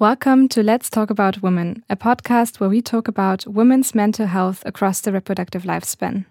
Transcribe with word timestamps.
Welcome 0.00 0.48
to 0.48 0.62
Let's 0.62 0.88
Talk 0.88 1.10
About 1.10 1.42
Women, 1.42 1.84
a 1.90 1.94
podcast 1.94 2.58
where 2.58 2.70
we 2.70 2.80
talk 2.80 3.06
about 3.06 3.46
women's 3.46 3.94
mental 3.94 4.28
health 4.28 4.62
across 4.64 5.02
the 5.02 5.12
reproductive 5.12 5.64
lifespan. 5.64 6.24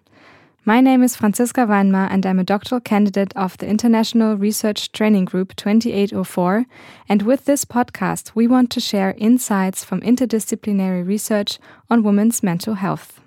My 0.66 0.82
name 0.82 1.04
is 1.04 1.16
Franziska 1.16 1.68
Weinmar, 1.68 2.08
and 2.10 2.26
I'm 2.26 2.40
a 2.40 2.44
doctoral 2.44 2.82
candidate 2.82 3.32
of 3.36 3.60
the 3.60 3.68
International 3.68 4.36
Research 4.36 4.92
Training 4.92 5.26
Group 5.26 5.56
2804. 5.56 6.66
And 7.08 7.22
with 7.22 7.46
this 7.46 7.64
podcast, 7.64 8.32
we 8.34 8.48
want 8.48 8.72
to 8.72 8.80
share 8.80 9.14
insights 9.20 9.84
from 9.84 10.02
interdisciplinary 10.02 11.06
research 11.06 11.60
on 11.92 12.02
women's 12.02 12.42
mental 12.42 12.74
health. 12.74 13.22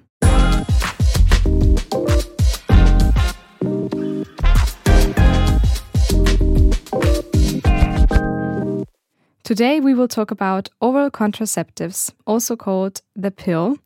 Today 9.44 9.80
we 9.80 9.92
will 9.92 10.06
talk 10.06 10.30
about 10.30 10.68
oral 10.80 11.10
contraceptives, 11.10 12.12
also 12.28 12.54
called 12.54 13.02
the 13.16 13.32
pill, 13.32 13.76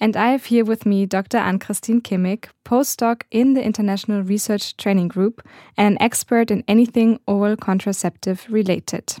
and 0.00 0.16
I 0.16 0.30
have 0.30 0.46
here 0.46 0.64
with 0.64 0.84
me 0.84 1.06
Dr. 1.06 1.36
Ann-Christin 1.38 2.00
Kimmig, 2.02 2.46
postdoc 2.64 3.22
in 3.30 3.54
the 3.54 3.62
International 3.62 4.24
Research 4.24 4.76
Training 4.76 5.06
Group 5.06 5.46
and 5.76 5.94
an 5.94 6.02
expert 6.02 6.50
in 6.50 6.64
anything 6.66 7.20
oral 7.28 7.56
contraceptive 7.56 8.44
related. 8.48 9.14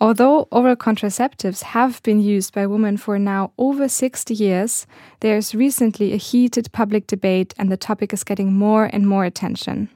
Although 0.00 0.46
oral 0.52 0.76
contraceptives 0.76 1.64
have 1.64 2.00
been 2.04 2.20
used 2.20 2.54
by 2.54 2.68
women 2.68 2.96
for 2.96 3.18
now 3.18 3.50
over 3.58 3.88
60 3.88 4.34
years, 4.34 4.86
there 5.18 5.36
is 5.36 5.52
recently 5.52 6.12
a 6.12 6.16
heated 6.16 6.70
public 6.70 7.08
debate 7.08 7.54
and 7.58 7.72
the 7.72 7.76
topic 7.76 8.12
is 8.12 8.22
getting 8.22 8.52
more 8.52 8.84
and 8.84 9.08
more 9.08 9.24
attention. 9.24 9.88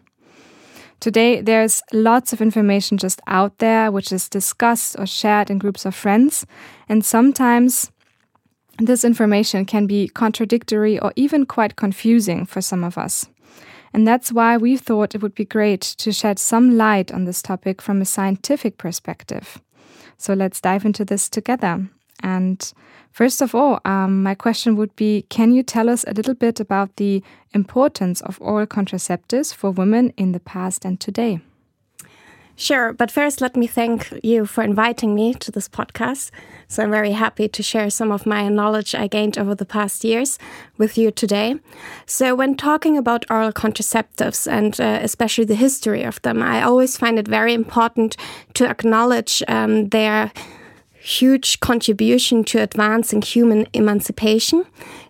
Today, 1.00 1.40
there's 1.40 1.80
lots 1.94 2.34
of 2.34 2.42
information 2.42 2.98
just 2.98 3.22
out 3.26 3.56
there, 3.58 3.90
which 3.90 4.12
is 4.12 4.28
discussed 4.28 4.96
or 4.98 5.06
shared 5.06 5.50
in 5.50 5.58
groups 5.58 5.86
of 5.86 5.94
friends. 5.94 6.46
And 6.90 7.02
sometimes 7.02 7.90
this 8.78 9.02
information 9.02 9.64
can 9.64 9.86
be 9.86 10.08
contradictory 10.08 10.98
or 10.98 11.12
even 11.16 11.46
quite 11.46 11.76
confusing 11.76 12.44
for 12.44 12.60
some 12.60 12.84
of 12.84 12.98
us. 12.98 13.26
And 13.94 14.06
that's 14.06 14.30
why 14.30 14.58
we 14.58 14.76
thought 14.76 15.14
it 15.14 15.22
would 15.22 15.34
be 15.34 15.44
great 15.46 15.80
to 15.80 16.12
shed 16.12 16.38
some 16.38 16.76
light 16.76 17.10
on 17.10 17.24
this 17.24 17.42
topic 17.42 17.80
from 17.80 18.00
a 18.00 18.04
scientific 18.04 18.76
perspective. 18.76 19.60
So 20.18 20.34
let's 20.34 20.60
dive 20.60 20.84
into 20.84 21.04
this 21.04 21.30
together. 21.30 21.88
And 22.22 22.72
first 23.12 23.42
of 23.42 23.54
all, 23.54 23.80
um, 23.84 24.22
my 24.22 24.34
question 24.34 24.76
would 24.76 24.94
be 24.96 25.26
Can 25.28 25.52
you 25.52 25.62
tell 25.62 25.88
us 25.88 26.04
a 26.06 26.14
little 26.14 26.34
bit 26.34 26.60
about 26.60 26.96
the 26.96 27.22
importance 27.52 28.20
of 28.20 28.40
oral 28.40 28.66
contraceptives 28.66 29.54
for 29.54 29.70
women 29.70 30.12
in 30.16 30.32
the 30.32 30.40
past 30.40 30.84
and 30.84 31.00
today? 31.00 31.40
Sure, 32.60 32.92
but 32.92 33.10
first, 33.10 33.40
let 33.40 33.56
me 33.56 33.66
thank 33.66 34.12
you 34.22 34.44
for 34.44 34.62
inviting 34.62 35.14
me 35.14 35.32
to 35.32 35.50
this 35.50 35.66
podcast. 35.66 36.30
So, 36.68 36.82
I'm 36.82 36.90
very 36.90 37.12
happy 37.12 37.48
to 37.48 37.62
share 37.62 37.88
some 37.88 38.12
of 38.12 38.26
my 38.26 38.50
knowledge 38.50 38.94
I 38.94 39.06
gained 39.06 39.38
over 39.38 39.54
the 39.54 39.64
past 39.64 40.04
years 40.04 40.38
with 40.76 40.98
you 40.98 41.10
today. 41.10 41.54
So, 42.04 42.34
when 42.34 42.56
talking 42.56 42.98
about 42.98 43.24
oral 43.30 43.50
contraceptives 43.50 44.46
and 44.46 44.78
uh, 44.78 44.98
especially 45.00 45.46
the 45.46 45.54
history 45.54 46.02
of 46.02 46.20
them, 46.20 46.42
I 46.42 46.62
always 46.62 46.98
find 46.98 47.18
it 47.18 47.26
very 47.26 47.54
important 47.54 48.14
to 48.52 48.68
acknowledge 48.68 49.42
um, 49.48 49.88
their 49.88 50.30
huge 51.00 51.60
contribution 51.60 52.44
to 52.44 52.58
advancing 52.58 53.22
human 53.22 53.66
emancipation, 53.72 54.64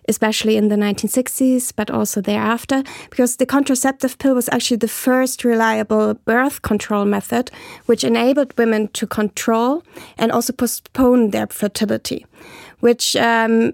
especially 0.07 0.55
in 0.55 0.69
the 0.69 0.75
1960s, 0.75 1.73
but 1.75 1.91
also 1.91 2.21
thereafter, 2.21 2.83
because 3.09 3.35
the 3.35 3.45
contraceptive 3.45 4.17
pill 4.17 4.33
was 4.33 4.49
actually 4.51 4.77
the 4.77 4.87
first 4.87 5.43
reliable 5.43 6.13
birth 6.13 6.61
control 6.61 7.05
method, 7.05 7.51
which 7.85 8.03
enabled 8.03 8.57
women 8.57 8.87
to 8.89 9.05
control 9.05 9.83
and 10.17 10.31
also 10.31 10.53
postpone 10.53 11.31
their 11.31 11.47
fertility, 11.47 12.25
which 12.79 13.15
um, 13.17 13.73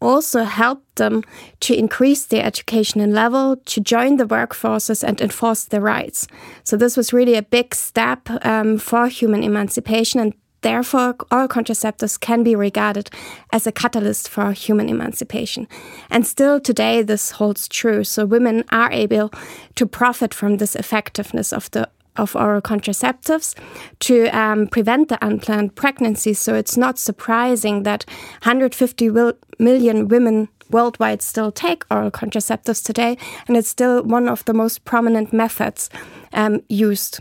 also 0.00 0.44
helped 0.44 0.96
them 0.96 1.24
to 1.60 1.74
increase 1.74 2.26
their 2.26 2.44
education 2.44 3.12
level, 3.12 3.56
to 3.64 3.80
join 3.80 4.16
the 4.16 4.26
workforces 4.26 5.02
and 5.02 5.20
enforce 5.20 5.64
their 5.64 5.80
rights. 5.80 6.28
So 6.62 6.76
this 6.76 6.96
was 6.96 7.12
really 7.12 7.34
a 7.34 7.42
big 7.42 7.74
step 7.74 8.28
um, 8.44 8.78
for 8.78 9.08
human 9.08 9.42
emancipation 9.42 10.20
and 10.20 10.34
Therefore, 10.60 11.14
oral 11.30 11.48
contraceptives 11.48 12.18
can 12.18 12.42
be 12.42 12.54
regarded 12.56 13.10
as 13.52 13.66
a 13.66 13.72
catalyst 13.72 14.28
for 14.28 14.52
human 14.52 14.88
emancipation. 14.88 15.68
And 16.10 16.26
still 16.26 16.60
today, 16.60 17.02
this 17.02 17.32
holds 17.32 17.68
true. 17.68 18.04
So 18.04 18.26
women 18.26 18.64
are 18.70 18.90
able 18.90 19.30
to 19.76 19.86
profit 19.86 20.34
from 20.34 20.56
this 20.56 20.74
effectiveness 20.74 21.52
of 21.52 21.70
the 21.70 21.88
of 22.18 22.34
oral 22.34 22.60
contraceptives 22.60 23.54
to 24.00 24.26
um, 24.36 24.66
prevent 24.66 25.08
the 25.08 25.24
unplanned 25.24 25.76
pregnancy. 25.76 26.34
So 26.34 26.54
it's 26.54 26.76
not 26.76 26.98
surprising 26.98 27.84
that 27.84 28.04
150 28.42 29.10
million 29.58 30.08
women 30.08 30.48
worldwide 30.70 31.22
still 31.22 31.50
take 31.50 31.84
oral 31.90 32.10
contraceptives 32.10 32.82
today, 32.82 33.16
and 33.46 33.56
it's 33.56 33.68
still 33.68 34.02
one 34.02 34.28
of 34.28 34.44
the 34.44 34.54
most 34.54 34.84
prominent 34.84 35.32
methods 35.32 35.88
um, 36.32 36.62
used. 36.68 37.20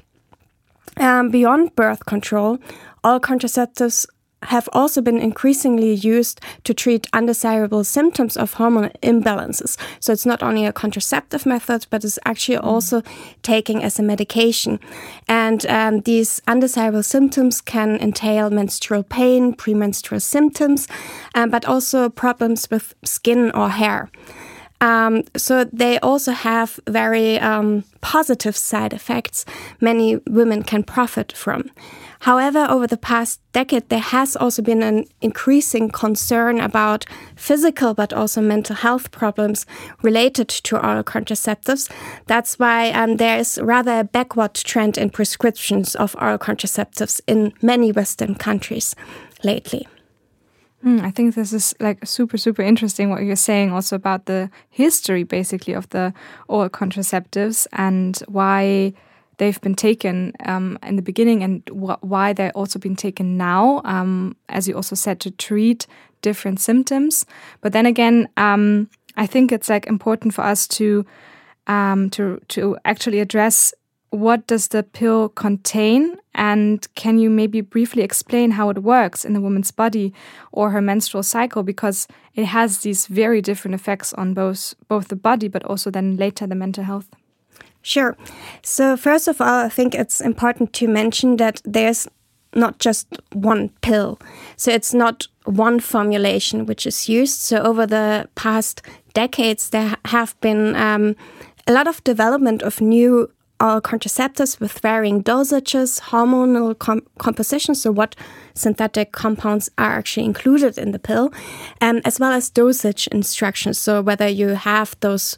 Um, 1.00 1.30
beyond 1.30 1.76
birth 1.76 2.08
control, 2.08 2.58
oral 3.08 3.20
contraceptives 3.22 4.06
have 4.44 4.70
also 4.72 5.02
been 5.02 5.18
increasingly 5.18 5.94
used 5.94 6.40
to 6.64 6.74
treat 6.74 7.08
undesirable 7.12 7.84
symptoms 7.84 8.38
of 8.38 8.54
hormone 8.54 8.92
imbalances. 9.02 9.78
So 10.00 10.14
it's 10.14 10.28
not 10.28 10.44
only 10.44 10.66
a 10.66 10.74
contraceptive 10.74 11.46
method, 11.46 11.88
but 11.90 12.04
it's 12.04 12.20
actually 12.24 12.58
mm. 12.58 12.64
also 12.64 13.02
taking 13.42 13.84
as 13.84 13.98
a 13.98 14.04
medication. 14.04 14.80
And 15.28 15.66
um, 15.66 16.02
these 16.02 16.42
undesirable 16.48 17.04
symptoms 17.04 17.62
can 17.62 17.96
entail 17.96 18.52
menstrual 18.52 19.04
pain, 19.04 19.54
premenstrual 19.54 20.20
symptoms, 20.20 20.88
um, 21.34 21.50
but 21.50 21.66
also 21.66 22.10
problems 22.10 22.70
with 22.70 22.94
skin 23.04 23.52
or 23.52 23.70
hair. 23.70 24.12
Um, 24.80 25.24
so 25.36 25.64
they 25.64 26.00
also 26.00 26.32
have 26.32 26.80
very 26.88 27.40
um, 27.40 27.84
positive 28.02 28.56
side 28.56 28.94
effects 28.94 29.44
many 29.82 30.18
women 30.28 30.64
can 30.64 30.84
profit 30.84 31.32
from. 31.32 31.72
However, 32.22 32.66
over 32.70 32.88
the 32.88 32.98
past 32.98 33.40
decade, 33.54 33.90
there 33.90 34.00
has 34.00 34.36
also 34.36 34.62
been 34.62 34.82
an 34.82 35.06
increasing 35.22 35.90
concern 35.90 36.60
about 36.60 37.06
physical 37.36 37.94
but 37.94 38.12
also 38.12 38.42
mental 38.42 38.76
health 38.76 39.12
problems 39.12 39.66
related 40.02 40.48
to 40.50 40.84
oral 40.84 41.04
contraceptives. 41.04 41.92
That's 42.26 42.58
why 42.58 42.92
um, 42.92 43.18
there 43.18 43.38
is 43.38 43.60
rather 43.62 44.00
a 44.00 44.04
backward 44.04 44.56
trend 44.56 44.98
in 44.98 45.10
prescriptions 45.12 45.96
of 45.96 46.16
oral 46.20 46.40
contraceptives 46.40 47.22
in 47.28 47.54
many 47.62 47.92
Western 47.92 48.36
countries 48.36 48.96
lately. 49.44 49.88
Mm, 50.86 51.02
I 51.02 51.12
think 51.12 51.34
this 51.36 51.54
is 51.54 51.74
like 51.80 52.06
super, 52.06 52.38
super 52.38 52.62
interesting 52.62 53.10
what 53.10 53.24
you're 53.24 53.36
saying 53.36 53.72
also 53.72 53.96
about 53.96 54.26
the 54.26 54.50
history 54.70 55.24
basically 55.24 55.74
of 55.74 55.90
the 55.90 56.14
oral 56.48 56.70
contraceptives 56.70 57.66
and 57.74 58.18
why 58.28 58.94
they've 59.38 59.60
been 59.62 59.76
taken 59.76 60.34
um, 60.46 60.78
in 60.84 60.96
the 60.96 61.02
beginning 61.02 61.44
and 61.44 61.64
wh 61.70 61.96
why 62.04 62.34
they're 62.34 62.52
also 62.52 62.80
being 62.80 62.96
taken 62.96 63.38
now, 63.38 63.82
um, 63.86 64.36
as 64.50 64.68
you 64.68 64.76
also 64.76 64.96
said, 64.96 65.20
to 65.20 65.32
treat 65.32 65.88
different 66.22 66.60
symptoms. 66.60 67.26
But 67.62 67.74
then 67.74 67.86
again, 67.86 68.30
um, 68.38 68.90
I 69.16 69.26
think 69.26 69.52
it's 69.52 69.70
like 69.70 69.88
important 69.88 70.34
for 70.34 70.44
us 70.44 70.68
to 70.68 71.06
um, 71.66 72.10
to 72.12 72.40
to 72.50 72.78
actually 72.86 73.20
address 73.20 73.74
what 74.10 74.48
does 74.48 74.70
the 74.70 74.84
pill 74.84 75.30
contain 75.30 76.18
and 76.38 76.88
can 76.96 77.18
you 77.18 77.30
maybe 77.30 77.60
briefly 77.60 78.04
explain 78.04 78.52
how 78.52 78.70
it 78.70 78.84
works 78.84 79.26
in 79.26 79.34
the 79.34 79.42
woman's 79.42 79.72
body 79.72 80.14
or 80.52 80.70
her 80.70 80.82
menstrual 80.82 81.24
cycle 81.24 81.64
because 81.64 82.08
it 82.36 82.46
has 82.46 82.80
these 82.80 83.08
very 83.08 83.42
different 83.42 83.76
effects 83.76 84.14
on 84.14 84.34
both 84.34 84.76
both 84.88 85.10
the 85.10 85.16
body 85.16 85.48
but 85.48 85.64
also 85.66 85.92
then 85.92 86.16
later 86.16 86.48
the 86.48 86.56
mental 86.56 86.84
health 86.84 87.10
Sure. 87.88 88.18
So, 88.64 88.98
first 88.98 89.30
of 89.30 89.40
all, 89.40 89.66
I 89.66 89.70
think 89.70 89.96
it's 89.96 90.20
important 90.20 90.74
to 90.74 90.90
mention 90.90 91.38
that 91.38 91.62
there's 91.64 92.06
not 92.54 92.80
just 92.80 93.08
one 93.32 93.70
pill. 93.82 94.20
So, 94.58 94.72
it's 94.72 94.94
not 94.94 95.28
one 95.46 95.80
formulation 95.80 96.66
which 96.66 96.86
is 96.86 97.08
used. 97.08 97.40
So, 97.40 97.62
over 97.64 97.86
the 97.86 98.28
past 98.36 98.82
decades, 99.14 99.70
there 99.70 99.96
have 100.04 100.36
been 100.42 100.76
um, 100.76 101.16
a 101.66 101.72
lot 101.72 101.88
of 101.88 102.04
development 102.04 102.62
of 102.62 102.82
new 102.82 103.32
uh, 103.60 103.82
contraceptives 103.82 104.60
with 104.60 104.80
varying 104.80 105.24
dosages, 105.24 106.00
hormonal 106.02 106.78
com 106.78 107.02
compositions, 107.18 107.82
so 107.82 107.92
what 107.92 108.16
synthetic 108.54 109.12
compounds 109.12 109.70
are 109.78 109.92
actually 109.92 110.26
included 110.26 110.78
in 110.78 110.92
the 110.92 111.00
pill, 111.00 111.32
um, 111.82 112.02
as 112.06 112.20
well 112.20 112.32
as 112.32 112.50
dosage 112.50 113.08
instructions. 113.08 113.80
So, 113.80 114.02
whether 114.02 114.28
you 114.28 114.50
have 114.50 114.96
those 115.00 115.38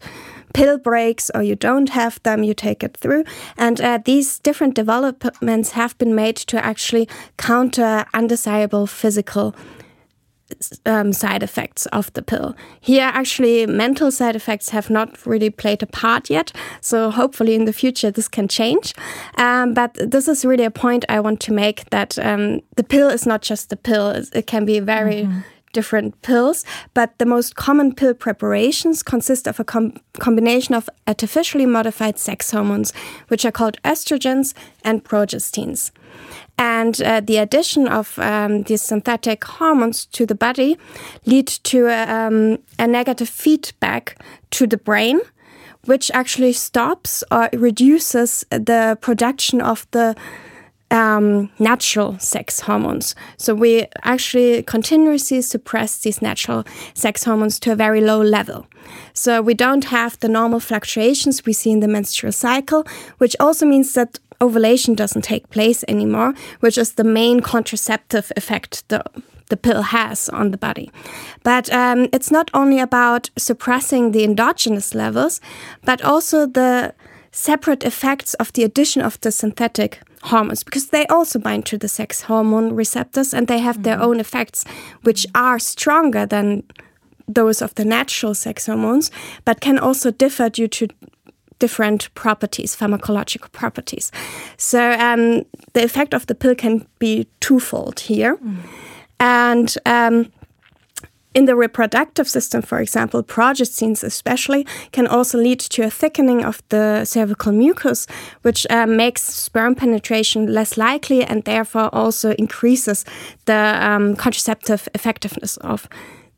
pill 0.54 0.78
breaks 0.78 1.30
or 1.34 1.44
you 1.44 1.56
don't 1.56 1.90
have 1.90 2.22
them, 2.24 2.44
you 2.44 2.54
take 2.54 2.84
it 2.84 2.98
through. 2.98 3.24
And 3.58 3.80
uh, 3.80 4.00
these 4.04 4.40
different 4.40 4.76
developments 4.76 5.72
have 5.72 5.98
been 5.98 6.16
made 6.16 6.38
to 6.38 6.64
actually 6.64 7.08
counter 7.38 8.06
undesirable 8.14 8.88
physical 8.88 9.56
um, 10.86 11.14
side 11.14 11.44
effects 11.44 11.86
of 11.88 12.12
the 12.14 12.22
pill. 12.22 12.56
Here, 12.80 13.10
actually, 13.14 13.66
mental 13.66 14.12
side 14.12 14.36
effects 14.36 14.70
have 14.70 14.90
not 14.90 15.26
really 15.26 15.50
played 15.50 15.84
a 15.84 15.88
part 15.88 16.30
yet. 16.30 16.52
So, 16.82 17.12
hopefully, 17.12 17.56
in 17.56 17.66
the 17.66 17.74
future, 17.74 18.12
this 18.12 18.28
can 18.28 18.48
change. 18.48 18.94
Um, 19.38 19.74
but 19.74 19.94
this 19.96 20.28
is 20.28 20.46
really 20.46 20.66
a 20.66 20.72
point 20.72 21.06
I 21.10 21.20
want 21.20 21.40
to 21.42 21.54
make 21.54 21.90
that 21.90 22.18
um, 22.20 22.62
the 22.76 22.84
pill 22.84 23.10
is 23.10 23.26
not 23.26 23.42
just 23.42 23.70
the 23.70 23.78
pill, 23.78 24.10
it 24.34 24.48
can 24.48 24.66
be 24.66 24.80
very 24.80 25.24
mm 25.24 25.32
-hmm 25.32 25.59
different 25.74 26.22
pills, 26.22 26.66
but 26.94 27.18
the 27.18 27.26
most 27.26 27.56
common 27.56 27.94
pill 27.94 28.14
preparations 28.14 29.04
consist 29.04 29.48
of 29.48 29.60
a 29.60 29.64
com 29.64 29.94
combination 30.20 30.76
of 30.76 30.90
artificially 31.08 31.66
modified 31.66 32.20
sex 32.20 32.52
hormones, 32.52 32.94
which 33.30 33.46
are 33.46 33.52
called 33.52 33.82
estrogens 33.84 34.54
and 34.84 35.04
progestins. 35.04 35.92
And 36.58 37.02
uh, 37.02 37.22
the 37.22 37.38
addition 37.38 37.88
of 37.88 38.20
um, 38.20 38.64
these 38.64 38.82
synthetic 38.82 39.46
hormones 39.46 40.06
to 40.08 40.26
the 40.26 40.36
body 40.36 40.78
lead 41.26 41.48
to 41.48 41.88
a, 41.88 42.04
um, 42.04 42.60
a 42.78 42.86
negative 42.86 43.30
feedback 43.30 44.22
to 44.52 44.68
the 44.68 44.78
brain, 44.78 45.22
which 45.86 46.12
actually 46.14 46.54
stops 46.54 47.24
or 47.32 47.50
reduces 47.54 48.46
the 48.50 48.98
production 49.00 49.62
of 49.62 49.88
the 49.92 50.16
um, 50.92 51.50
natural 51.60 52.18
sex 52.20 52.62
hormones. 52.62 53.16
So 53.38 53.54
we 53.54 53.88
actually 54.04 54.64
continuously 54.64 55.42
suppress 55.42 56.00
these 56.00 56.22
natural 56.22 56.64
sex 56.94 57.24
hormones 57.24 57.60
to 57.60 57.72
a 57.72 57.76
very 57.76 58.02
low 58.02 58.22
level. 58.22 58.68
So 59.14 59.42
we 59.42 59.54
don't 59.54 59.86
have 59.86 60.20
the 60.20 60.30
normal 60.30 60.60
fluctuations 60.60 61.46
we 61.46 61.54
see 61.54 61.72
in 61.72 61.80
the 61.80 61.88
menstrual 61.88 62.32
cycle, 62.32 62.86
which 63.18 63.36
also 63.40 63.66
means 63.66 63.94
that 63.94 64.20
ovulation 64.42 64.96
doesn't 64.96 65.24
take 65.24 65.50
place 65.50 65.84
anymore, 65.88 66.34
which 66.60 66.78
is 66.78 66.94
the 66.94 67.04
main 67.04 67.42
contraceptive 67.42 68.32
effect 68.36 68.88
the, 68.88 69.04
the 69.50 69.58
pill 69.58 69.82
has 69.82 70.30
on 70.30 70.52
the 70.52 70.58
body. 70.58 70.90
But 71.44 71.72
um, 71.72 72.08
it's 72.14 72.32
not 72.32 72.50
only 72.54 72.80
about 72.80 73.30
suppressing 73.38 74.12
the 74.12 74.24
endogenous 74.24 74.96
levels, 74.96 75.42
but 75.84 76.02
also 76.02 76.46
the 76.46 76.94
separate 77.32 77.84
effects 77.84 78.34
of 78.36 78.52
the 78.54 78.64
addition 78.64 79.02
of 79.02 79.20
the 79.22 79.32
synthetic 79.32 80.02
hormones 80.24 80.64
because 80.64 80.88
they 80.88 81.06
also 81.08 81.40
bind 81.40 81.66
to 81.66 81.78
the 81.78 81.88
sex 81.88 82.22
hormone 82.22 82.76
receptors 82.76 83.34
and 83.34 83.48
they 83.48 83.60
have 83.60 83.76
mm 83.76 83.82
-hmm. 83.82 83.84
their 83.84 83.98
mm-hmm. 83.98 84.10
own 84.10 84.20
effects 84.20 84.66
which 85.04 85.28
are 85.34 85.60
stronger 85.60 86.28
than 86.28 86.64
those 87.34 87.66
of 87.66 87.74
the 87.74 87.86
natural 87.86 88.36
sex 88.36 88.68
hormones 88.68 89.12
but 89.46 89.60
can 89.60 89.80
also 89.80 90.12
differ 90.12 90.50
due 90.50 90.68
to 90.68 90.86
different 91.60 92.10
properties 92.14 92.76
pharmacological 92.76 93.50
properties 93.52 94.12
so 94.58 94.80
um, 94.80 95.46
the 95.74 95.84
effect 95.84 96.14
of 96.14 96.26
the 96.26 96.36
pill 96.36 96.56
can 96.56 96.86
be 97.00 97.26
twofold 97.40 98.00
here 98.00 98.36
mm. 98.36 98.56
and 99.20 99.78
um, 99.86 100.32
in 101.34 101.46
the 101.46 101.56
reproductive 101.56 102.28
system, 102.28 102.62
for 102.62 102.80
example, 102.80 103.24
progestins 103.24 104.04
especially 104.04 104.66
can 104.92 105.06
also 105.06 105.38
lead 105.38 105.60
to 105.60 105.84
a 105.84 105.90
thickening 105.90 106.44
of 106.44 106.64
the 106.70 107.06
cervical 107.06 107.52
mucus, 107.52 108.08
which 108.42 108.66
uh, 108.70 108.88
makes 108.88 109.22
sperm 109.22 109.76
penetration 109.76 110.52
less 110.52 110.78
likely 110.78 111.24
and 111.24 111.44
therefore 111.44 111.94
also 111.94 112.34
increases 112.34 113.06
the 113.46 113.78
um, 113.80 114.16
contraceptive 114.16 114.90
effectiveness 114.96 115.58
of 115.58 115.88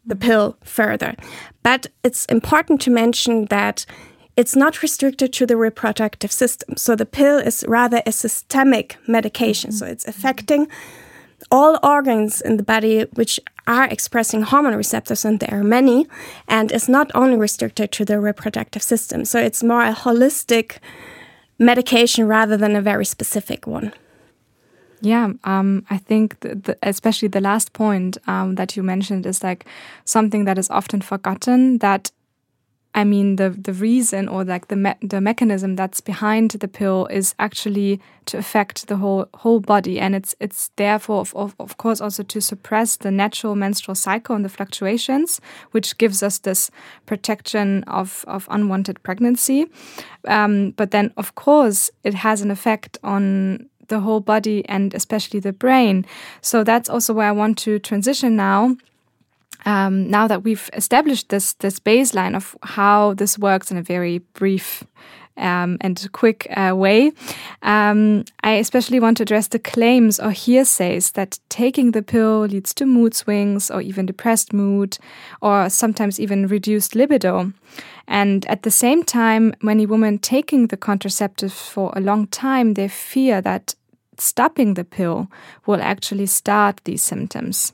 the 0.05 0.15
pill 0.15 0.57
further. 0.63 1.15
But 1.63 1.87
it's 2.03 2.25
important 2.25 2.81
to 2.81 2.91
mention 2.91 3.45
that 3.45 3.85
it's 4.35 4.55
not 4.55 4.81
restricted 4.81 5.31
to 5.33 5.45
the 5.45 5.57
reproductive 5.57 6.31
system. 6.31 6.75
So 6.77 6.95
the 6.95 7.05
pill 7.05 7.37
is 7.37 7.63
rather 7.67 8.01
a 8.05 8.11
systemic 8.11 8.97
medication. 9.07 9.71
So 9.71 9.85
it's 9.85 10.07
affecting 10.07 10.67
all 11.49 11.79
organs 11.83 12.41
in 12.41 12.57
the 12.57 12.63
body 12.63 13.05
which 13.13 13.39
are 13.67 13.85
expressing 13.85 14.41
hormone 14.41 14.75
receptors, 14.75 15.25
and 15.25 15.39
there 15.39 15.59
are 15.59 15.63
many, 15.63 16.07
and 16.47 16.71
is 16.71 16.89
not 16.89 17.11
only 17.15 17.37
restricted 17.37 17.91
to 17.91 18.05
the 18.05 18.19
reproductive 18.19 18.83
system. 18.83 19.25
So 19.25 19.39
it's 19.39 19.63
more 19.63 19.83
a 19.83 19.93
holistic 19.93 20.77
medication 21.57 22.27
rather 22.27 22.57
than 22.57 22.75
a 22.75 22.81
very 22.81 23.05
specific 23.05 23.67
one. 23.67 23.93
Yeah, 25.01 25.33
um, 25.43 25.85
I 25.89 25.97
think 25.97 26.37
especially 26.83 27.27
the 27.27 27.41
last 27.41 27.73
point 27.73 28.17
um, 28.27 28.55
that 28.55 28.75
you 28.75 28.83
mentioned 28.83 29.25
is 29.25 29.43
like 29.43 29.65
something 30.05 30.45
that 30.45 30.57
is 30.57 30.69
often 30.69 31.01
forgotten 31.01 31.79
that 31.79 32.11
I 32.93 33.05
mean, 33.05 33.37
the 33.37 33.49
the 33.49 33.73
reason 33.73 34.27
or 34.27 34.43
like 34.43 34.67
the 34.67 34.75
me 34.75 34.93
the 35.01 35.21
mechanism 35.21 35.75
that's 35.75 36.01
behind 36.01 36.51
the 36.51 36.67
pill 36.67 37.07
is 37.07 37.33
actually 37.39 38.01
to 38.25 38.37
affect 38.37 38.87
the 38.87 38.97
whole 38.97 39.27
whole 39.33 39.61
body, 39.61 39.99
and 39.99 40.13
it's 40.13 40.35
it's 40.39 40.71
therefore 40.75 41.21
of, 41.21 41.33
of, 41.35 41.55
of 41.59 41.77
course 41.77 42.01
also 42.01 42.23
to 42.23 42.41
suppress 42.41 42.97
the 42.97 43.11
natural 43.11 43.55
menstrual 43.55 43.95
cycle 43.95 44.35
and 44.35 44.43
the 44.43 44.49
fluctuations, 44.49 45.39
which 45.71 45.97
gives 45.97 46.21
us 46.21 46.39
this 46.39 46.69
protection 47.05 47.83
of 47.87 48.25
of 48.27 48.47
unwanted 48.51 49.01
pregnancy. 49.03 49.67
Um, 50.27 50.71
but 50.71 50.91
then, 50.91 51.13
of 51.15 51.35
course, 51.35 51.89
it 52.03 52.13
has 52.13 52.41
an 52.41 52.51
effect 52.51 52.97
on 53.03 53.69
the 53.87 53.99
whole 53.99 54.21
body 54.21 54.63
and 54.67 54.93
especially 54.93 55.39
the 55.39 55.53
brain. 55.53 56.05
So 56.41 56.63
that's 56.63 56.89
also 56.89 57.13
where 57.13 57.27
I 57.27 57.31
want 57.31 57.57
to 57.59 57.79
transition 57.79 58.35
now 58.35 58.75
um, 59.65 60.09
now 60.09 60.27
that 60.27 60.43
we've 60.43 60.69
established 60.73 61.29
this 61.29 61.53
this 61.53 61.79
baseline 61.79 62.35
of 62.35 62.55
how 62.63 63.13
this 63.13 63.37
works 63.37 63.71
in 63.71 63.77
a 63.77 63.83
very 63.83 64.19
brief 64.33 64.83
um, 65.37 65.77
and 65.81 66.11
quick 66.11 66.47
uh, 66.55 66.73
way, 66.75 67.11
um, 67.61 68.25
I 68.43 68.53
especially 68.53 68.99
want 68.99 69.17
to 69.17 69.23
address 69.23 69.47
the 69.47 69.59
claims 69.59 70.19
or 70.19 70.31
hearsays 70.31 71.11
that 71.11 71.39
taking 71.49 71.91
the 71.91 72.01
pill 72.01 72.41
leads 72.41 72.73
to 72.75 72.85
mood 72.85 73.13
swings 73.15 73.71
or 73.71 73.81
even 73.81 74.05
depressed 74.05 74.53
mood 74.53 74.97
or 75.41 75.69
sometimes 75.69 76.19
even 76.19 76.47
reduced 76.47 76.95
libido. 76.95 77.53
And 78.07 78.45
at 78.47 78.63
the 78.63 78.71
same 78.71 79.03
time, 79.03 79.53
many 79.61 79.85
women 79.85 80.19
taking 80.19 80.67
the 80.67 80.77
contraceptive 80.77 81.53
for 81.53 81.93
a 81.95 82.01
long 82.01 82.27
time, 82.27 82.73
they 82.73 82.87
fear 82.87 83.41
that 83.41 83.75
stopping 84.17 84.73
the 84.73 84.83
pill 84.83 85.27
will 85.65 85.81
actually 85.81 86.25
start 86.27 86.81
these 86.83 87.01
symptoms. 87.01 87.73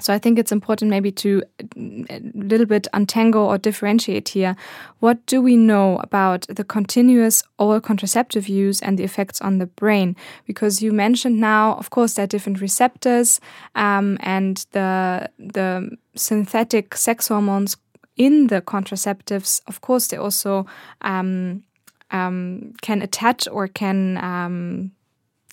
So 0.00 0.12
I 0.12 0.18
think 0.18 0.38
it's 0.38 0.52
important 0.52 0.90
maybe 0.90 1.12
to 1.12 1.42
a 1.76 2.20
little 2.34 2.66
bit 2.66 2.88
untangle 2.92 3.42
or 3.42 3.58
differentiate 3.58 4.30
here. 4.30 4.56
What 5.00 5.24
do 5.26 5.40
we 5.42 5.56
know 5.56 5.98
about 5.98 6.46
the 6.48 6.64
continuous 6.64 7.42
oral 7.58 7.80
contraceptive 7.80 8.48
use 8.48 8.80
and 8.80 8.98
the 8.98 9.04
effects 9.04 9.40
on 9.40 9.58
the 9.58 9.66
brain? 9.66 10.16
Because 10.46 10.82
you 10.82 10.92
mentioned 10.92 11.38
now, 11.40 11.74
of 11.74 11.90
course, 11.90 12.14
there 12.14 12.24
are 12.24 12.28
different 12.28 12.60
receptors 12.60 13.40
um, 13.74 14.18
and 14.20 14.66
the 14.72 15.30
the 15.38 15.96
synthetic 16.14 16.96
sex 16.96 17.28
hormones 17.28 17.76
in 18.16 18.48
the 18.48 18.60
contraceptives. 18.60 19.60
Of 19.66 19.80
course, 19.80 20.08
they 20.08 20.16
also 20.16 20.66
um, 21.00 21.62
um, 22.10 22.74
can 22.82 23.02
attach 23.02 23.48
or 23.50 23.68
can 23.68 24.18
um, 24.18 24.92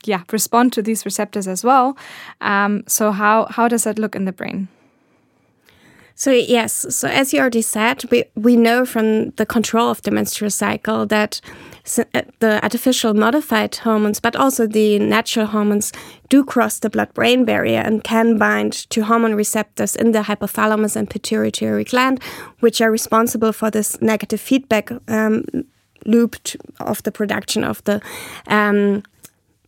yeah 0.06 0.24
respond 0.32 0.74
to 0.74 0.82
these 0.82 1.06
receptors 1.06 1.48
as 1.48 1.64
well. 1.64 1.98
Um, 2.42 2.84
so 2.88 3.12
how 3.12 3.46
how 3.50 3.68
does 3.68 3.84
that 3.84 4.00
look 4.00 4.16
in 4.16 4.26
the 4.26 4.34
brain? 4.34 4.68
So 6.20 6.32
yes, 6.32 6.96
so 6.96 7.08
as 7.08 7.32
you 7.32 7.40
already 7.40 7.62
said, 7.62 8.04
we 8.10 8.24
we 8.34 8.56
know 8.56 8.86
from 8.86 9.30
the 9.36 9.46
control 9.46 9.92
of 9.92 10.02
the 10.02 10.10
menstrual 10.12 10.50
cycle 10.50 11.06
that 11.06 11.42
uh, 11.98 12.22
the 12.40 12.60
artificial 12.64 13.14
modified 13.14 13.76
hormones, 13.76 14.20
but 14.20 14.36
also 14.36 14.66
the 14.66 14.98
natural 14.98 15.46
hormones, 15.46 15.94
do 16.28 16.44
cross 16.44 16.80
the 16.80 16.90
blood-brain 16.90 17.46
barrier 17.46 17.82
and 17.82 18.04
can 18.04 18.38
bind 18.38 18.74
to 18.90 19.04
hormone 19.04 19.36
receptors 19.36 19.96
in 19.96 20.12
the 20.12 20.24
hypothalamus 20.24 20.96
and 20.96 21.08
pituitary 21.08 21.84
gland, 21.84 22.20
which 22.62 22.82
are 22.82 22.92
responsible 22.92 23.54
for 23.54 23.70
this 23.70 24.02
negative 24.02 24.42
feedback 24.42 24.92
um, 25.08 25.46
loop 26.06 26.36
of 26.80 27.04
the 27.04 27.12
production 27.12 27.64
of 27.64 27.84
the 27.84 28.02
um, 28.48 29.04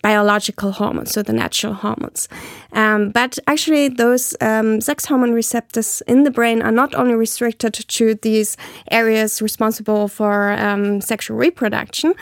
biological 0.01 0.71
hormones, 0.71 1.11
so 1.11 1.21
the 1.21 1.33
natural 1.33 1.73
hormones. 1.73 2.27
Um, 2.71 3.09
but 3.09 3.39
actually, 3.47 3.89
those 3.89 4.35
um, 4.41 4.81
sex 4.81 5.05
hormone 5.05 5.33
receptors 5.33 6.01
in 6.07 6.23
the 6.23 6.31
brain 6.31 6.61
are 6.61 6.71
not 6.71 6.95
only 6.95 7.15
restricted 7.15 7.73
to 7.73 8.15
these 8.15 8.55
areas 8.91 9.41
responsible 9.41 10.07
for 10.07 10.51
um, 10.53 11.01
sexual 11.01 11.37
reproduction, 11.37 12.13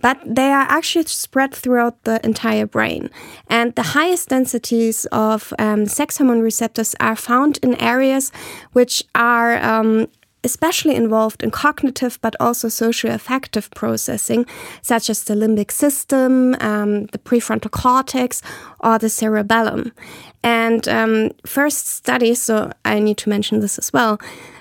but 0.00 0.18
they 0.26 0.50
are 0.50 0.66
actually 0.68 1.06
spread 1.06 1.54
throughout 1.54 2.04
the 2.04 2.24
entire 2.24 2.66
brain. 2.66 3.10
And 3.48 3.74
the 3.74 3.82
highest 3.82 4.28
densities 4.28 5.06
of 5.12 5.52
um, 5.58 5.86
sex 5.86 6.18
hormone 6.18 6.40
receptors 6.40 6.94
are 7.00 7.16
found 7.16 7.58
in 7.62 7.74
areas 7.82 8.32
which 8.72 9.04
are 9.14 9.62
um, 9.62 10.08
especially 10.46 10.94
involved 10.94 11.42
in 11.42 11.50
cognitive 11.50 12.18
but 12.22 12.34
also 12.40 12.68
socio-affective 12.68 13.68
processing, 13.72 14.46
such 14.80 15.10
as 15.10 15.24
the 15.24 15.34
limbic 15.34 15.70
system, 15.70 16.54
um, 16.60 17.06
the 17.06 17.18
prefrontal 17.18 17.70
cortex, 17.70 18.40
or 18.80 18.98
the 18.98 19.08
cerebellum. 19.08 19.92
And 20.42 20.88
um, 20.88 21.30
first 21.44 21.88
studies, 21.88 22.40
so 22.40 22.70
I 22.84 23.00
need 23.00 23.18
to 23.18 23.28
mention 23.28 23.60
this 23.60 23.78
as 23.78 23.92
well, 23.92 24.18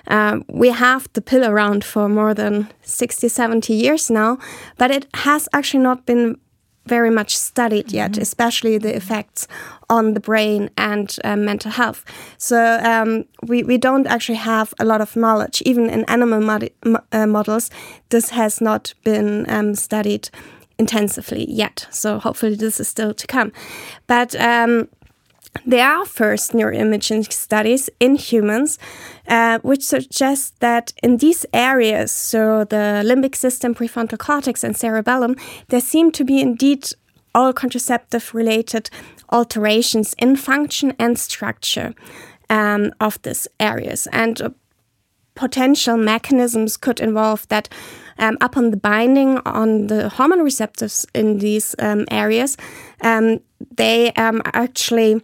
uh, 0.07 0.39
we 0.49 0.69
have 0.69 1.07
the 1.13 1.21
pill 1.21 1.45
around 1.45 1.83
for 1.83 2.09
more 2.09 2.33
than 2.33 2.67
60, 2.81 3.27
70 3.27 3.73
years 3.73 4.09
now, 4.09 4.37
but 4.77 4.91
it 4.91 5.07
has 5.13 5.47
actually 5.53 5.83
not 5.83 6.05
been 6.05 6.37
very 6.85 7.09
much 7.09 7.37
studied 7.37 7.91
yet, 7.91 8.11
mm 8.11 8.17
-hmm. 8.17 8.21
especially 8.21 8.79
the 8.79 8.95
effects 8.95 9.47
on 9.87 10.13
the 10.13 10.19
brain 10.19 10.69
and 10.75 11.17
um, 11.23 11.43
mental 11.43 11.71
health. 11.71 12.03
So 12.37 12.57
um, 12.83 13.25
we, 13.47 13.63
we 13.63 13.77
don't 13.77 14.07
actually 14.07 14.39
have 14.39 14.73
a 14.77 14.85
lot 14.85 15.01
of 15.01 15.13
knowledge. 15.13 15.61
Even 15.65 15.89
in 15.89 16.05
animal 16.05 16.41
mod 16.41 16.69
uh, 17.11 17.25
models, 17.25 17.69
this 18.09 18.29
has 18.29 18.59
not 18.61 18.95
been 19.03 19.45
um, 19.49 19.75
studied 19.75 20.29
intensively 20.77 21.45
yet. 21.49 21.87
So 21.89 22.19
hopefully 22.19 22.55
this 22.55 22.79
is 22.79 22.87
still 22.87 23.13
to 23.13 23.27
come. 23.27 23.51
But 24.07 24.35
um, 24.35 24.87
there 25.65 25.87
are 25.87 26.05
first 26.05 26.53
neuroimaging 26.53 27.31
studies 27.31 27.89
in 27.99 28.15
humans 28.15 28.79
uh, 29.27 29.59
which 29.59 29.83
suggests 29.83 30.53
that 30.59 30.93
in 31.01 31.17
these 31.17 31.45
areas, 31.53 32.11
so 32.11 32.63
the 32.63 33.03
limbic 33.05 33.35
system, 33.35 33.73
prefrontal 33.73 34.17
cortex, 34.17 34.63
and 34.63 34.75
cerebellum, 34.75 35.35
there 35.69 35.81
seem 35.81 36.11
to 36.11 36.23
be 36.23 36.39
indeed 36.39 36.87
oral 37.33 37.53
contraceptive 37.53 38.33
related 38.33 38.89
alterations 39.31 40.13
in 40.17 40.35
function 40.35 40.93
and 40.99 41.17
structure 41.19 41.93
um, 42.49 42.91
of 42.99 43.21
these 43.23 43.47
areas. 43.59 44.07
And 44.11 44.41
uh, 44.41 44.49
potential 45.35 45.97
mechanisms 45.97 46.77
could 46.77 46.99
involve 46.99 47.47
that 47.49 47.69
um, 48.17 48.37
upon 48.39 48.71
the 48.71 48.77
binding 48.77 49.39
on 49.39 49.87
the 49.87 50.09
hormone 50.09 50.43
receptors 50.43 51.05
in 51.13 51.39
these 51.39 51.75
um, 51.79 52.05
areas, 52.09 52.57
um, 53.01 53.41
they 53.75 54.13
um, 54.13 54.41
actually 54.53 55.21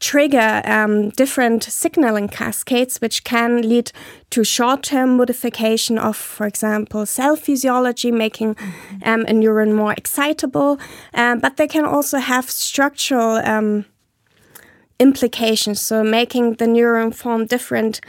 trigger 0.00 0.62
um, 0.64 1.10
different 1.10 1.62
signaling 1.62 2.28
cascades, 2.28 2.98
which 2.98 3.22
can 3.22 3.62
lead 3.62 3.92
to 4.30 4.42
short-term 4.42 5.16
modification 5.16 5.98
of, 5.98 6.16
for 6.16 6.46
example, 6.46 7.06
cell 7.06 7.36
physiology, 7.36 8.10
making 8.10 8.56
um, 9.04 9.20
a 9.22 9.32
neuron 9.32 9.74
more 9.74 9.92
excitable. 9.92 10.78
Um, 11.14 11.38
but 11.38 11.56
they 11.56 11.68
can 11.68 11.84
also 11.84 12.18
have 12.18 12.50
structural 12.50 13.36
um, 13.36 13.84
implications, 14.98 15.80
so 15.80 16.02
making 16.02 16.54
the 16.54 16.66
neuron 16.66 17.14
form 17.14 17.46
different 17.46 18.00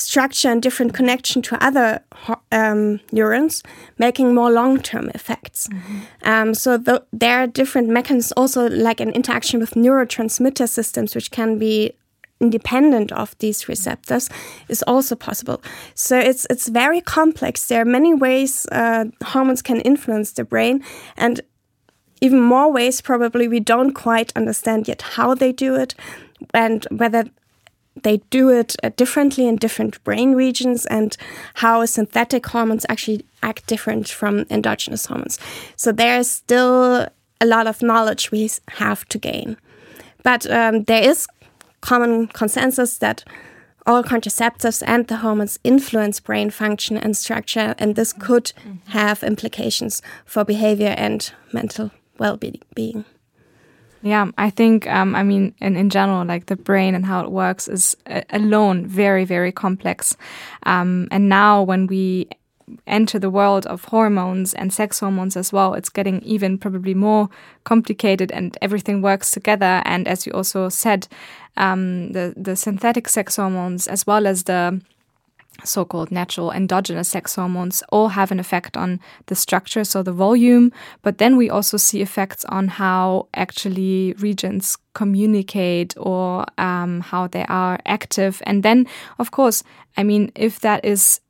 structure 0.00 0.50
and 0.50 0.62
different 0.62 0.94
connection 0.94 1.42
to 1.42 1.64
other 1.64 2.00
um, 2.52 3.00
neurons, 3.12 3.62
making 3.98 4.34
more 4.34 4.50
long-term 4.50 5.10
effects. 5.14 5.68
Mm 5.68 5.78
-hmm. 5.78 6.42
um, 6.42 6.54
so 6.54 6.78
th 6.78 6.98
there 7.18 7.36
are 7.36 7.46
different 7.46 7.88
mechanisms, 7.88 8.32
also 8.36 8.68
like 8.68 9.02
an 9.02 9.10
interaction 9.10 9.60
with 9.60 9.76
neurotransmitter 9.76 10.66
systems, 10.68 11.14
which 11.14 11.30
can 11.30 11.58
be 11.58 11.92
independent 12.40 13.12
of 13.12 13.36
these 13.38 13.68
receptors 13.68 14.28
is 14.68 14.82
also 14.86 15.14
possible. 15.14 15.56
So 15.94 16.16
it's 16.16 16.46
it's 16.50 16.68
very 16.72 17.00
complex. 17.00 17.66
There 17.66 17.80
are 17.80 17.90
many 17.90 18.14
ways 18.14 18.66
uh, 18.72 19.04
hormones 19.32 19.62
can 19.62 19.80
influence 19.80 20.32
the 20.34 20.44
brain, 20.44 20.82
and 21.16 21.40
even 22.20 22.40
more 22.40 22.72
ways 22.72 23.02
probably 23.02 23.48
we 23.48 23.60
don't 23.60 23.92
quite 23.92 24.32
understand 24.36 24.88
yet 24.88 25.02
how 25.16 25.34
they 25.34 25.52
do 25.52 25.74
it 25.74 25.94
and 26.54 26.86
whether 26.90 27.24
they 28.02 28.18
do 28.30 28.48
it 28.50 28.76
uh, 28.82 28.90
differently 28.96 29.46
in 29.46 29.56
different 29.56 30.02
brain 30.04 30.34
regions 30.34 30.86
and 30.86 31.16
how 31.54 31.84
synthetic 31.86 32.46
hormones 32.46 32.86
actually 32.88 33.24
act 33.42 33.66
different 33.66 34.08
from 34.08 34.46
endogenous 34.50 35.06
hormones. 35.06 35.38
So 35.76 35.92
there's 35.92 36.30
still 36.30 37.08
a 37.40 37.46
lot 37.46 37.66
of 37.66 37.82
knowledge 37.82 38.30
we 38.30 38.50
have 38.68 39.04
to 39.06 39.18
gain. 39.18 39.56
But 40.22 40.50
um, 40.50 40.84
there 40.84 41.02
is 41.02 41.26
common 41.80 42.28
consensus 42.28 42.98
that 42.98 43.24
oral 43.86 44.02
contraceptives 44.02 44.82
and 44.86 45.06
the 45.08 45.16
hormones 45.16 45.58
influence 45.64 46.20
brain 46.20 46.50
function 46.50 46.96
and 46.96 47.16
structure, 47.16 47.74
and 47.78 47.96
this 47.96 48.12
could 48.12 48.52
mm-hmm. 48.56 48.90
have 48.90 49.22
implications 49.22 50.02
for 50.24 50.44
behavior 50.44 50.94
and 50.96 51.32
mental 51.52 51.90
well 52.18 52.36
being. 52.36 53.04
Yeah, 54.02 54.30
I 54.38 54.48
think, 54.48 54.86
um, 54.86 55.14
I 55.14 55.22
mean, 55.22 55.54
in, 55.60 55.76
in 55.76 55.90
general, 55.90 56.24
like 56.24 56.46
the 56.46 56.56
brain 56.56 56.94
and 56.94 57.04
how 57.04 57.22
it 57.22 57.30
works 57.30 57.68
is 57.68 57.96
uh, 58.06 58.22
alone 58.30 58.86
very, 58.86 59.26
very 59.26 59.52
complex. 59.52 60.16
Um, 60.62 61.06
and 61.10 61.28
now 61.28 61.62
when 61.62 61.86
we 61.86 62.28
enter 62.86 63.18
the 63.18 63.28
world 63.28 63.66
of 63.66 63.84
hormones 63.84 64.54
and 64.54 64.72
sex 64.72 65.00
hormones 65.00 65.36
as 65.36 65.52
well, 65.52 65.74
it's 65.74 65.90
getting 65.90 66.22
even 66.22 66.56
probably 66.56 66.94
more 66.94 67.28
complicated 67.64 68.32
and 68.32 68.56
everything 68.62 69.02
works 69.02 69.30
together. 69.30 69.82
And 69.84 70.08
as 70.08 70.26
you 70.26 70.32
also 70.32 70.70
said, 70.70 71.06
um, 71.58 72.12
the, 72.12 72.32
the 72.36 72.56
synthetic 72.56 73.06
sex 73.06 73.36
hormones 73.36 73.86
as 73.86 74.06
well 74.06 74.26
as 74.26 74.44
the 74.44 74.80
so 75.64 75.84
called 75.84 76.10
natural 76.10 76.50
endogenous 76.50 77.08
sex 77.08 77.34
hormones 77.34 77.82
all 77.90 78.08
have 78.08 78.30
an 78.30 78.40
effect 78.40 78.76
on 78.76 79.00
the 79.26 79.34
structure, 79.34 79.84
so 79.84 80.02
the 80.02 80.12
volume, 80.12 80.72
but 81.02 81.18
then 81.18 81.36
we 81.36 81.50
also 81.50 81.76
see 81.76 82.00
effects 82.00 82.44
on 82.46 82.68
how 82.68 83.28
actually 83.34 84.14
regions 84.18 84.76
communicate 84.94 85.94
or 85.98 86.46
um, 86.58 87.00
how 87.00 87.26
they 87.26 87.44
are 87.46 87.78
active. 87.86 88.42
And 88.44 88.62
then, 88.62 88.86
of 89.18 89.30
course, 89.30 89.62
I 89.96 90.02
mean, 90.02 90.32
if 90.34 90.60
that 90.60 90.84
is 90.84 91.20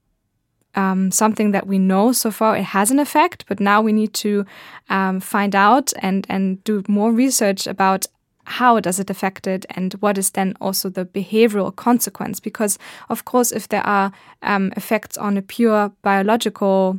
um, 0.75 1.11
something 1.11 1.51
that 1.51 1.67
we 1.67 1.79
know 1.79 2.13
so 2.13 2.31
far 2.31 2.57
it 2.57 2.65
has 2.65 2.91
an 2.91 3.01
effect, 3.01 3.45
but 3.49 3.61
now 3.61 3.83
we 3.83 3.93
need 3.93 4.15
to 4.15 4.47
um, 4.89 5.21
find 5.21 5.55
out 5.55 5.93
and, 6.01 6.27
and 6.29 6.63
do 6.65 6.83
more 6.89 7.13
research 7.13 7.67
about 7.67 8.07
how 8.51 8.81
does 8.81 8.99
it 8.99 9.11
affect 9.11 9.47
it 9.47 9.65
and 9.71 9.95
what 9.95 10.19
is 10.19 10.31
then 10.31 10.55
also 10.61 10.89
the 10.89 11.05
behavioral 11.05 11.75
consequence? 11.75 12.41
Because 12.41 12.79
of 13.09 13.25
course 13.25 13.53
if 13.53 13.69
there 13.69 13.87
are 13.87 14.13
um, 14.43 14.73
effects 14.77 15.17
on 15.17 15.37
a 15.37 15.43
pure 15.43 15.93
biological 16.03 16.99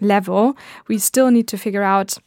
level 0.00 0.56
we 0.88 0.98
still 0.98 1.30
need 1.30 1.48
to 1.48 1.56
figure 1.56 1.82
out 1.82 2.18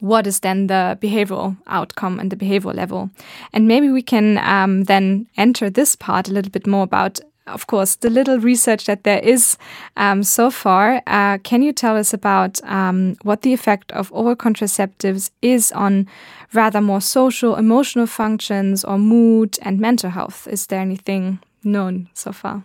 what 0.00 0.26
is 0.26 0.40
then 0.40 0.66
the 0.66 0.98
behavioral 1.00 1.56
outcome 1.66 2.18
and 2.18 2.30
the 2.30 2.36
behavioral 2.36 2.74
level. 2.74 3.10
And 3.52 3.68
maybe 3.68 3.90
we 3.90 4.02
can 4.02 4.38
um, 4.38 4.84
then 4.84 5.26
enter 5.36 5.70
this 5.70 5.94
part 5.94 6.28
a 6.28 6.32
little 6.32 6.50
bit 6.50 6.66
more 6.66 6.82
about 6.82 7.20
of 7.52 7.66
course, 7.66 7.96
the 7.96 8.10
little 8.10 8.38
research 8.38 8.84
that 8.86 9.04
there 9.04 9.20
is 9.20 9.56
um, 9.96 10.22
so 10.22 10.50
far. 10.50 11.02
Uh, 11.06 11.38
can 11.38 11.62
you 11.62 11.72
tell 11.72 11.96
us 11.96 12.14
about 12.14 12.62
um, 12.64 13.16
what 13.22 13.42
the 13.42 13.52
effect 13.52 13.92
of 13.92 14.12
oral 14.12 14.36
contraceptives 14.36 15.30
is 15.42 15.72
on 15.72 16.06
rather 16.52 16.80
more 16.80 17.00
social, 17.00 17.56
emotional 17.56 18.06
functions 18.06 18.84
or 18.84 18.98
mood 18.98 19.58
and 19.62 19.78
mental 19.80 20.10
health? 20.10 20.46
Is 20.48 20.66
there 20.66 20.80
anything 20.80 21.40
known 21.64 22.08
so 22.14 22.32
far? 22.32 22.64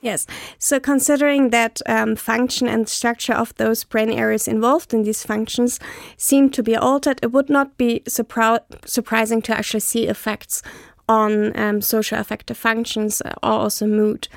Yes. 0.00 0.26
So, 0.58 0.78
considering 0.78 1.50
that 1.50 1.80
um, 1.86 2.14
function 2.14 2.68
and 2.68 2.88
structure 2.88 3.32
of 3.32 3.52
those 3.56 3.82
brain 3.82 4.10
areas 4.10 4.46
involved 4.46 4.94
in 4.94 5.02
these 5.02 5.24
functions 5.24 5.80
seem 6.16 6.50
to 6.50 6.62
be 6.62 6.76
altered, 6.76 7.18
it 7.20 7.32
would 7.32 7.50
not 7.50 7.76
be 7.76 8.02
surpri 8.06 8.60
surprising 8.84 9.42
to 9.42 9.56
actually 9.56 9.80
see 9.80 10.06
effects 10.06 10.62
on 11.08 11.58
um, 11.58 11.80
social 11.80 12.18
affective 12.18 12.56
functions 12.56 13.22
or 13.22 13.32
also 13.42 13.86
mood. 13.86 14.28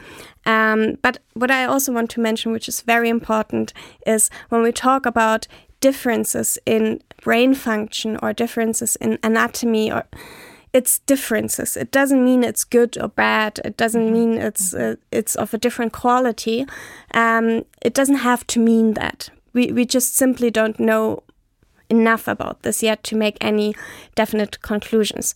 Um, 0.46 0.98
but 1.02 1.20
what 1.34 1.52
I 1.52 1.66
also 1.66 1.92
want 1.92 2.10
to 2.12 2.22
mention, 2.22 2.52
which 2.52 2.68
is 2.68 2.82
very 2.82 3.10
important, 3.10 3.74
is 4.08 4.30
when 4.50 4.62
we 4.62 4.72
talk 4.72 5.06
about 5.06 5.48
differences 5.82 6.58
in 6.66 7.02
brain 7.22 7.54
function 7.54 8.18
or 8.22 8.34
differences 8.34 8.96
in 8.98 9.20
anatomy 9.24 9.92
or 9.92 10.06
it's 10.74 11.00
differences. 11.00 11.76
It 11.76 11.92
doesn't 11.92 12.24
mean 12.24 12.44
it's 12.44 12.64
good 12.64 12.98
or 12.98 13.10
bad. 13.10 13.60
It 13.66 13.76
doesn't 13.76 14.06
mm-hmm. 14.06 14.14
mean 14.14 14.34
it's 14.38 14.74
uh, 14.74 14.96
it's 15.12 15.36
of 15.36 15.54
a 15.54 15.58
different 15.58 15.92
quality. 15.92 16.66
Um, 17.14 17.66
it 17.82 17.94
doesn't 17.94 18.24
have 18.24 18.48
to 18.48 18.60
mean 18.60 18.94
that. 18.94 19.30
We 19.54 19.72
we 19.72 19.86
just 19.86 20.16
simply 20.16 20.50
don't 20.50 20.80
know 20.80 21.24
enough 21.90 22.28
about 22.28 22.62
this 22.62 22.82
yet 22.82 23.04
to 23.04 23.18
make 23.18 23.38
any 23.42 23.76
definite 24.16 24.62
conclusions. 24.62 25.36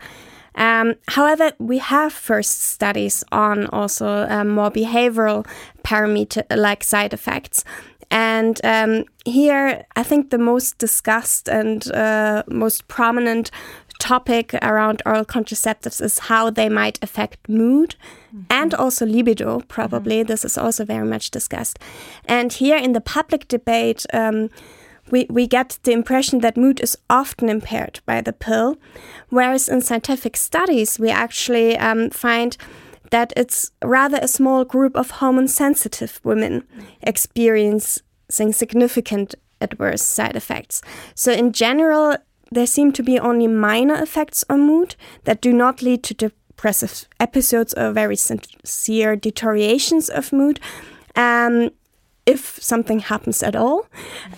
Um, 0.55 0.95
however, 1.07 1.51
we 1.59 1.79
have 1.79 2.13
first 2.13 2.62
studies 2.62 3.24
on 3.31 3.67
also 3.67 4.27
um, 4.29 4.50
more 4.50 4.71
behavioral 4.71 5.45
parameter 5.83 6.43
like 6.55 6.83
side 6.83 7.13
effects. 7.13 7.63
And 8.12 8.62
um, 8.63 9.05
here, 9.25 9.85
I 9.95 10.03
think 10.03 10.29
the 10.29 10.38
most 10.38 10.77
discussed 10.77 11.50
and 11.50 11.91
uh, 11.91 12.43
most 12.47 12.88
prominent 12.88 13.51
topic 14.00 14.53
around 14.62 15.01
oral 15.05 15.25
contraceptives 15.25 16.01
is 16.01 16.19
how 16.19 16.50
they 16.50 16.69
might 16.69 17.00
affect 17.01 17.50
mood 17.50 17.95
mm 17.95 18.39
-hmm. 18.39 18.62
and 18.62 18.74
also 18.74 19.05
libido, 19.05 19.62
probably. 19.67 20.15
Mm 20.15 20.21
-hmm. 20.21 20.27
This 20.27 20.45
is 20.45 20.57
also 20.57 20.85
very 20.85 21.07
much 21.07 21.31
discussed. 21.31 21.79
And 22.27 22.53
here 22.53 22.77
in 22.77 22.93
the 22.93 23.01
public 23.01 23.47
debate, 23.47 24.01
um, 24.13 24.50
we, 25.12 25.27
we 25.29 25.47
get 25.47 25.79
the 25.83 25.91
impression 25.91 26.39
that 26.39 26.57
mood 26.57 26.79
is 26.79 26.97
often 27.09 27.50
impaired 27.50 28.00
by 28.05 28.21
the 28.21 28.33
pill, 28.33 28.77
whereas 29.29 29.69
in 29.69 29.81
scientific 29.81 30.35
studies, 30.35 31.00
we 31.00 31.09
actually 31.09 31.77
um, 31.77 32.09
find 32.09 32.57
that 33.12 33.31
it's 33.35 33.71
rather 33.83 34.17
a 34.21 34.27
small 34.27 34.65
group 34.65 34.95
of 34.95 35.12
hormone 35.12 35.47
sensitive 35.47 36.19
women 36.24 36.63
experiencing 37.01 38.01
significant 38.51 39.35
adverse 39.62 40.01
side 40.01 40.35
effects. 40.35 40.81
So, 41.13 41.31
in 41.31 41.51
general, 41.51 42.17
there 42.51 42.67
seem 42.67 42.91
to 42.93 43.03
be 43.03 43.19
only 43.19 43.47
minor 43.47 43.95
effects 43.95 44.43
on 44.50 44.67
mood 44.67 44.95
that 45.25 45.41
do 45.41 45.53
not 45.53 45.81
lead 45.81 46.03
to 46.03 46.13
depressive 46.13 47.07
episodes 47.19 47.74
or 47.74 47.91
very 47.91 48.15
severe 48.15 49.15
deteriorations 49.15 50.09
of 50.09 50.33
mood. 50.33 50.59
Um, 51.15 51.71
if 52.25 52.60
something 52.62 53.00
happens 53.00 53.44
at 53.44 53.55
all. 53.55 53.88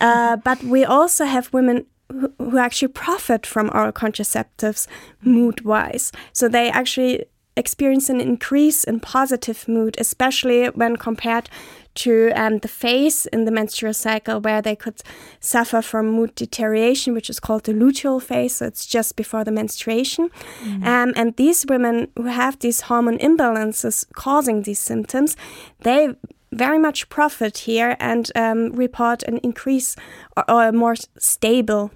Uh, 0.00 0.36
but 0.36 0.62
we 0.62 0.84
also 0.84 1.24
have 1.24 1.52
women 1.52 1.86
who, 2.10 2.32
who 2.38 2.58
actually 2.58 2.88
profit 2.88 3.46
from 3.46 3.70
oral 3.72 3.92
contraceptives 3.92 4.86
mood 5.22 5.64
wise. 5.64 6.12
So 6.32 6.48
they 6.48 6.70
actually 6.70 7.26
experience 7.56 8.08
an 8.08 8.20
increase 8.20 8.84
in 8.84 9.00
positive 9.00 9.66
mood, 9.66 9.96
especially 9.98 10.66
when 10.66 10.96
compared 10.96 11.50
to 11.94 12.30
um, 12.36 12.58
the 12.58 12.68
phase 12.68 13.26
in 13.26 13.44
the 13.44 13.50
menstrual 13.50 13.92
cycle 13.92 14.40
where 14.40 14.62
they 14.62 14.76
could 14.76 15.02
suffer 15.40 15.82
from 15.82 16.08
mood 16.08 16.32
deterioration, 16.36 17.12
which 17.12 17.28
is 17.28 17.40
called 17.40 17.64
the 17.64 17.72
luteal 17.72 18.22
phase. 18.22 18.56
So 18.56 18.66
it's 18.66 18.86
just 18.86 19.16
before 19.16 19.42
the 19.42 19.50
menstruation. 19.50 20.30
Mm. 20.62 20.86
Um, 20.86 21.12
and 21.16 21.34
these 21.34 21.66
women 21.68 22.08
who 22.16 22.26
have 22.26 22.60
these 22.60 22.82
hormone 22.82 23.18
imbalances 23.18 24.06
causing 24.12 24.62
these 24.62 24.78
symptoms, 24.78 25.36
they 25.80 26.14
very 26.52 26.78
much 26.78 27.08
profit 27.08 27.58
here 27.58 27.96
and 28.00 28.30
um, 28.34 28.72
report 28.72 29.22
an 29.24 29.38
increase 29.38 29.96
or, 30.36 30.50
or 30.50 30.68
a 30.68 30.72
more 30.72 30.96
stable 31.18 31.90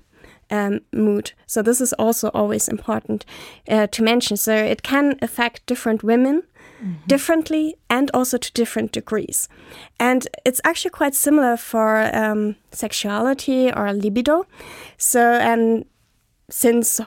um, 0.51 0.81
mood. 0.93 1.33
So 1.47 1.63
this 1.63 1.81
is 1.81 1.93
also 1.95 2.29
always 2.29 2.69
important 2.69 3.25
uh, 3.69 3.87
to 3.89 4.03
mention. 4.03 4.37
So 4.37 4.55
it 4.55 4.83
can 4.83 5.19
affect 5.23 5.67
different 5.67 6.03
women 6.03 6.43
mm 6.83 6.89
-hmm. 6.89 7.07
differently 7.07 7.77
and 7.89 8.11
also 8.15 8.39
to 8.39 8.51
different 8.55 8.93
degrees. 8.93 9.49
And 9.99 10.27
it's 10.45 10.61
actually 10.65 10.97
quite 10.99 11.17
similar 11.17 11.57
for 11.57 12.11
um, 12.15 12.57
sexuality 12.71 13.73
or 13.77 13.93
libido. 13.93 14.47
So 14.99 15.21
and 15.21 15.85
since 16.49 17.03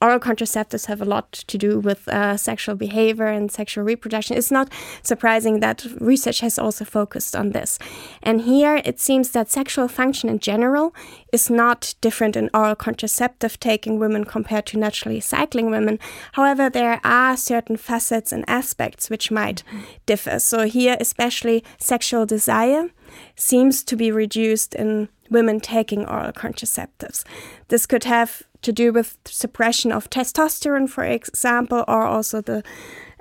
oral 0.00 0.18
contraceptives 0.18 0.86
have 0.86 1.02
a 1.02 1.04
lot 1.04 1.32
to 1.32 1.58
do 1.58 1.78
with 1.78 2.08
uh, 2.08 2.36
sexual 2.36 2.74
behavior 2.74 3.26
and 3.26 3.52
sexual 3.52 3.84
reproduction. 3.84 4.36
It's 4.36 4.50
not 4.50 4.72
surprising 5.02 5.60
that 5.60 5.86
research 6.00 6.40
has 6.40 6.58
also 6.58 6.84
focused 6.84 7.36
on 7.36 7.50
this. 7.50 7.78
And 8.22 8.42
here 8.42 8.80
it 8.84 8.98
seems 8.98 9.30
that 9.30 9.50
sexual 9.50 9.88
function 9.88 10.28
in 10.28 10.38
general 10.38 10.94
is 11.32 11.50
not 11.50 11.94
different 12.00 12.36
in 12.36 12.50
oral 12.54 12.74
contraceptive 12.74 13.60
taking 13.60 13.98
women 13.98 14.24
compared 14.24 14.66
to 14.66 14.78
naturally 14.78 15.20
cycling 15.20 15.70
women. 15.70 15.98
However, 16.32 16.70
there 16.70 17.00
are 17.04 17.36
certain 17.36 17.76
facets 17.76 18.32
and 18.32 18.44
aspects 18.48 19.10
which 19.10 19.30
might 19.30 19.62
differ. 20.06 20.38
So 20.38 20.66
here, 20.66 20.96
especially 21.00 21.62
sexual 21.78 22.26
desire 22.26 22.88
seems 23.36 23.82
to 23.84 23.96
be 23.96 24.10
reduced 24.10 24.74
in 24.74 25.08
women 25.30 25.60
taking 25.60 26.04
oral 26.06 26.32
contraceptives. 26.32 27.24
This 27.68 27.86
could 27.86 28.04
have 28.04 28.42
to 28.62 28.72
do 28.72 28.92
with 28.92 29.18
suppression 29.24 29.92
of 29.92 30.10
testosterone, 30.10 30.88
for 30.88 31.04
example, 31.04 31.84
or 31.88 32.04
also 32.04 32.40
the 32.40 32.62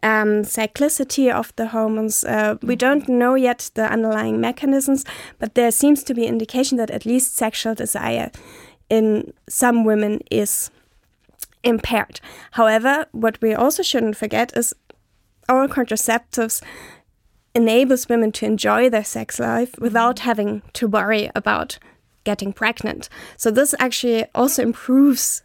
um, 0.03 0.43
cyclicity 0.43 1.31
of 1.31 1.53
the 1.55 1.67
hormones. 1.67 2.23
Uh, 2.23 2.55
we 2.61 2.75
don't 2.75 3.09
know 3.09 3.35
yet 3.35 3.71
the 3.73 3.91
underlying 3.91 4.39
mechanisms, 4.39 5.05
but 5.37 5.55
there 5.55 5.71
seems 5.71 6.03
to 6.03 6.13
be 6.13 6.25
indication 6.25 6.77
that 6.77 6.91
at 6.91 7.05
least 7.05 7.35
sexual 7.35 7.75
desire 7.75 8.31
in 8.89 9.33
some 9.47 9.83
women 9.83 10.19
is 10.31 10.71
impaired. 11.63 12.21
However, 12.51 13.05
what 13.11 13.41
we 13.41 13.53
also 13.53 13.83
shouldn't 13.83 14.17
forget 14.17 14.55
is 14.55 14.73
oral 15.47 15.67
contraceptives 15.67 16.61
enables 17.55 18.07
women 18.07 18.31
to 18.31 18.45
enjoy 18.45 18.89
their 18.89 19.03
sex 19.03 19.39
life 19.39 19.75
without 19.79 20.19
having 20.19 20.61
to 20.73 20.87
worry 20.87 21.29
about 21.35 21.79
getting 22.23 22.53
pregnant. 22.53 23.09
So 23.37 23.51
this 23.51 23.75
actually 23.79 24.25
also 24.33 24.63
improves 24.63 25.43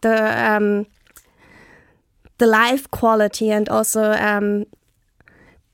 the 0.00 0.52
um, 0.52 0.86
the 2.38 2.46
life 2.46 2.90
quality 2.90 3.50
and 3.50 3.68
also 3.68 4.12
um, 4.12 4.66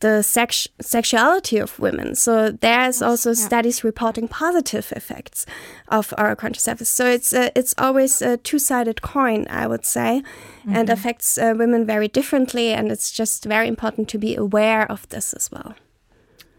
the 0.01 0.23
sex 0.23 0.69
sexuality 0.81 1.59
of 1.59 1.79
women. 1.79 2.15
So 2.15 2.51
there's 2.51 3.01
also 3.03 3.31
yeah. 3.31 3.35
studies 3.35 3.85
reporting 3.85 4.29
positive 4.29 4.93
effects 4.95 5.47
of 5.89 6.13
oral 6.19 6.37
contraceptives. 6.37 6.87
So 6.87 7.07
it's 7.07 7.33
uh, 7.33 7.51
it's 7.57 7.75
always 7.79 8.23
a 8.23 8.37
two 8.37 8.59
sided 8.59 9.01
coin, 9.01 9.47
I 9.49 9.67
would 9.67 9.87
say, 9.87 10.19
mm 10.19 10.23
-hmm. 10.23 10.77
and 10.77 10.89
mm-hmm. 10.89 10.93
affects 10.93 11.39
uh, 11.39 11.53
women 11.57 11.87
very 11.87 12.09
differently. 12.09 12.75
And 12.75 12.91
it's 12.91 13.19
just 13.19 13.47
very 13.47 13.67
important 13.67 14.09
to 14.09 14.19
be 14.19 14.37
aware 14.37 14.87
of 14.89 15.07
this 15.09 15.35
as 15.35 15.51
well. 15.51 15.75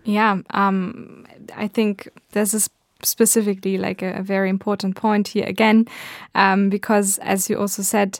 Yeah, 0.04 0.40
um, 0.54 1.26
I 1.64 1.68
think 1.68 2.08
this 2.32 2.54
is 2.54 2.70
specifically 3.04 3.78
like 3.78 4.02
a, 4.02 4.16
a, 4.16 4.24
very 4.24 4.50
important 4.50 4.96
point 4.96 5.30
here 5.30 5.46
again, 5.46 5.88
um, 6.36 6.70
because 6.70 7.18
as 7.20 7.50
you 7.50 7.58
also 7.58 7.82
said, 7.82 8.20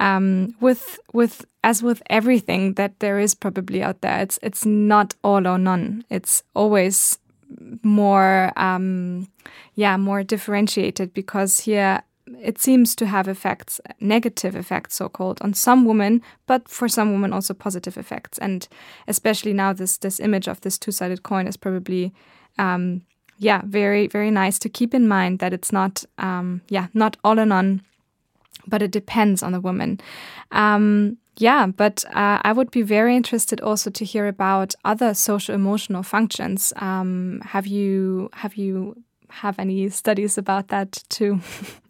um, 0.00 0.54
with 0.60 0.98
with 1.12 1.44
as 1.64 1.82
with 1.82 2.02
everything 2.08 2.74
that 2.74 3.00
there 3.00 3.18
is 3.18 3.34
probably 3.34 3.82
out 3.82 4.00
there, 4.00 4.20
it's 4.20 4.38
it's 4.42 4.64
not 4.64 5.14
all 5.24 5.46
or 5.46 5.58
none. 5.58 6.04
It's 6.10 6.42
always 6.54 7.18
more 7.82 8.52
um, 8.56 9.28
yeah 9.74 9.96
more 9.96 10.22
differentiated 10.22 11.14
because 11.14 11.60
here 11.60 12.02
it 12.40 12.58
seems 12.58 12.94
to 12.96 13.06
have 13.06 13.28
effects, 13.28 13.80
negative 14.00 14.54
effects, 14.54 14.96
so 14.96 15.08
called, 15.08 15.38
on 15.40 15.54
some 15.54 15.84
women, 15.84 16.22
but 16.46 16.68
for 16.68 16.88
some 16.88 17.12
women 17.12 17.32
also 17.32 17.54
positive 17.54 17.96
effects. 17.96 18.38
And 18.38 18.68
especially 19.06 19.52
now, 19.52 19.72
this 19.72 19.98
this 19.98 20.20
image 20.20 20.48
of 20.48 20.60
this 20.60 20.78
two 20.78 20.92
sided 20.92 21.22
coin 21.22 21.46
is 21.46 21.56
probably 21.56 22.12
um, 22.58 23.02
yeah, 23.38 23.62
very, 23.64 24.06
very 24.08 24.30
nice 24.30 24.58
to 24.60 24.68
keep 24.68 24.94
in 24.94 25.08
mind 25.08 25.38
that 25.38 25.52
it's 25.52 25.72
not, 25.72 26.04
um, 26.18 26.60
yeah, 26.68 26.88
not 26.92 27.16
all 27.24 27.38
in 27.38 27.52
on, 27.52 27.82
but 28.66 28.82
it 28.82 28.90
depends 28.90 29.42
on 29.42 29.52
the 29.52 29.60
woman. 29.60 30.00
Um, 30.50 31.18
yeah, 31.36 31.66
but 31.66 32.04
uh, 32.14 32.40
I 32.42 32.52
would 32.52 32.70
be 32.70 32.82
very 32.82 33.14
interested 33.14 33.60
also 33.60 33.90
to 33.90 34.04
hear 34.04 34.26
about 34.26 34.74
other 34.84 35.14
social 35.14 35.54
emotional 35.54 36.02
functions. 36.02 36.72
Um, 36.76 37.40
have 37.44 37.66
you 37.66 38.28
have 38.32 38.56
you 38.56 38.96
have 39.30 39.58
any 39.58 39.88
studies 39.88 40.36
about 40.36 40.68
that 40.68 41.04
too? 41.08 41.40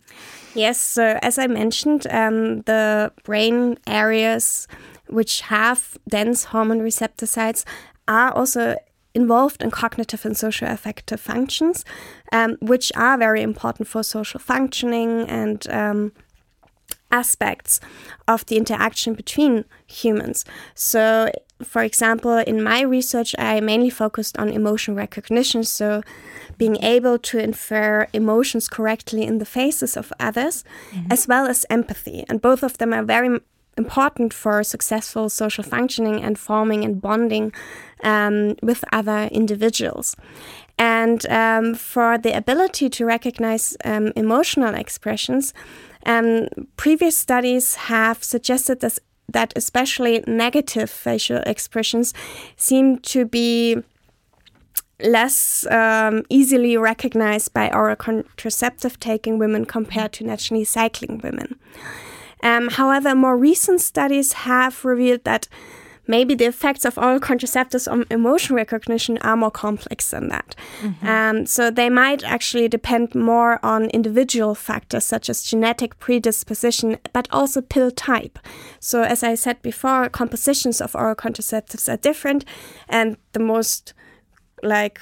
yes. 0.55 0.79
So 0.79 1.19
as 1.23 1.39
I 1.39 1.47
mentioned, 1.47 2.07
um, 2.11 2.61
the 2.63 3.11
brain 3.25 3.79
areas 3.87 4.69
which 5.09 5.41
have 5.41 5.97
dense 6.07 6.45
hormone 6.45 6.81
receptor 6.81 7.27
sites 7.27 7.65
are 8.07 8.31
also 8.33 8.77
involved 9.15 9.63
in 9.63 9.71
cognitive 9.71 10.25
and 10.25 10.37
social 10.37 10.69
affective 10.69 11.21
functions, 11.21 11.85
um, 12.33 12.57
which 12.61 12.93
are 12.95 13.19
very 13.19 13.43
important 13.43 13.89
for 13.89 14.03
social 14.03 14.41
functioning 14.41 15.29
and 15.29 15.69
um, 15.71 16.13
aspects 17.11 17.81
of 18.27 18.45
the 18.47 18.57
interaction 18.57 19.15
between 19.15 19.65
humans. 19.87 20.45
So, 20.75 21.31
for 21.63 21.83
example, 21.83 22.37
in 22.39 22.63
my 22.63 22.83
research, 22.83 23.35
I 23.39 23.61
mainly 23.61 23.91
focused 23.91 24.37
on 24.39 24.51
emotion 24.51 24.95
recognition. 24.95 25.65
So, 25.65 26.03
being 26.59 26.77
able 26.83 27.19
to 27.19 27.39
infer 27.39 28.09
emotions 28.13 28.69
correctly 28.69 29.23
in 29.23 29.39
the 29.39 29.45
faces 29.45 29.97
of 29.97 30.13
others, 30.21 30.65
mm 30.65 30.99
-hmm. 30.99 31.13
as 31.13 31.27
well 31.27 31.47
as 31.47 31.65
empathy. 31.69 32.25
And 32.29 32.41
both 32.41 32.63
of 32.63 32.77
them 32.77 32.93
are 32.93 33.05
very 33.05 33.41
important 33.79 34.35
for 34.35 34.63
successful 34.63 35.29
social 35.29 35.65
functioning 35.65 36.23
and 36.23 36.39
forming 36.39 36.85
and 36.85 37.01
bonding 37.01 37.53
um, 38.05 38.57
with 38.63 38.85
other 38.93 39.29
individuals. 39.33 40.17
And 40.79 41.27
um, 41.27 41.75
for 41.75 42.19
the 42.19 42.37
ability 42.37 42.89
to 42.91 43.05
recognize 43.05 43.77
um, 43.85 44.13
emotional 44.15 44.75
expressions, 44.75 45.55
um, 46.07 46.49
previous 46.77 47.17
studies 47.17 47.75
have 47.75 48.23
suggested 48.23 48.81
that, 48.81 48.99
that 49.33 49.53
especially 49.57 50.23
negative 50.27 50.91
facial 50.91 51.39
expressions 51.47 52.15
seem 52.57 52.99
to 52.99 53.25
be 53.25 53.83
less 55.01 55.67
um, 55.67 56.25
easily 56.29 56.77
recognized 56.77 57.53
by 57.53 57.71
oral 57.71 57.97
contraceptive 57.97 58.99
taking 58.99 59.39
women 59.39 59.65
compared 59.65 60.13
to 60.13 60.25
naturally 60.25 60.65
cycling 60.65 61.19
women. 61.23 61.59
Um, 62.43 62.69
however, 62.69 63.15
more 63.15 63.37
recent 63.37 63.81
studies 63.81 64.33
have 64.33 64.85
revealed 64.85 65.25
that 65.25 65.49
maybe 66.09 66.35
the 66.35 66.47
effects 66.47 66.85
of 66.85 66.99
oral 66.99 67.21
contraceptives 67.21 67.91
on 67.91 68.07
emotion 68.11 68.57
recognition 68.57 69.19
are 69.19 69.37
more 69.37 69.51
complex 69.51 70.11
than 70.11 70.29
that. 70.29 70.57
Mm 70.83 70.95
-hmm. 70.95 71.09
um, 71.09 71.47
so 71.47 71.71
they 71.71 71.91
might 71.91 72.25
actually 72.25 72.69
depend 72.69 73.15
more 73.15 73.59
on 73.63 73.91
individual 73.91 74.55
factors 74.55 75.05
such 75.05 75.31
as 75.31 75.51
genetic 75.51 75.99
predisposition, 75.99 76.97
but 77.13 77.29
also 77.31 77.61
pill 77.61 77.91
type. 77.91 78.39
So, 78.81 79.03
as 79.03 79.23
I 79.23 79.37
said 79.37 79.57
before, 79.63 80.09
compositions 80.11 80.81
of 80.81 80.95
oral 80.95 81.15
contraceptives 81.15 81.89
are 81.89 81.99
different, 82.01 82.45
and 82.89 83.17
the 83.33 83.41
most 83.41 83.95
like, 84.63 85.01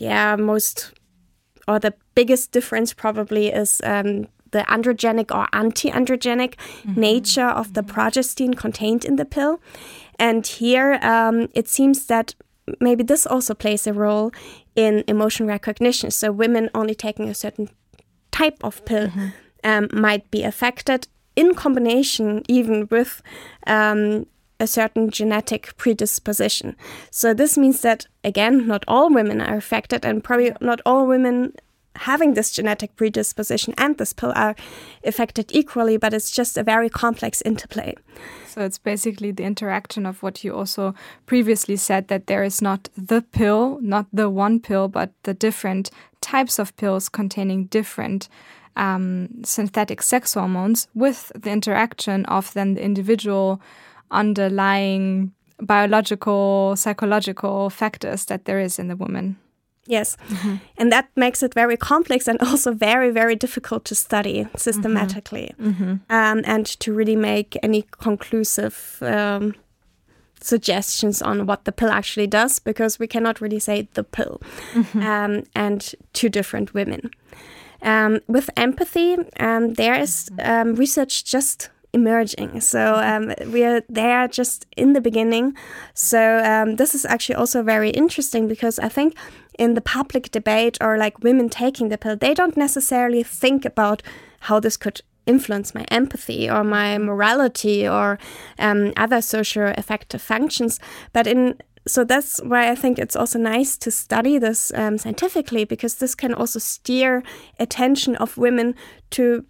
yeah, 0.00 0.36
most 0.36 0.92
or 1.66 1.78
the 1.78 1.92
biggest 2.14 2.52
difference 2.52 2.94
probably 2.94 3.52
is 3.52 3.80
um, 3.84 4.26
the 4.50 4.64
androgenic 4.68 5.34
or 5.34 5.46
anti-androgenic 5.52 6.54
mm 6.54 6.94
-hmm. 6.94 6.96
nature 6.96 7.50
of 7.60 7.72
the 7.72 7.82
progestin 7.82 8.54
contained 8.54 9.04
in 9.04 9.16
the 9.16 9.24
pill. 9.24 9.58
And 10.18 10.46
here 10.46 10.98
um, 11.02 11.48
it 11.52 11.68
seems 11.68 12.06
that 12.06 12.34
maybe 12.78 13.04
this 13.04 13.26
also 13.26 13.54
plays 13.54 13.86
a 13.86 13.92
role 13.92 14.30
in 14.74 15.02
emotion 15.06 15.48
recognition. 15.48 16.10
So 16.10 16.32
women 16.32 16.68
only 16.74 16.94
taking 16.94 17.28
a 17.28 17.34
certain 17.34 17.68
type 18.30 18.56
of 18.62 18.84
pill 18.84 19.08
mm 19.08 19.12
-hmm. 19.12 19.30
um, 19.64 20.00
might 20.00 20.30
be 20.30 20.46
affected 20.46 21.08
in 21.34 21.54
combination 21.54 22.42
even 22.48 22.86
with 22.90 23.22
um, 23.66 24.26
a 24.60 24.66
certain 24.66 25.10
genetic 25.10 25.76
predisposition. 25.76 26.76
So 27.10 27.34
this 27.34 27.56
means 27.56 27.80
that 27.80 28.06
again, 28.22 28.66
not 28.66 28.84
all 28.86 29.12
women 29.12 29.40
are 29.40 29.56
affected, 29.56 30.04
and 30.04 30.22
probably 30.22 30.52
not 30.60 30.80
all 30.84 31.06
women 31.06 31.52
having 31.96 32.34
this 32.34 32.50
genetic 32.50 32.96
predisposition 32.96 33.74
and 33.76 33.98
this 33.98 34.12
pill 34.12 34.32
are 34.36 34.54
affected 35.04 35.50
equally, 35.52 35.96
but 35.96 36.14
it's 36.14 36.30
just 36.30 36.56
a 36.56 36.62
very 36.62 36.88
complex 36.88 37.42
interplay. 37.42 37.94
So 38.46 38.62
it's 38.62 38.78
basically 38.78 39.30
the 39.30 39.44
interaction 39.44 40.06
of 40.06 40.22
what 40.22 40.42
you 40.44 40.54
also 40.54 40.94
previously 41.26 41.76
said 41.76 42.08
that 42.08 42.26
there 42.26 42.44
is 42.44 42.62
not 42.62 42.88
the 42.96 43.22
pill, 43.22 43.78
not 43.80 44.06
the 44.12 44.30
one 44.30 44.60
pill, 44.60 44.88
but 44.88 45.12
the 45.22 45.34
different 45.34 45.90
types 46.20 46.58
of 46.58 46.76
pills 46.76 47.08
containing 47.08 47.66
different 47.66 48.28
um, 48.76 49.28
synthetic 49.44 50.02
sex 50.02 50.34
hormones 50.34 50.88
with 50.94 51.32
the 51.34 51.50
interaction 51.50 52.24
of 52.26 52.52
then 52.54 52.74
the 52.74 52.82
individual 52.82 53.60
underlying 54.10 55.32
biological, 55.60 56.74
psychological 56.76 57.70
factors 57.70 58.24
that 58.26 58.44
there 58.44 58.60
is 58.60 58.78
in 58.78 58.88
the 58.88 58.96
woman. 58.96 59.36
Yes. 59.90 60.16
Mm 60.28 60.36
-hmm. 60.36 60.58
And 60.76 60.92
that 60.92 61.06
makes 61.14 61.42
it 61.42 61.54
very 61.54 61.76
complex 61.76 62.28
and 62.28 62.40
also 62.50 62.74
very, 62.74 63.10
very 63.12 63.36
difficult 63.36 63.84
to 63.84 63.94
study 63.94 64.46
systematically 64.54 65.54
mm 65.58 65.74
-hmm. 65.78 65.90
um, 65.90 66.42
and 66.44 66.78
to 66.78 66.96
really 66.96 67.16
make 67.16 67.58
any 67.62 67.84
conclusive 68.04 68.76
um, 69.00 69.54
suggestions 70.42 71.22
on 71.22 71.46
what 71.46 71.64
the 71.64 71.72
pill 71.72 71.90
actually 71.90 72.28
does 72.28 72.60
because 72.60 72.98
we 72.98 73.06
cannot 73.06 73.40
really 73.40 73.60
say 73.60 73.88
the 73.92 74.02
pill 74.02 74.40
mm 74.74 74.84
-hmm. 74.84 75.00
um, 75.00 75.42
and 75.52 75.94
two 76.12 76.28
different 76.28 76.70
women. 76.72 77.00
Um, 77.82 78.20
with 78.26 78.50
empathy, 78.54 79.16
um, 79.40 79.74
there 79.74 80.02
is 80.02 80.30
um, 80.44 80.74
research 80.78 81.24
just 81.32 81.70
emerging. 81.92 82.60
So 82.60 82.94
um, 82.94 83.32
we 83.52 83.64
are 83.64 83.82
there 83.88 84.28
just 84.28 84.66
in 84.76 84.92
the 84.92 85.00
beginning. 85.00 85.56
So 85.94 86.18
um, 86.44 86.76
this 86.76 86.94
is 86.94 87.04
actually 87.04 87.36
also 87.36 87.62
very 87.62 87.90
interesting 87.90 88.48
because 88.48 88.78
I 88.78 88.88
think 88.88 89.14
in 89.60 89.74
the 89.74 89.80
public 89.82 90.30
debate 90.30 90.78
or 90.80 90.96
like 90.96 91.22
women 91.22 91.48
taking 91.50 91.90
the 91.90 91.98
pill, 91.98 92.16
they 92.16 92.34
don't 92.34 92.56
necessarily 92.56 93.22
think 93.22 93.64
about 93.66 94.02
how 94.40 94.58
this 94.58 94.78
could 94.78 95.02
influence 95.26 95.74
my 95.74 95.84
empathy 95.90 96.50
or 96.50 96.64
my 96.64 96.96
morality 96.98 97.86
or 97.86 98.18
um, 98.58 98.92
other 98.96 99.20
social 99.20 99.72
affective 99.76 100.22
functions. 100.22 100.80
But 101.12 101.26
in 101.26 101.54
so 101.86 102.04
that's 102.04 102.40
why 102.44 102.70
I 102.70 102.74
think 102.74 102.98
it's 102.98 103.16
also 103.16 103.38
nice 103.38 103.76
to 103.78 103.90
study 103.90 104.38
this 104.38 104.72
um, 104.74 104.98
scientifically 104.98 105.64
because 105.64 105.96
this 105.96 106.14
can 106.14 106.34
also 106.34 106.58
steer 106.58 107.22
attention 107.58 108.16
of 108.16 108.36
women 108.36 108.74
to 109.10 109.44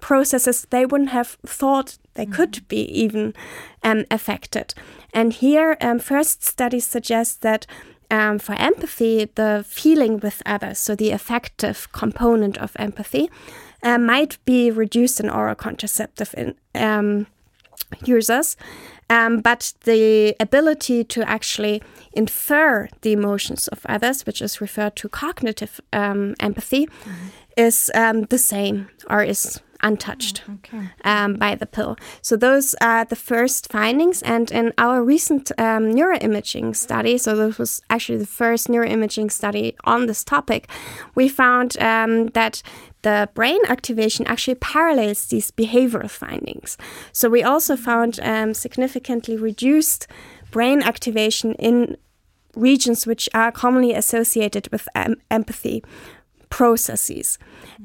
processes 0.00 0.66
they 0.70 0.86
wouldn't 0.86 1.10
have 1.10 1.36
thought 1.46 1.98
they 2.14 2.24
mm 2.24 2.30
-hmm. 2.30 2.36
could 2.36 2.68
be 2.68 3.04
even 3.04 3.34
um, 3.82 4.04
affected. 4.10 4.74
And 5.12 5.32
here, 5.32 5.76
um, 5.80 5.98
first 5.98 6.44
studies 6.44 6.90
suggest 6.90 7.40
that 7.40 7.66
um, 8.10 8.38
for 8.38 8.54
empathy, 8.54 9.30
the 9.34 9.64
feeling 9.66 10.18
with 10.18 10.42
others, 10.46 10.78
so 10.78 10.94
the 10.94 11.10
affective 11.10 11.88
component 11.92 12.56
of 12.58 12.72
empathy, 12.76 13.30
uh, 13.82 13.98
might 13.98 14.38
be 14.44 14.70
reduced 14.70 15.20
in 15.20 15.30
oral 15.30 15.54
contraceptive 15.54 16.34
in, 16.36 16.54
um, 16.74 17.26
users. 18.04 18.56
Um, 19.10 19.40
but 19.40 19.72
the 19.84 20.36
ability 20.38 21.04
to 21.04 21.26
actually 21.28 21.82
infer 22.12 22.88
the 23.00 23.12
emotions 23.12 23.68
of 23.68 23.86
others, 23.86 24.26
which 24.26 24.42
is 24.42 24.60
referred 24.60 24.96
to 24.96 25.08
cognitive 25.08 25.80
um, 25.92 26.34
empathy, 26.40 26.86
mm 26.86 26.92
-hmm. 27.04 27.66
is 27.66 27.90
um, 27.94 28.26
the 28.26 28.38
same 28.38 28.86
or 29.08 29.24
is 29.24 29.60
untouched 29.82 30.42
oh, 30.48 30.54
okay. 30.54 30.88
um, 31.04 31.34
by 31.34 31.54
the 31.54 31.66
pill. 31.66 31.96
So 32.22 32.36
those 32.36 32.74
are 32.80 33.04
the 33.04 33.16
first 33.16 33.70
findings. 33.70 34.22
And 34.22 34.50
in 34.50 34.72
our 34.78 35.02
recent 35.02 35.50
um, 35.58 35.92
neuroimaging 35.92 36.76
study, 36.76 37.18
so 37.18 37.36
this 37.36 37.58
was 37.58 37.82
actually 37.90 38.18
the 38.18 38.26
first 38.26 38.68
neuroimaging 38.68 39.30
study 39.30 39.76
on 39.84 40.06
this 40.06 40.24
topic, 40.24 40.68
we 41.14 41.28
found 41.28 41.78
um, 41.80 42.28
that 42.28 42.62
the 43.02 43.28
brain 43.34 43.60
activation 43.68 44.26
actually 44.26 44.56
parallels 44.56 45.26
these 45.26 45.50
behavioral 45.50 46.10
findings. 46.10 46.76
So 47.12 47.28
we 47.28 47.42
also 47.42 47.76
found 47.76 48.18
um, 48.22 48.54
significantly 48.54 49.36
reduced 49.36 50.06
brain 50.50 50.82
activation 50.82 51.54
in 51.54 51.96
regions 52.56 53.06
which 53.06 53.28
are 53.34 53.52
commonly 53.52 53.94
associated 53.94 54.68
with 54.72 54.88
empathy 55.30 55.84
processes. 56.50 57.38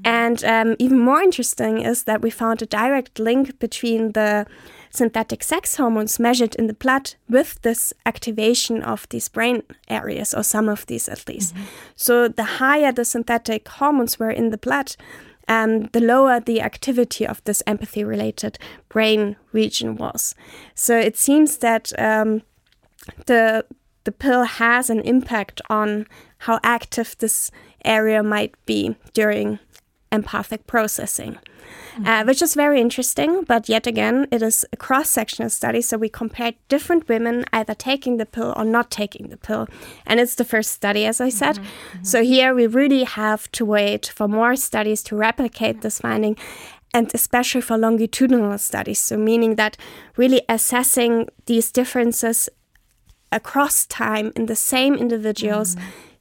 And 0.04 0.43
um, 0.43 0.76
even 0.80 0.99
more 0.99 1.21
interesting 1.21 1.80
is 1.80 2.04
that 2.04 2.21
we 2.21 2.30
found 2.30 2.62
a 2.62 2.65
direct 2.65 3.19
link 3.19 3.60
between 3.60 4.12
the 4.13 4.45
synthetic 4.89 5.43
sex 5.43 5.76
hormones 5.78 6.19
measured 6.19 6.56
in 6.56 6.67
the 6.67 6.73
blood 6.73 7.15
with 7.28 7.62
this 7.63 7.93
activation 8.06 8.84
of 8.84 9.08
these 9.10 9.28
brain 9.28 9.63
areas, 9.88 10.34
or 10.34 10.43
some 10.43 10.69
of 10.69 10.86
these 10.86 11.10
at 11.10 11.28
least. 11.28 11.56
Mm 11.56 11.62
-hmm. 11.62 11.67
So, 11.95 12.28
the 12.28 12.45
higher 12.60 12.93
the 12.93 13.06
synthetic 13.06 13.67
hormones 13.67 14.17
were 14.17 14.36
in 14.36 14.52
the 14.52 14.58
blood, 14.58 14.95
um, 15.47 15.89
the 15.91 15.99
lower 15.99 16.41
the 16.41 16.62
activity 16.62 17.28
of 17.28 17.41
this 17.43 17.63
empathy 17.65 18.06
related 18.06 18.58
brain 18.88 19.36
region 19.54 19.95
was. 19.97 20.36
So, 20.76 20.93
it 20.93 21.17
seems 21.17 21.58
that 21.58 21.91
um, 21.99 22.41
the 23.26 23.65
the 24.04 24.12
pill 24.12 24.43
has 24.43 24.89
an 24.89 24.99
impact 24.99 25.62
on 25.69 26.06
how 26.38 26.60
active 26.62 27.15
this 27.17 27.52
area 27.84 28.24
might 28.24 28.54
be 28.65 28.96
during 29.13 29.60
empathic 30.12 30.67
processing. 30.67 31.38
Mm 31.96 32.08
uh, 32.08 32.24
which 32.26 32.41
is 32.41 32.56
very 32.56 32.82
interesting, 32.82 33.43
but 33.43 33.69
yet 33.69 33.88
again, 33.88 34.28
it 34.32 34.41
is 34.41 34.65
a 34.74 34.78
cross 34.78 35.10
sectional 35.10 35.50
study. 35.50 35.82
So 35.82 35.98
we 35.98 36.10
compared 36.10 36.56
different 36.67 37.08
women 37.08 37.46
either 37.52 37.76
taking 37.76 38.17
the 38.17 38.26
pill 38.26 38.54
or 38.56 38.65
not 38.65 38.89
taking 38.89 39.30
the 39.30 39.38
pill. 39.38 39.67
And 40.06 40.19
it's 40.19 40.36
the 40.36 40.46
first 40.46 40.72
study, 40.72 41.06
as 41.06 41.22
I 41.22 41.32
said. 41.32 41.58
Mm 41.58 41.63
-hmm. 41.63 42.06
So 42.06 42.17
here 42.17 42.54
we 42.54 42.67
really 42.67 43.06
have 43.06 43.41
to 43.52 43.65
wait 43.65 44.12
for 44.15 44.28
more 44.28 44.56
studies 44.56 45.04
to 45.04 45.17
replicate 45.17 45.80
this 45.80 46.00
finding 46.00 46.38
and 46.93 47.13
especially 47.13 47.62
for 47.62 47.78
longitudinal 47.78 48.58
studies. 48.58 49.08
So, 49.08 49.17
meaning 49.17 49.56
that 49.56 49.78
really 50.17 50.41
assessing 50.48 51.30
these 51.46 51.72
differences 51.72 52.50
across 53.30 53.88
time 53.88 54.32
in 54.36 54.46
the 54.46 54.56
same 54.56 54.98
individuals. 54.98 55.76
Mm 55.76 55.82
-hmm 55.82 56.12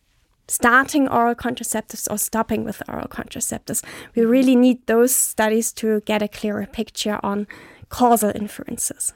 starting 0.52 1.08
oral 1.08 1.34
contraceptives 1.34 2.06
or 2.10 2.18
stopping 2.18 2.62
with 2.62 2.82
oral 2.86 3.08
contraceptives. 3.08 3.82
We 4.14 4.22
really 4.24 4.54
need 4.54 4.86
those 4.86 5.14
studies 5.14 5.72
to 5.74 6.02
get 6.02 6.20
a 6.20 6.28
clearer 6.28 6.66
picture 6.66 7.18
on 7.22 7.46
causal 7.88 8.32
inferences. 8.34 9.14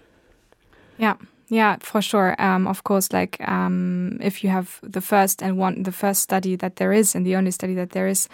Yeah. 0.97 1.17
Yeah, 1.49 1.77
for 1.81 2.03
sure. 2.03 2.35
Um, 2.43 2.67
of 2.67 2.83
course, 2.83 3.13
like 3.13 3.37
um, 3.47 4.19
if 4.21 4.43
you 4.43 4.51
have 4.51 4.81
the 4.83 5.01
first 5.01 5.43
and 5.43 5.59
one, 5.59 5.85
the 5.85 5.93
first 5.93 6.23
study 6.23 6.57
that 6.57 6.75
there 6.77 6.93
is, 6.93 7.15
and 7.15 7.25
the 7.25 7.37
only 7.37 7.53
study 7.53 7.75
that 7.75 7.91
there 7.91 8.09
is, 8.09 8.29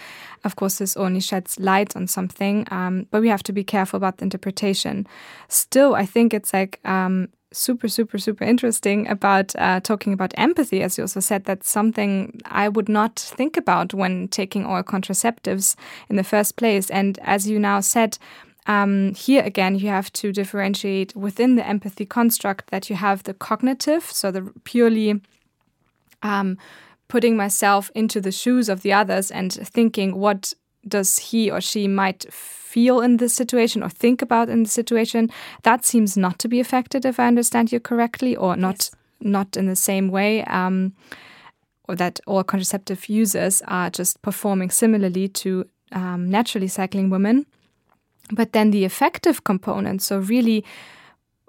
of 0.44 0.56
course, 0.56 0.78
this 0.78 0.96
only 0.96 1.20
sheds 1.20 1.60
light 1.60 1.94
on 1.94 2.06
something. 2.06 2.66
Um, 2.70 3.06
but 3.10 3.20
we 3.20 3.28
have 3.28 3.42
to 3.42 3.52
be 3.52 3.64
careful 3.64 3.98
about 3.98 4.16
the 4.16 4.24
interpretation. 4.24 5.06
Still, 5.48 5.94
I 5.94 6.06
think 6.06 6.32
it's 6.32 6.54
like 6.54 6.80
um, 6.86 7.28
super, 7.52 7.88
super, 7.88 8.18
super 8.18 8.44
interesting 8.44 9.08
about 9.08 9.54
uh, 9.56 9.80
talking 9.80 10.12
about 10.12 10.34
empathy, 10.36 10.82
as 10.82 10.96
you 10.96 11.04
also 11.04 11.20
said. 11.20 11.44
That's 11.44 11.68
something 11.68 12.40
I 12.44 12.68
would 12.68 12.88
not 12.88 13.18
think 13.18 13.56
about 13.56 13.94
when 13.94 14.28
taking 14.28 14.64
oral 14.64 14.82
contraceptives 14.82 15.76
in 16.08 16.16
the 16.16 16.24
first 16.24 16.56
place. 16.56 16.90
And 16.90 17.18
as 17.22 17.48
you 17.48 17.58
now 17.58 17.80
said, 17.80 18.18
um, 18.66 19.14
here 19.14 19.42
again, 19.42 19.76
you 19.76 19.88
have 19.88 20.12
to 20.14 20.32
differentiate 20.32 21.16
within 21.16 21.56
the 21.56 21.66
empathy 21.66 22.06
construct 22.06 22.70
that 22.70 22.88
you 22.88 22.96
have 22.96 23.24
the 23.24 23.34
cognitive, 23.34 24.04
so 24.04 24.30
the 24.30 24.52
purely 24.64 25.20
um, 26.22 26.58
putting 27.08 27.36
myself 27.36 27.90
into 27.94 28.20
the 28.20 28.32
shoes 28.32 28.68
of 28.68 28.82
the 28.82 28.92
others 28.92 29.30
and 29.30 29.52
thinking 29.52 30.16
what 30.16 30.54
does 30.86 31.18
he 31.18 31.50
or 31.50 31.60
she 31.60 31.88
might 31.88 32.32
feel 32.32 33.00
in 33.00 33.18
this 33.18 33.34
situation 33.34 33.82
or 33.82 33.88
think 33.88 34.22
about 34.22 34.48
in 34.48 34.62
the 34.62 34.68
situation, 34.68 35.30
that 35.62 35.84
seems 35.84 36.16
not 36.16 36.38
to 36.38 36.48
be 36.48 36.60
affected, 36.60 37.04
if 37.04 37.20
I 37.20 37.26
understand 37.26 37.70
you 37.70 37.80
correctly, 37.80 38.34
or 38.36 38.56
not 38.56 38.76
yes. 38.76 38.90
not 39.20 39.56
in 39.56 39.66
the 39.66 39.76
same 39.76 40.08
way. 40.08 40.42
Um, 40.44 40.94
or 41.88 41.96
that 41.96 42.20
oral 42.26 42.44
contraceptive 42.44 43.08
users 43.08 43.62
are 43.62 43.90
just 43.90 44.22
performing 44.22 44.70
similarly 44.70 45.28
to 45.28 45.66
um, 45.90 46.30
naturally 46.30 46.68
cycling 46.68 47.10
women. 47.10 47.44
But 48.30 48.52
then 48.52 48.70
the 48.70 48.84
affective 48.84 49.44
component, 49.44 50.00
so 50.00 50.18
really 50.18 50.64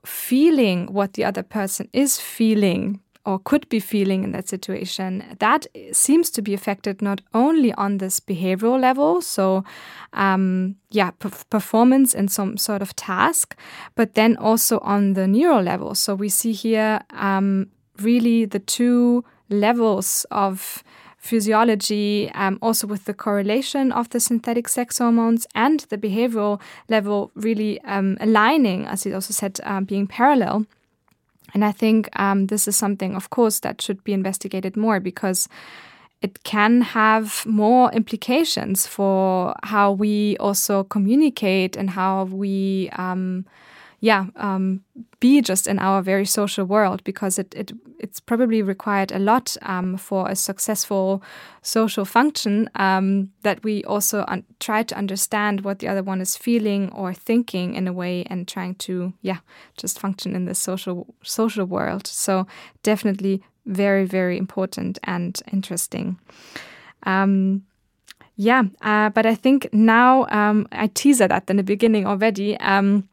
feeling 0.05 0.87
what 0.87 1.13
the 1.13 1.23
other 1.23 1.43
person 1.43 1.87
is 1.93 2.19
feeling 2.19 2.99
or 3.25 3.39
could 3.39 3.67
be 3.69 3.79
feeling 3.79 4.23
in 4.23 4.31
that 4.31 4.49
situation, 4.49 5.23
that 5.39 5.65
seems 5.91 6.29
to 6.31 6.41
be 6.41 6.53
affected 6.53 7.01
not 7.01 7.21
only 7.33 7.73
on 7.73 7.97
this 7.97 8.19
behavioral 8.19 8.79
level, 8.79 9.21
so 9.21 9.63
um, 10.12 10.75
yeah, 10.91 11.12
performance 11.49 12.13
in 12.13 12.27
some 12.27 12.57
sort 12.57 12.81
of 12.81 12.95
task, 12.95 13.57
but 13.95 14.15
then 14.15 14.36
also 14.38 14.79
on 14.79 15.13
the 15.13 15.27
neural 15.27 15.62
level. 15.62 15.95
So 15.95 16.15
we 16.15 16.29
see 16.29 16.51
here 16.51 17.01
um, 17.12 17.69
really 17.99 18.45
the 18.45 18.59
two 18.59 19.23
levels 19.49 20.25
of 20.29 20.83
physiology, 21.17 22.29
um, 22.36 22.59
also 22.62 22.86
with 22.86 23.05
the 23.05 23.13
correlation 23.13 23.93
of 23.93 24.09
the 24.09 24.19
synthetic 24.19 24.67
sex 24.67 24.97
hormones 24.97 25.47
and 25.55 25.79
the 25.89 25.97
behavioral 25.97 26.59
level 26.89 27.31
really 27.36 27.79
um, 27.81 28.17
aligning, 28.19 28.86
as 28.86 29.05
you 29.05 29.15
also 29.15 29.33
said, 29.33 29.57
uh, 29.63 29.79
being 29.79 30.05
parallel. 30.05 30.65
And 31.53 31.63
I 31.63 31.71
think 31.71 32.09
um, 32.19 32.47
this 32.47 32.67
is 32.67 32.75
something, 32.75 33.15
of 33.15 33.29
course, 33.29 33.59
that 33.59 33.81
should 33.81 34.03
be 34.03 34.13
investigated 34.13 34.75
more 34.75 34.99
because 34.99 35.47
it 36.21 36.43
can 36.43 36.81
have 36.81 37.45
more 37.45 37.91
implications 37.91 38.87
for 38.87 39.53
how 39.63 39.91
we 39.91 40.37
also 40.37 40.83
communicate 40.85 41.75
and 41.75 41.89
how 41.89 42.23
we 42.25 42.89
um, 42.93 43.45
yeah, 44.03 44.25
um, 44.35 44.83
be 45.21 45.39
just 45.39 45.65
in 45.65 45.79
our 45.79 46.01
very 46.01 46.25
social 46.25 46.65
world 46.65 47.01
because 47.05 47.39
it, 47.39 47.55
it 47.55 47.71
it's 47.99 48.19
probably 48.19 48.61
required 48.61 49.13
a 49.13 49.17
lot 49.17 49.55
um, 49.61 49.95
for 49.95 50.29
a 50.29 50.35
successful 50.35 51.23
social 51.61 52.03
function 52.03 52.69
um, 52.75 53.31
that 53.43 53.63
we 53.63 53.81
also 53.85 54.25
try 54.59 54.83
to 54.83 54.97
understand 54.97 55.61
what 55.61 55.79
the 55.79 55.87
other 55.87 56.03
one 56.03 56.19
is 56.19 56.35
feeling 56.35 56.91
or 56.91 57.13
thinking 57.13 57.75
in 57.75 57.87
a 57.87 57.93
way 57.93 58.25
and 58.29 58.45
trying 58.45 58.75
to 58.75 59.13
yeah 59.21 59.37
just 59.77 59.97
function 59.97 60.35
in 60.35 60.43
the 60.43 60.53
social 60.53 61.15
social 61.23 61.63
world. 61.63 62.05
So 62.05 62.45
definitely 62.83 63.41
very 63.65 64.03
very 64.03 64.37
important 64.37 64.99
and 65.05 65.41
interesting. 65.53 66.19
Um, 67.03 67.63
yeah, 68.35 68.63
uh, 68.81 69.11
but 69.11 69.25
I 69.25 69.35
think 69.35 69.69
now 69.71 70.25
um, 70.29 70.67
I 70.73 70.87
teased 70.87 71.21
that 71.21 71.49
in 71.49 71.55
the 71.55 71.63
beginning 71.63 72.05
already. 72.05 72.57
Um, 72.59 73.07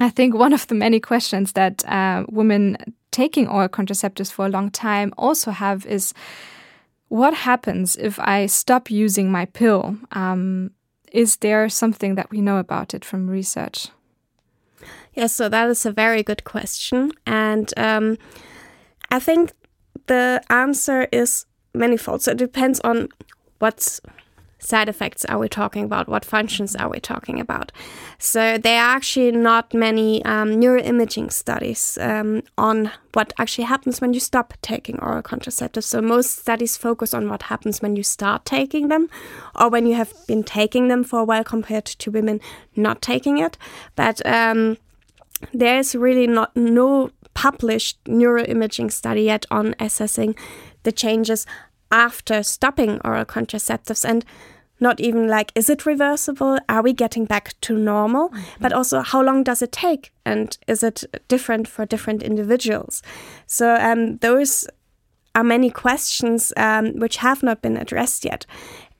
I 0.00 0.10
think 0.10 0.34
one 0.34 0.52
of 0.52 0.66
the 0.66 0.74
many 0.74 1.00
questions 1.00 1.52
that 1.52 1.84
uh, 1.88 2.24
women 2.28 2.76
taking 3.10 3.48
oral 3.48 3.68
contraceptives 3.68 4.30
for 4.30 4.46
a 4.46 4.50
long 4.50 4.70
time 4.70 5.12
also 5.16 5.50
have 5.50 5.86
is 5.86 6.14
what 7.08 7.34
happens 7.34 7.96
if 7.96 8.18
I 8.20 8.46
stop 8.46 8.90
using 8.90 9.32
my 9.32 9.46
pill? 9.46 9.96
Um, 10.12 10.70
is 11.12 11.36
there 11.36 11.68
something 11.68 12.14
that 12.16 12.30
we 12.30 12.40
know 12.40 12.58
about 12.58 12.94
it 12.94 13.04
from 13.04 13.28
research? 13.28 13.88
Yes, 15.14 15.34
so 15.34 15.48
that 15.48 15.68
is 15.68 15.86
a 15.86 15.90
very 15.90 16.22
good 16.22 16.44
question. 16.44 17.12
And 17.26 17.72
um, 17.76 18.18
I 19.10 19.18
think 19.18 19.52
the 20.06 20.40
answer 20.50 21.08
is 21.10 21.46
manifold. 21.74 22.22
So 22.22 22.32
it 22.32 22.38
depends 22.38 22.78
on 22.80 23.08
what's 23.58 24.00
side 24.58 24.88
effects 24.88 25.24
are 25.26 25.38
we 25.38 25.48
talking 25.48 25.84
about? 25.84 26.08
What 26.08 26.24
functions 26.24 26.74
are 26.76 26.88
we 26.88 27.00
talking 27.00 27.40
about? 27.40 27.72
So 28.18 28.58
there 28.58 28.82
are 28.82 28.96
actually 28.96 29.32
not 29.32 29.72
many 29.72 30.24
um, 30.24 30.60
neuroimaging 30.60 31.32
studies 31.32 31.98
um, 32.00 32.42
on 32.56 32.90
what 33.12 33.32
actually 33.38 33.64
happens 33.64 34.00
when 34.00 34.12
you 34.12 34.20
stop 34.20 34.54
taking 34.62 34.98
oral 35.00 35.22
contraceptives. 35.22 35.84
So 35.84 36.00
most 36.00 36.38
studies 36.38 36.76
focus 36.76 37.14
on 37.14 37.28
what 37.28 37.42
happens 37.42 37.80
when 37.80 37.96
you 37.96 38.02
start 38.02 38.44
taking 38.44 38.88
them 38.88 39.08
or 39.54 39.68
when 39.68 39.86
you 39.86 39.94
have 39.94 40.12
been 40.26 40.42
taking 40.42 40.88
them 40.88 41.04
for 41.04 41.20
a 41.20 41.24
while 41.24 41.44
compared 41.44 41.86
to 41.86 42.10
women 42.10 42.40
not 42.76 43.00
taking 43.00 43.38
it. 43.38 43.56
But 43.94 44.24
um, 44.26 44.76
there 45.52 45.78
is 45.78 45.94
really 45.94 46.26
not 46.26 46.56
no 46.56 47.10
published 47.34 48.02
neuroimaging 48.04 48.90
study 48.90 49.22
yet 49.22 49.46
on 49.50 49.74
assessing 49.78 50.34
the 50.82 50.90
changes 50.90 51.46
after 51.90 52.42
stopping 52.42 53.00
oral 53.04 53.24
contraceptives 53.24 54.04
and 54.04 54.24
not 54.80 55.00
even 55.00 55.26
like 55.26 55.52
is 55.54 55.68
it 55.68 55.86
reversible? 55.86 56.58
Are 56.68 56.82
we 56.82 56.92
getting 56.92 57.24
back 57.24 57.54
to 57.62 57.76
normal? 57.76 58.28
Mm 58.28 58.34
-hmm. 58.34 58.60
but 58.60 58.72
also 58.72 59.02
how 59.02 59.22
long 59.22 59.44
does 59.44 59.62
it 59.62 59.72
take? 59.72 60.10
And 60.24 60.58
is 60.66 60.82
it 60.82 61.04
different 61.28 61.68
for 61.68 61.86
different 61.86 62.22
individuals? 62.22 63.02
So 63.46 63.66
um, 63.66 64.18
those 64.18 64.68
are 65.34 65.44
many 65.44 65.70
questions 65.70 66.52
um, 66.56 66.98
which 67.00 67.18
have 67.18 67.46
not 67.46 67.60
been 67.60 67.76
addressed 67.76 68.24
yet. 68.24 68.46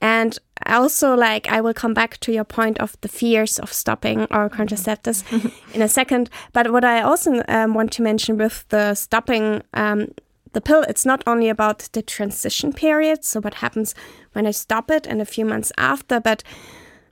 And 0.01 0.39
also 0.65 1.15
like 1.15 1.47
i 1.57 1.61
will 1.61 1.73
come 1.73 1.93
back 1.93 2.17
to 2.19 2.31
your 2.31 2.45
point 2.45 2.79
of 2.81 2.95
the 3.01 3.07
fears 3.07 3.59
of 3.59 3.73
stopping 3.73 4.27
oral 4.31 4.49
contraceptives 4.49 5.23
in 5.73 5.81
a 5.81 5.87
second. 5.87 6.29
But 6.53 6.71
what 6.71 6.83
i 6.83 7.01
also 7.01 7.31
um, 7.47 7.73
want 7.73 7.95
to 7.95 8.03
mention 8.03 8.37
with 8.37 8.65
the 8.69 8.95
stopping 8.95 9.61
um, 9.73 10.07
the 10.53 10.61
pill, 10.61 10.83
it's 10.83 11.05
not 11.05 11.23
only 11.27 11.49
about 11.49 11.89
the 11.93 12.01
transition 12.01 12.73
period, 12.73 13.23
so 13.23 13.39
what 13.39 13.55
happens 13.55 13.93
when 14.33 14.47
I 14.47 14.51
stop 14.51 14.89
it 14.89 15.05
and 15.05 15.21
a 15.21 15.25
few 15.25 15.45
months 15.45 15.71
after, 15.77 16.19
but 16.19 16.43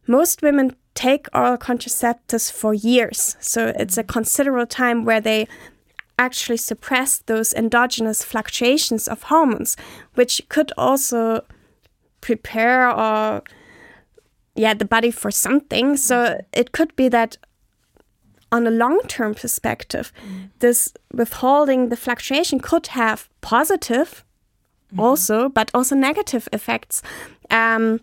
most 0.08 0.42
women 0.42 0.76
take 0.96 1.28
oral 1.34 1.58
contraceptives 1.58 2.52
for 2.52 2.74
years. 2.74 3.36
So 3.40 3.74
it's 3.78 3.98
a 3.98 4.04
considerable 4.04 4.66
time 4.66 5.06
where 5.06 5.22
they 5.22 5.48
actually 6.18 6.58
suppress 6.58 7.20
those 7.20 7.54
endogenous 7.54 8.24
fluctuations 8.24 9.08
of 9.08 9.24
hormones, 9.24 9.78
which 10.16 10.42
could 10.50 10.72
also 10.78 11.46
prepare 12.22 12.90
or 12.90 13.44
yeah, 14.56 14.74
the 14.74 14.86
body 14.86 15.12
for 15.12 15.30
something. 15.30 15.96
So 15.98 16.42
it 16.52 16.72
could 16.72 16.96
be 16.96 17.10
that 17.10 17.38
on 18.52 18.68
a 18.68 18.72
long 18.72 19.02
term 19.08 19.34
perspective, 19.34 20.12
mm. 20.26 20.50
this 20.60 20.94
withholding 21.14 21.90
the 21.90 21.98
fluctuation 21.98 22.60
could 22.60 22.88
have 22.88 23.30
positive 23.42 24.24
mm. 24.94 25.00
also, 25.00 25.50
but 25.50 25.72
also 25.74 25.96
negative 25.96 26.48
effects. 26.54 27.02
Um, 27.50 28.00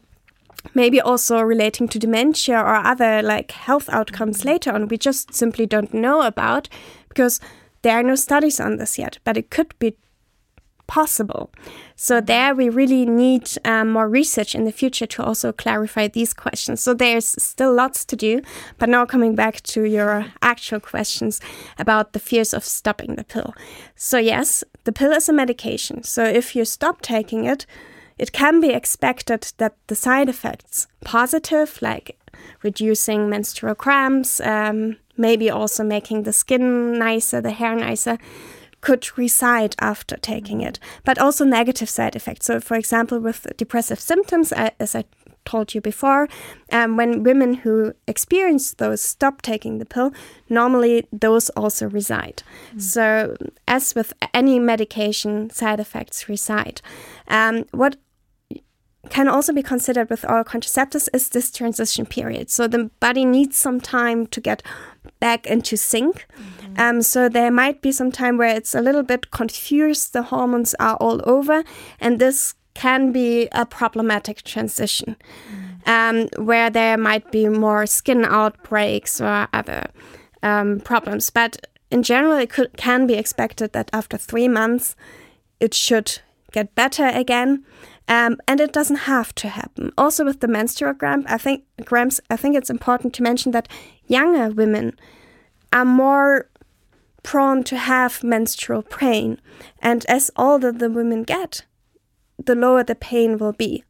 maybe 0.73 1.01
also 1.01 1.43
relating 1.43 1.89
to 1.89 1.99
dementia 1.99 2.59
or 2.59 2.75
other 2.75 3.21
like 3.23 3.51
health 3.51 3.89
outcomes 3.91 4.41
mm. 4.41 4.47
later 4.47 4.73
on 4.73 4.89
we 4.89 4.97
just 4.97 5.35
simply 5.35 5.67
don't 5.67 5.93
know 5.93 6.23
about 6.23 6.69
because 7.09 7.39
there 7.83 7.99
are 7.99 8.03
no 8.03 8.15
studies 8.15 8.59
on 8.59 8.79
this 8.79 8.99
yet 8.99 9.19
but 9.25 9.37
it 9.37 9.51
could 9.51 9.79
be 9.79 9.95
possible. 10.87 11.51
So 11.97 12.21
there 12.21 12.55
we 12.55 12.69
really 12.69 13.07
need 13.07 13.51
um, 13.65 13.93
more 13.93 14.09
research 14.09 14.55
in 14.55 14.65
the 14.65 14.73
future 14.73 15.07
to 15.07 15.23
also 15.23 15.53
clarify 15.53 16.09
these 16.09 16.33
questions. 16.35 16.81
So 16.81 16.95
there's 16.95 17.43
still 17.43 17.73
lots 17.73 18.05
to 18.07 18.17
do, 18.17 18.43
but 18.79 18.89
now 18.89 19.07
coming 19.07 19.35
back 19.35 19.61
to 19.63 19.85
your 19.85 20.27
actual 20.43 20.81
questions 20.81 21.41
about 21.79 22.13
the 22.13 22.19
fears 22.19 22.53
of 22.53 22.65
stopping 22.65 23.15
the 23.15 23.25
pill. 23.25 23.55
So 23.97 24.19
yes, 24.19 24.65
the 24.85 24.93
pill 24.93 25.13
is 25.13 25.29
a 25.29 25.33
medication. 25.33 26.03
So 26.03 26.25
if 26.25 26.57
you 26.57 26.65
stop 26.65 27.01
taking 27.01 27.45
it, 27.45 27.67
it 28.19 28.33
can 28.33 28.61
be 28.61 28.69
expected 28.69 29.53
that 29.59 29.77
the 29.89 29.97
side 29.97 30.29
effects, 30.29 30.87
positive, 31.05 31.79
like 31.83 32.17
reducing 32.63 33.29
menstrual 33.29 33.75
cramps, 33.75 34.41
um, 34.41 34.97
maybe 35.17 35.51
also 35.51 35.83
making 35.85 36.23
the 36.23 36.33
skin 36.33 36.99
nicer, 36.99 37.41
the 37.41 37.51
hair 37.51 37.75
nicer, 37.75 38.19
could 38.85 39.17
reside 39.17 39.75
after 39.81 40.17
taking 40.19 40.61
it, 40.61 40.79
but 41.05 41.19
also 41.19 41.43
negative 41.43 41.89
side 41.89 42.15
effects. 42.15 42.45
So, 42.45 42.61
for 42.61 42.77
example, 42.77 43.19
with 43.19 43.47
depressive 43.57 43.99
symptoms, 43.99 44.53
as 44.53 44.95
I 44.95 45.05
told 45.47 45.75
you 45.75 45.81
before, 45.81 46.29
um, 46.71 46.97
when 46.99 47.23
women 47.23 47.55
who 47.55 47.95
experience 48.07 48.75
those 48.75 49.01
stop 49.01 49.41
taking 49.41 49.79
the 49.79 49.87
pill, 49.87 50.13
normally 50.51 51.07
those 51.11 51.49
also 51.51 51.89
reside. 51.89 52.43
Mm. 52.75 52.83
So, 52.83 53.37
as 53.67 53.95
with 53.95 54.13
any 54.35 54.59
medication, 54.59 55.49
side 55.49 55.81
effects 55.81 56.29
reside. 56.29 56.83
Um, 57.29 57.65
what 57.71 57.97
can 59.11 59.29
also 59.29 59.53
be 59.53 59.63
considered 59.63 60.11
with 60.11 60.25
oral 60.29 60.45
contraceptives 60.45 61.09
is 61.13 61.29
this 61.29 61.51
transition 61.51 62.07
period. 62.07 62.51
So 62.51 62.67
the 62.67 62.91
body 63.01 63.25
needs 63.25 63.57
some 63.57 63.81
time 63.81 64.27
to 64.29 64.41
get 64.41 64.63
back 65.21 65.47
into 65.47 65.77
sync. 65.77 66.27
Mm-hmm. 66.37 66.81
Um, 66.81 67.03
so 67.03 67.29
there 67.29 67.51
might 67.51 67.83
be 67.83 67.93
some 67.93 68.11
time 68.11 68.37
where 68.39 68.55
it's 68.57 68.75
a 68.75 68.81
little 68.81 69.03
bit 69.03 69.31
confused, 69.31 70.13
the 70.13 70.23
hormones 70.23 70.75
are 70.81 70.97
all 70.97 71.21
over, 71.25 71.65
and 72.01 72.19
this 72.19 72.55
can 72.75 73.13
be 73.13 73.49
a 73.53 73.65
problematic 73.65 74.43
transition 74.43 75.17
mm-hmm. 75.49 75.91
um, 75.91 76.45
where 76.45 76.71
there 76.71 76.99
might 76.99 77.31
be 77.31 77.49
more 77.49 77.87
skin 77.87 78.25
outbreaks 78.25 79.21
or 79.21 79.49
other 79.53 79.87
um, 80.43 80.81
problems. 80.81 81.31
But 81.31 81.67
in 81.91 82.03
general, 82.03 82.37
it 82.37 82.51
could, 82.51 82.77
can 82.77 83.07
be 83.07 83.15
expected 83.15 83.73
that 83.73 83.91
after 83.93 84.17
three 84.17 84.49
months, 84.49 84.97
it 85.61 85.75
should 85.75 86.21
get 86.53 86.75
better 86.75 87.07
again. 87.07 87.65
Um, 88.07 88.37
and 88.47 88.61
it 88.61 88.73
doesn't 88.73 89.09
have 89.09 89.35
to 89.37 89.49
happen. 89.49 89.91
Also, 89.97 90.25
with 90.25 90.41
the 90.41 90.49
menstrual 90.49 90.95
cramp, 90.95 91.27
I 91.29 91.39
think 91.39 91.65
cramps. 91.87 92.21
I 92.29 92.37
think 92.37 92.55
it's 92.57 92.71
important 92.71 93.15
to 93.15 93.23
mention 93.23 93.53
that 93.53 93.69
younger 94.07 94.51
women 94.51 94.97
are 95.73 95.87
more 95.87 96.51
prone 97.23 97.65
to 97.65 97.79
have 97.79 98.23
menstrual 98.23 98.83
pain, 98.83 99.41
and 99.81 100.05
as 100.07 100.31
older 100.37 100.71
the 100.71 100.91
women 100.91 101.23
get, 101.23 101.65
the 102.45 102.55
lower 102.55 102.85
the 102.85 102.95
pain 102.95 103.39
will 103.39 103.53
be. 103.53 103.83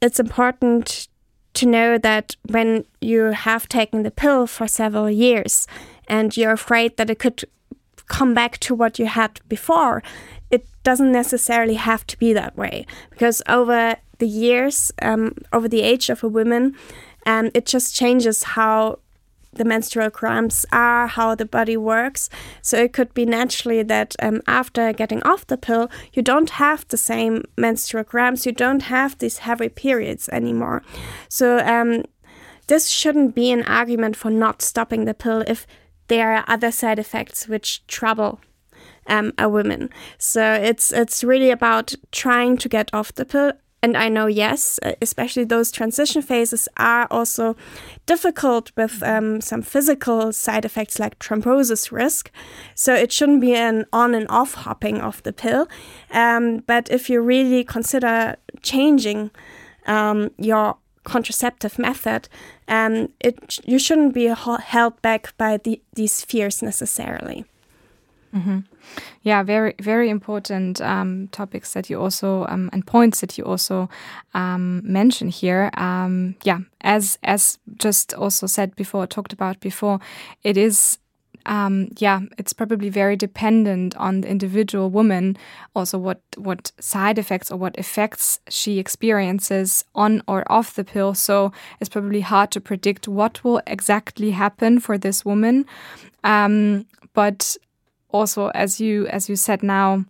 It's 0.00 0.18
important 0.18 1.08
to 1.54 1.66
know 1.66 1.98
that 1.98 2.36
when 2.48 2.84
you 3.00 3.24
have 3.32 3.68
taken 3.68 4.02
the 4.02 4.10
pill 4.10 4.46
for 4.46 4.68
several 4.68 5.10
years 5.10 5.66
and 6.06 6.36
you're 6.36 6.52
afraid 6.52 6.96
that 6.96 7.10
it 7.10 7.18
could 7.18 7.44
come 8.08 8.34
back 8.34 8.58
to 8.58 8.74
what 8.74 8.98
you 8.98 9.06
had 9.06 9.40
before, 9.48 10.02
it 10.50 10.66
doesn't 10.82 11.12
necessarily 11.12 11.74
have 11.74 12.06
to 12.06 12.18
be 12.18 12.32
that 12.32 12.56
way 12.56 12.86
because 13.10 13.42
over 13.48 13.96
the 14.18 14.26
years, 14.28 14.90
um, 15.02 15.34
over 15.52 15.68
the 15.68 15.82
age 15.82 16.10
of 16.10 16.24
a 16.24 16.28
woman, 16.28 16.74
um, 17.26 17.50
it 17.54 17.66
just 17.66 17.94
changes 17.94 18.42
how 18.42 18.98
the 19.52 19.64
menstrual 19.64 20.10
cramps 20.10 20.64
are, 20.72 21.06
how 21.06 21.34
the 21.34 21.44
body 21.44 21.76
works. 21.76 22.28
So 22.62 22.78
it 22.78 22.92
could 22.92 23.12
be 23.14 23.24
naturally 23.24 23.82
that 23.82 24.14
um, 24.20 24.40
after 24.46 24.92
getting 24.92 25.22
off 25.22 25.46
the 25.46 25.56
pill, 25.56 25.90
you 26.12 26.22
don't 26.22 26.50
have 26.50 26.86
the 26.88 26.96
same 26.96 27.44
menstrual 27.56 28.04
cramps, 28.04 28.46
you 28.46 28.52
don't 28.52 28.82
have 28.82 29.18
these 29.18 29.38
heavy 29.38 29.68
periods 29.68 30.28
anymore. 30.30 30.82
So 31.28 31.58
um, 31.58 32.04
this 32.66 32.88
shouldn't 32.88 33.34
be 33.34 33.50
an 33.50 33.64
argument 33.64 34.16
for 34.16 34.30
not 34.30 34.62
stopping 34.62 35.04
the 35.04 35.14
pill 35.14 35.42
if 35.46 35.66
there 36.08 36.32
are 36.34 36.44
other 36.46 36.70
side 36.70 36.98
effects 36.98 37.48
which 37.48 37.86
trouble 37.86 38.40
um, 39.06 39.32
a 39.38 39.48
woman. 39.48 39.90
So 40.18 40.52
it's 40.52 40.92
it's 40.92 41.24
really 41.24 41.50
about 41.50 41.94
trying 42.12 42.56
to 42.58 42.68
get 42.68 42.92
off 42.92 43.14
the 43.14 43.24
pill 43.24 43.52
and 43.80 43.96
I 43.96 44.08
know, 44.08 44.26
yes, 44.26 44.80
especially 45.00 45.44
those 45.44 45.70
transition 45.70 46.20
phases 46.20 46.68
are 46.78 47.06
also 47.12 47.54
difficult 48.06 48.72
with 48.76 49.02
um, 49.04 49.40
some 49.40 49.62
physical 49.62 50.32
side 50.32 50.64
effects 50.64 50.98
like 50.98 51.18
thrombosis 51.20 51.92
risk. 51.92 52.32
So 52.74 52.94
it 52.94 53.12
shouldn't 53.12 53.40
be 53.40 53.54
an 53.54 53.86
on 53.92 54.16
and 54.16 54.26
off 54.28 54.54
hopping 54.54 55.00
of 55.00 55.22
the 55.22 55.32
pill. 55.32 55.68
Um, 56.10 56.64
but 56.66 56.90
if 56.90 57.08
you 57.08 57.20
really 57.20 57.62
consider 57.62 58.36
changing 58.62 59.30
um, 59.86 60.30
your 60.38 60.78
contraceptive 61.04 61.78
method, 61.78 62.28
um, 62.68 63.08
it 63.20 63.58
you 63.64 63.78
shouldn't 63.78 64.14
be 64.14 64.26
held 64.26 65.00
back 65.02 65.34
by 65.36 65.56
the, 65.56 65.80
these 65.94 66.24
fears 66.24 66.62
necessarily. 66.62 67.44
Mm 68.32 68.42
-hmm. 68.42 68.62
Yeah, 69.22 69.46
very 69.46 69.74
very 69.82 70.08
important 70.08 70.80
um, 70.80 71.28
topics 71.30 71.72
that 71.72 71.90
you 71.90 72.02
also 72.02 72.46
um, 72.48 72.68
and 72.72 72.84
points 72.84 73.20
that 73.20 73.38
you 73.38 73.50
also 73.50 73.88
um, 74.34 74.80
mention 74.82 75.30
here. 75.42 75.70
Um, 75.78 76.34
yeah, 76.44 76.60
as 76.84 77.18
as 77.22 77.58
just 77.84 78.14
also 78.14 78.46
said 78.46 78.74
before, 78.76 79.06
talked 79.06 79.32
about 79.32 79.60
before, 79.60 79.98
it 80.42 80.56
is 80.56 80.98
um, 81.46 81.88
yeah, 81.98 82.20
it's 82.36 82.52
probably 82.52 82.88
very 82.88 83.16
dependent 83.16 83.96
on 83.96 84.20
the 84.20 84.28
individual 84.28 84.90
woman, 84.90 85.36
also 85.74 85.98
what 85.98 86.20
what 86.36 86.72
side 86.78 87.18
effects 87.18 87.50
or 87.50 87.56
what 87.56 87.76
effects 87.78 88.40
she 88.48 88.78
experiences 88.78 89.84
on 89.94 90.22
or 90.26 90.44
off 90.50 90.74
the 90.74 90.84
pill. 90.84 91.14
So 91.14 91.52
it's 91.80 91.88
probably 91.88 92.20
hard 92.20 92.50
to 92.52 92.60
predict 92.60 93.08
what 93.08 93.42
will 93.44 93.60
exactly 93.66 94.32
happen 94.32 94.80
for 94.80 94.98
this 94.98 95.24
woman. 95.24 95.66
Um, 96.24 96.86
but 97.14 97.56
also, 98.10 98.48
as 98.48 98.80
you 98.80 99.06
as 99.08 99.28
you 99.28 99.36
said 99.36 99.62
now, 99.62 100.04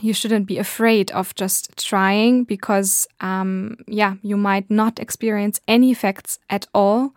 you 0.00 0.12
shouldn't 0.12 0.46
be 0.46 0.58
afraid 0.58 1.10
of 1.12 1.34
just 1.34 1.76
trying 1.78 2.44
because, 2.44 3.06
um, 3.20 3.76
yeah, 3.86 4.14
you 4.22 4.36
might 4.36 4.70
not 4.70 4.98
experience 4.98 5.60
any 5.68 5.90
effects 5.90 6.38
at 6.50 6.66
all, 6.74 7.14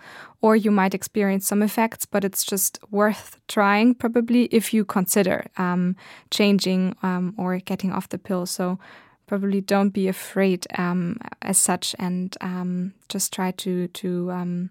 or 0.48 0.56
you 0.56 0.72
might 0.72 0.94
experience 0.94 1.46
some 1.46 1.62
effects, 1.62 2.06
but 2.06 2.24
it's 2.24 2.46
just 2.46 2.80
worth 2.90 3.38
trying 3.50 3.94
probably 3.94 4.46
if 4.46 4.74
you 4.74 4.86
consider 4.86 5.46
um, 5.58 5.94
changing 6.32 6.96
um, 7.04 7.36
or 7.38 7.60
getting 7.60 7.92
off 7.92 8.08
the 8.08 8.18
pill. 8.18 8.46
So 8.46 8.80
probably 9.28 9.60
don't 9.60 9.90
be 9.90 10.08
afraid 10.08 10.66
um, 10.78 11.18
as 11.42 11.58
such, 11.58 11.94
and 12.00 12.34
um, 12.40 12.94
just 13.10 13.34
try 13.34 13.52
to 13.52 13.90
to 13.90 14.32
um, 14.32 14.70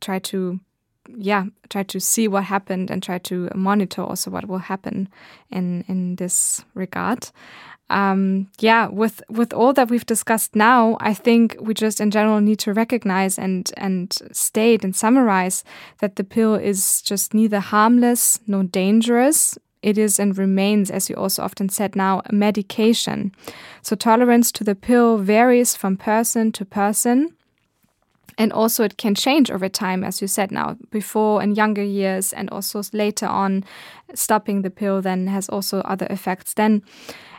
try 0.00 0.20
to 0.20 0.60
yeah 1.16 1.46
try 1.68 1.82
to 1.82 1.98
see 1.98 2.28
what 2.28 2.44
happened 2.44 2.88
and 2.88 3.02
try 3.02 3.18
to 3.18 3.50
monitor 3.52 4.02
also 4.02 4.30
what 4.30 4.46
will 4.46 4.58
happen 4.70 5.08
in 5.50 5.84
in 5.88 6.16
this 6.16 6.64
regard 6.74 7.30
um, 7.88 8.48
yeah 8.58 8.88
with 8.88 9.22
with 9.28 9.52
all 9.52 9.72
that 9.72 9.88
we've 9.88 10.06
discussed 10.06 10.56
now 10.56 10.96
i 11.00 11.14
think 11.14 11.56
we 11.60 11.72
just 11.72 12.00
in 12.00 12.10
general 12.10 12.40
need 12.40 12.58
to 12.58 12.72
recognize 12.72 13.38
and 13.38 13.70
and 13.76 14.18
state 14.32 14.84
and 14.84 14.96
summarize 14.96 15.62
that 16.00 16.16
the 16.16 16.24
pill 16.24 16.54
is 16.54 17.00
just 17.02 17.32
neither 17.32 17.60
harmless 17.60 18.40
nor 18.46 18.64
dangerous 18.64 19.56
it 19.86 19.98
is 19.98 20.18
and 20.18 20.36
remains, 20.36 20.90
as 20.90 21.08
you 21.08 21.14
also 21.14 21.44
often 21.44 21.68
said 21.68 21.94
now, 21.94 22.20
a 22.26 22.32
medication. 22.32 23.30
So 23.82 23.94
tolerance 23.94 24.50
to 24.52 24.64
the 24.64 24.74
pill 24.74 25.16
varies 25.18 25.76
from 25.76 25.96
person 25.96 26.50
to 26.52 26.64
person. 26.64 27.36
And 28.36 28.52
also, 28.52 28.82
it 28.82 28.98
can 28.98 29.14
change 29.14 29.48
over 29.48 29.68
time, 29.68 30.02
as 30.02 30.20
you 30.20 30.26
said 30.26 30.50
now, 30.50 30.76
before 30.90 31.40
in 31.40 31.54
younger 31.54 31.84
years, 31.84 32.32
and 32.32 32.50
also 32.50 32.82
later 32.92 33.26
on, 33.26 33.64
stopping 34.12 34.62
the 34.62 34.70
pill 34.70 35.00
then 35.00 35.28
has 35.28 35.48
also 35.48 35.80
other 35.82 36.08
effects 36.10 36.54
then. 36.54 36.82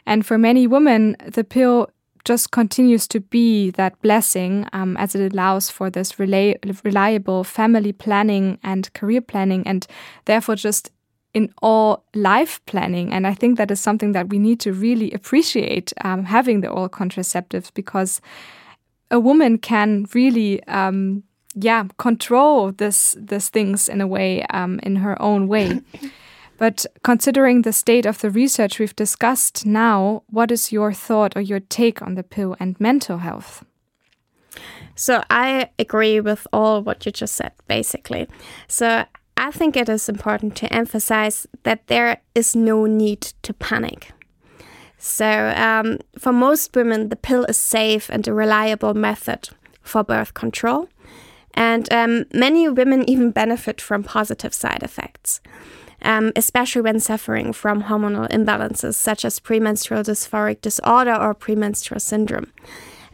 And 0.08 0.26
for 0.26 0.38
many 0.38 0.66
women, 0.66 1.18
the 1.24 1.44
pill 1.44 1.90
just 2.24 2.52
continues 2.52 3.08
to 3.08 3.20
be 3.20 3.72
that 3.72 4.02
blessing 4.02 4.68
um, 4.74 4.98
as 4.98 5.16
it 5.16 5.32
allows 5.32 5.70
for 5.70 5.90
this 5.90 6.14
rela 6.14 6.56
reliable 6.84 7.44
family 7.44 7.94
planning 7.94 8.58
and 8.64 8.92
career 8.94 9.22
planning, 9.22 9.68
and 9.68 9.86
therefore 10.26 10.56
just 10.56 10.92
in 11.34 11.54
all 11.62 12.04
life 12.16 12.60
planning. 12.66 13.14
And 13.14 13.28
I 13.28 13.34
think 13.34 13.58
that 13.58 13.70
is 13.70 13.80
something 13.80 14.14
that 14.14 14.30
we 14.30 14.40
need 14.40 14.60
to 14.62 14.74
really 14.74 15.12
appreciate 15.12 15.94
um, 16.04 16.24
having 16.24 16.62
the 16.62 16.70
oral 16.70 16.90
contraceptives 16.90 17.72
because 17.74 18.22
a 19.12 19.20
woman 19.20 19.58
can 19.58 20.08
really 20.14 20.64
um, 20.68 21.24
yeah 21.54 21.84
control 21.98 22.72
this 22.72 23.16
this 23.20 23.50
things 23.50 23.90
in 23.90 24.02
a 24.02 24.08
way 24.08 24.44
um, 24.54 24.80
in 24.84 24.96
her 24.98 25.20
own 25.22 25.48
way 25.48 25.82
but 26.58 26.86
considering 27.04 27.62
the 27.62 27.74
state 27.74 28.06
of 28.06 28.20
the 28.20 28.30
research 28.30 28.80
we've 28.80 28.96
discussed 28.96 29.66
now 29.66 30.24
what 30.28 30.52
is 30.52 30.72
your 30.72 30.94
thought 30.94 31.36
or 31.36 31.42
your 31.42 31.60
take 31.60 32.02
on 32.02 32.16
the 32.16 32.24
pill 32.24 32.56
and 32.60 32.80
mental 32.80 33.20
health? 33.20 33.64
So 34.96 35.24
i 35.30 35.70
agree 35.78 36.20
with 36.20 36.48
all 36.52 36.82
what 36.82 37.06
you 37.06 37.12
just 37.12 37.36
said 37.36 37.54
basically. 37.68 38.28
So 38.68 39.06
i 39.38 39.52
think 39.52 39.78
it 39.78 39.90
is 39.90 40.10
important 40.10 40.56
to 40.58 40.74
emphasize 40.74 41.48
that 41.64 41.88
there 41.88 42.22
is 42.34 42.56
no 42.56 42.86
need 42.86 43.22
to 43.44 43.54
panic. 43.54 44.12
So, 44.98 45.54
um, 45.56 46.00
for 46.18 46.34
most 46.34 46.76
women, 46.76 47.10
the 47.10 47.16
pill 47.16 47.46
is 47.46 47.58
safe 47.58 48.10
and 48.10 48.28
a 48.28 48.34
reliable 48.34 48.94
method 48.94 49.50
for 49.82 50.04
birth 50.04 50.34
control. 50.34 50.90
And 51.54 51.92
um, 51.92 52.26
many 52.34 52.68
women 52.70 53.10
even 53.10 53.32
benefit 53.32 53.82
from 53.82 54.04
positive 54.04 54.54
side 54.54 54.84
effects, 54.84 55.40
um, 56.02 56.32
especially 56.36 56.82
when 56.82 57.00
suffering 57.00 57.54
from 57.54 57.84
hormonal 57.84 58.30
imbalances 58.30 58.96
such 58.96 59.26
as 59.26 59.40
premenstrual 59.40 60.04
dysphoric 60.04 60.62
disorder 60.62 61.16
or 61.16 61.34
premenstrual 61.34 62.00
syndrome. 62.00 62.52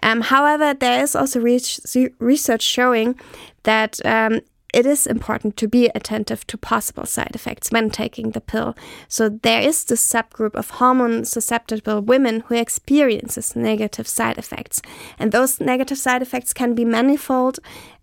Um, 0.02 0.22
however, 0.22 0.74
there 0.74 1.02
is 1.02 1.15
also 1.15 1.39
research 1.39 2.62
showing 2.62 3.19
that 3.63 4.06
um, 4.06 4.41
it 4.74 4.86
is 4.86 5.08
important 5.08 5.56
to 5.58 5.67
be 5.67 5.89
attentive 5.96 6.46
to 6.48 6.58
possible 6.58 7.06
side 7.06 7.36
effects 7.36 7.72
when 7.72 7.89
taking 7.89 8.32
the 8.32 8.41
pill. 8.41 8.76
So 9.08 9.30
there 9.30 9.62
is 9.62 9.86
this 9.86 10.06
subgroup 10.06 10.56
of 10.56 10.72
hormone 10.72 11.26
susceptible 11.26 12.02
women 12.02 12.41
who 12.41 12.56
experiences 12.56 13.56
negative 13.56 14.08
side 14.08 14.38
effects, 14.38 14.82
and 15.19 15.32
those 15.32 15.62
negative 15.62 16.00
side 16.00 16.22
effects 16.22 16.54
can 16.54 16.74
be 16.74 16.84
manifold, 16.84 17.60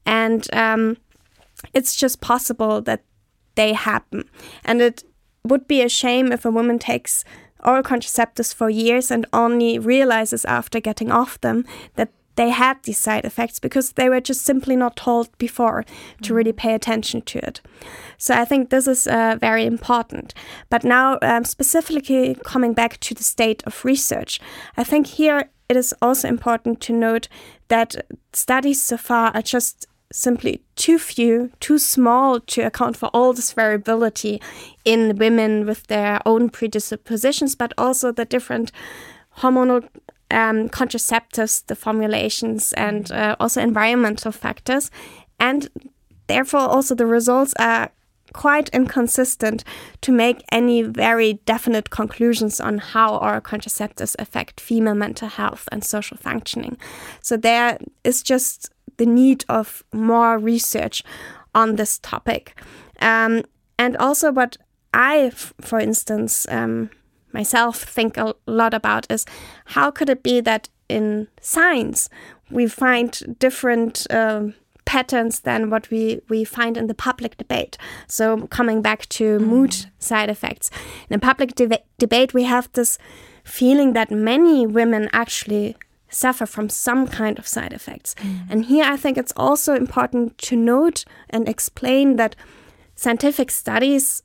and 0.07 0.47
um, 0.55 0.97
it's 1.75 1.97
just 1.97 2.21
possible 2.21 2.81
that 2.83 3.03
they 3.55 3.73
happen. 3.73 4.29
And 4.65 4.81
it 4.81 5.05
would 5.45 5.67
be 5.67 5.83
a 5.83 5.89
shame 5.89 6.33
if 6.33 6.45
a 6.45 6.51
woman 6.51 6.79
takes 6.79 7.25
oral 7.65 7.83
contraceptives 7.83 8.55
for 8.55 8.71
years 8.71 9.11
and 9.11 9.27
only 9.33 9.79
realizes 9.79 10.45
after 10.45 10.81
getting 10.81 11.11
off 11.11 11.41
them 11.41 11.65
that 11.97 12.11
they 12.37 12.51
had 12.51 12.83
these 12.83 12.99
side 12.99 13.25
effects 13.25 13.59
because 13.59 13.93
they 13.93 14.09
were 14.09 14.21
just 14.21 14.43
simply 14.47 14.77
not 14.77 14.97
told 14.97 15.37
before 15.37 15.85
to 16.23 16.33
really 16.33 16.53
pay 16.53 16.75
attention 16.75 17.21
to 17.23 17.39
it. 17.39 17.61
So 18.17 18.35
I 18.35 18.47
think 18.47 18.71
this 18.71 18.87
is 18.87 19.07
uh, 19.07 19.37
very 19.39 19.67
important. 19.67 20.33
But 20.71 20.85
now, 20.85 21.19
um, 21.21 21.45
specifically 21.45 22.37
coming 22.45 22.73
back 22.73 22.99
to 23.01 23.15
the 23.15 23.25
state 23.25 23.63
of 23.67 23.85
research, 23.85 24.41
I 24.77 24.85
think 24.85 25.07
here 25.07 25.51
it 25.69 25.77
is 25.77 25.95
also 26.01 26.29
important 26.29 26.81
to 26.83 26.93
note 26.93 27.29
that 27.69 27.95
studies 28.33 28.83
so 28.83 28.97
far 28.97 29.31
are 29.35 29.43
just 29.43 29.87
simply 30.13 30.63
too 30.77 30.99
few, 30.99 31.51
too 31.61 31.79
small 31.79 32.41
to 32.41 32.63
account 32.63 32.97
for 32.97 33.09
all 33.15 33.33
this 33.33 33.53
variability 33.53 34.41
in 34.85 35.17
women 35.17 35.67
with 35.67 35.87
their 35.87 36.21
own 36.27 36.51
predispositions, 36.51 37.55
but 37.55 37.73
also 37.79 38.11
the 38.11 38.25
different 38.25 38.73
hormonal 39.39 39.87
um, 40.31 40.69
contraceptives, 40.69 41.65
the 41.67 41.77
formulations, 41.77 42.73
and 42.75 43.07
mm-hmm. 43.07 43.33
uh, 43.33 43.37
also 43.41 43.61
environmental 43.61 44.33
factors. 44.33 44.91
And 45.39 45.69
therefore, 46.27 46.61
also 46.61 46.95
the 46.95 47.07
results 47.07 47.55
are 47.59 47.91
quite 48.33 48.69
inconsistent 48.69 49.65
to 50.03 50.13
make 50.13 50.45
any 50.53 50.83
very 50.83 51.35
definite 51.47 51.91
conclusions 51.91 52.61
on 52.61 52.79
how 52.79 53.17
oral 53.17 53.41
contraceptives 53.41 54.15
affect 54.19 54.61
female 54.61 54.95
mental 54.95 55.29
health 55.29 55.69
and 55.73 55.85
social 55.85 56.17
functioning. 56.17 56.77
So 57.21 57.37
there 57.37 57.79
is 58.05 58.23
just 58.23 58.71
the 59.01 59.07
need 59.07 59.47
of 59.49 59.83
more 59.95 60.39
research 60.39 61.03
on 61.55 61.77
this 61.77 61.99
topic. 61.99 62.55
Um, 63.01 63.45
and 63.79 63.97
also 63.97 64.31
what 64.31 64.59
I, 64.93 65.31
for 65.31 65.81
instance, 65.81 66.47
um, 66.51 66.91
myself 67.33 67.83
think 67.83 68.19
a 68.19 68.35
lot 68.47 68.75
about 68.75 69.11
is 69.11 69.25
how 69.65 69.91
could 69.91 70.11
it 70.11 70.23
be 70.23 70.43
that 70.43 70.69
in 70.91 71.29
science 71.41 72.11
we 72.51 72.67
find 72.67 73.37
different 73.39 74.07
um, 74.13 74.55
patterns 74.85 75.41
than 75.41 75.71
what 75.71 75.91
we, 75.91 76.21
we 76.29 76.45
find 76.45 76.77
in 76.77 76.87
the 76.87 76.95
public 76.95 77.39
debate. 77.39 77.79
So, 78.07 78.49
coming 78.49 78.83
back 78.83 79.07
to 79.11 79.39
mm. 79.39 79.47
mood 79.47 79.87
side 79.99 80.29
effects, 80.29 80.71
in 81.09 81.15
a 81.17 81.19
public 81.19 81.55
de 81.55 81.79
debate, 81.99 82.35
we 82.35 82.45
have 82.45 82.69
this 82.73 82.99
feeling 83.45 83.95
that 83.95 84.11
many 84.11 84.67
women 84.67 85.09
actually 85.13 85.77
suffer 86.11 86.47
from 86.47 86.69
some 86.69 87.07
kind 87.07 87.39
of 87.39 87.47
side 87.49 87.73
effects. 87.73 88.15
Mm. 88.17 88.51
And 88.51 88.65
here 88.67 88.85
I 88.85 88.97
think 88.97 89.17
it's 89.17 89.33
also 89.37 89.75
important 89.75 90.37
to 90.39 90.57
note 90.57 91.05
and 91.31 91.49
explain 91.49 92.17
that 92.17 92.37
scientific 92.95 93.51
studies 93.51 94.23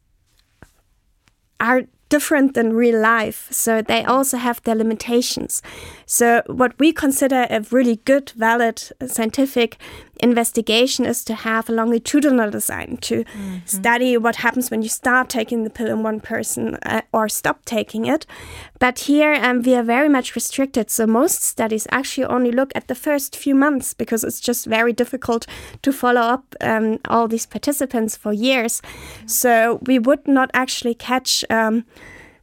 are 1.60 1.84
different 2.10 2.54
than 2.54 2.74
real 2.74 3.00
life. 3.00 3.48
So 3.52 3.82
they 3.82 4.04
also 4.04 4.38
have 4.38 4.62
their 4.64 4.76
limitations. 4.76 5.62
So 6.06 6.44
what 6.48 6.78
we 6.80 6.92
consider 6.92 7.48
a 7.50 7.62
really 7.72 7.98
good, 8.06 8.32
valid 8.32 8.82
scientific 9.08 9.78
investigation 10.18 11.06
is 11.06 11.24
to 11.26 11.36
have 11.36 11.70
a 11.70 11.72
longitudinal 11.72 12.50
design 12.50 12.98
to 13.02 13.16
mm 13.16 13.26
-hmm. 13.26 13.62
study 13.66 14.18
what 14.18 14.36
happens 14.36 14.70
when 14.70 14.82
you 14.82 14.90
start 14.90 15.30
taking 15.30 15.64
the 15.64 15.70
pill 15.70 15.88
in 15.88 16.06
one 16.06 16.20
person 16.20 16.78
uh, 16.86 17.02
or 17.12 17.30
stop 17.30 17.58
taking 17.64 18.06
it. 18.06 18.26
But 18.80 19.00
here 19.08 19.34
um, 19.50 19.62
we 19.62 19.76
are 19.76 19.86
very 19.86 20.10
much 20.10 20.36
restricted. 20.36 20.92
So 20.92 21.06
most 21.08 21.42
studies 21.42 21.88
actually 21.90 22.34
only 22.36 22.52
look 22.52 22.72
at 22.76 22.88
the 22.88 22.96
first 22.96 23.36
few 23.36 23.56
months 23.56 23.94
because 23.94 24.28
it's 24.28 24.48
just 24.48 24.66
very 24.68 24.94
difficult 24.94 25.48
to 25.82 25.92
follow 25.92 26.34
up 26.34 26.44
um, 26.62 26.98
all 27.10 27.28
these 27.28 27.48
participants 27.48 28.18
for 28.18 28.34
years. 28.34 28.82
So 29.26 29.80
we 29.88 30.00
would 30.00 30.28
not 30.28 30.50
actually 30.54 30.96
catch 30.96 31.46
um, 31.50 31.86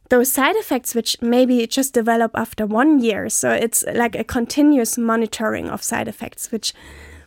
those 0.09 0.31
side 0.31 0.55
effects 0.55 0.95
which 0.95 1.17
maybe 1.21 1.65
just 1.67 1.93
develop 1.93 2.31
after 2.35 2.65
one 2.65 2.99
year. 2.99 3.29
So 3.29 3.51
it's 3.51 3.83
like 3.93 4.15
a 4.15 4.23
continuous 4.23 4.97
monitoring 4.97 5.69
of 5.69 5.83
side 5.83 6.07
effects, 6.07 6.51
which 6.51 6.73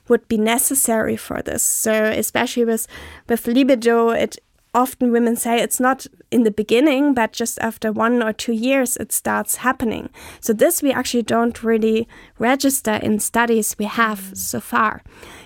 would 0.09 0.27
be 0.29 0.39
necessary 0.39 1.17
for 1.17 1.43
this. 1.43 1.63
So 1.63 1.93
especially 2.05 2.65
with 2.65 2.87
with 3.29 3.47
libido, 3.47 4.11
it 4.11 4.39
often 4.77 5.11
women 5.11 5.35
say 5.37 5.59
it's 5.59 5.81
not 5.81 6.07
in 6.31 6.43
the 6.43 6.51
beginning, 6.51 7.15
but 7.15 7.33
just 7.33 7.59
after 7.61 7.91
one 7.91 8.23
or 8.23 8.33
two 8.33 8.53
years 8.53 8.97
it 8.99 9.11
starts 9.11 9.57
happening. 9.57 10.11
So 10.41 10.53
this 10.53 10.83
we 10.83 10.93
actually 10.93 11.23
don't 11.23 11.63
really 11.63 12.07
register 12.39 12.95
in 12.95 13.19
studies 13.19 13.75
we 13.79 13.87
have 13.87 14.21
mm. 14.21 14.37
so 14.37 14.61
far 14.61 15.03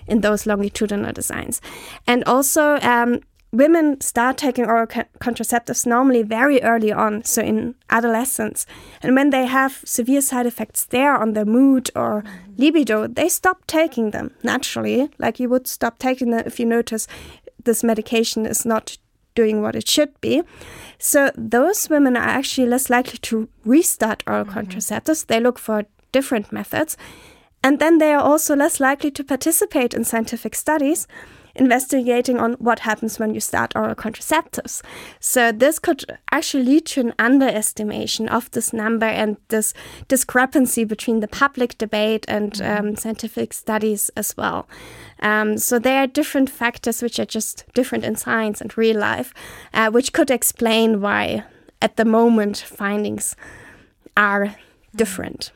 in 0.09 0.21
those 0.21 0.47
longitudinal 0.47 1.13
designs. 1.13 1.61
And 2.09 2.25
also 2.25 2.81
um, 2.81 3.21
women 3.53 4.01
start 4.01 4.37
taking 4.39 4.65
oral 4.65 4.87
contraceptives 4.87 5.87
normally 5.87 6.23
very 6.23 6.63
early 6.63 6.93
on, 6.93 7.25
so 7.25 7.43
in 7.43 7.75
adolescence. 7.89 8.67
And 9.03 9.15
when 9.15 9.31
they 9.31 9.47
have 9.47 9.83
severe 9.85 10.21
side 10.21 10.47
effects 10.47 10.85
there 10.85 11.17
on 11.17 11.33
their 11.33 11.45
mood 11.45 11.91
or 11.97 12.25
libido, 12.57 13.07
they 13.07 13.29
stop 13.29 13.67
taking 13.67 14.11
them 14.11 14.33
naturally, 14.43 15.11
like 15.19 15.41
you 15.41 15.49
would 15.49 15.67
stop 15.67 15.99
taking 15.99 16.31
them 16.31 16.45
if 16.47 16.61
you 16.61 16.67
notice 16.67 17.09
this 17.65 17.83
medication 17.83 18.47
is 18.47 18.65
not 18.65 18.97
doing 19.35 19.63
what 19.63 19.77
it 19.77 19.89
should 19.89 20.19
be. 20.21 20.43
So 20.99 21.31
those 21.37 21.89
women 21.89 22.17
are 22.17 22.29
actually 22.29 22.69
less 22.69 22.91
likely 22.91 23.19
to 23.19 23.49
restart 23.65 24.23
oral 24.27 24.45
mm 24.45 24.51
-hmm. 24.51 24.55
contraceptives. 24.55 25.27
They 25.27 25.41
look 25.41 25.59
for 25.59 25.85
different 26.13 26.53
methods. 26.53 26.97
And 27.63 27.79
then 27.79 27.99
they 27.99 28.13
are 28.13 28.23
also 28.23 28.57
less 28.57 28.81
likely 28.81 29.11
to 29.11 29.25
participate 29.25 29.97
in 29.97 30.05
scientific 30.05 30.55
studies 30.55 31.07
investigating 31.61 32.41
on 32.41 32.55
what 32.55 32.81
happens 32.81 33.19
when 33.19 33.35
you 33.35 33.41
start 33.41 33.77
oral 33.77 33.95
contraceptives. 33.95 34.83
So 35.21 35.53
this 35.53 35.79
could 35.79 36.19
actually 36.33 36.65
lead 36.65 36.87
to 36.87 37.01
an 37.01 37.15
underestimation 37.19 38.29
of 38.29 38.51
this 38.51 38.73
number 38.73 39.07
and 39.07 39.37
this 39.49 39.75
discrepancy 40.09 40.85
between 40.85 41.21
the 41.21 41.29
public 41.29 41.77
debate 41.77 42.25
and 42.27 42.55
mm-hmm. 42.55 42.87
um, 42.87 42.97
scientific 42.97 43.53
studies 43.53 44.11
as 44.17 44.37
well. 44.37 44.67
Um, 45.21 45.59
so 45.59 45.79
there 45.79 46.03
are 46.03 46.07
different 46.07 46.49
factors 46.49 47.03
which 47.03 47.19
are 47.21 47.27
just 47.27 47.65
different 47.75 48.05
in 48.05 48.17
science 48.17 48.63
and 48.63 48.77
real 48.79 48.99
life, 48.99 49.35
uh, 49.75 49.91
which 49.91 50.15
could 50.15 50.31
explain 50.31 51.03
why 51.03 51.45
at 51.83 51.97
the 51.97 52.07
moment 52.07 52.57
findings 52.57 53.37
are 54.17 54.47
mm-hmm. 54.47 54.97
different. 54.97 55.53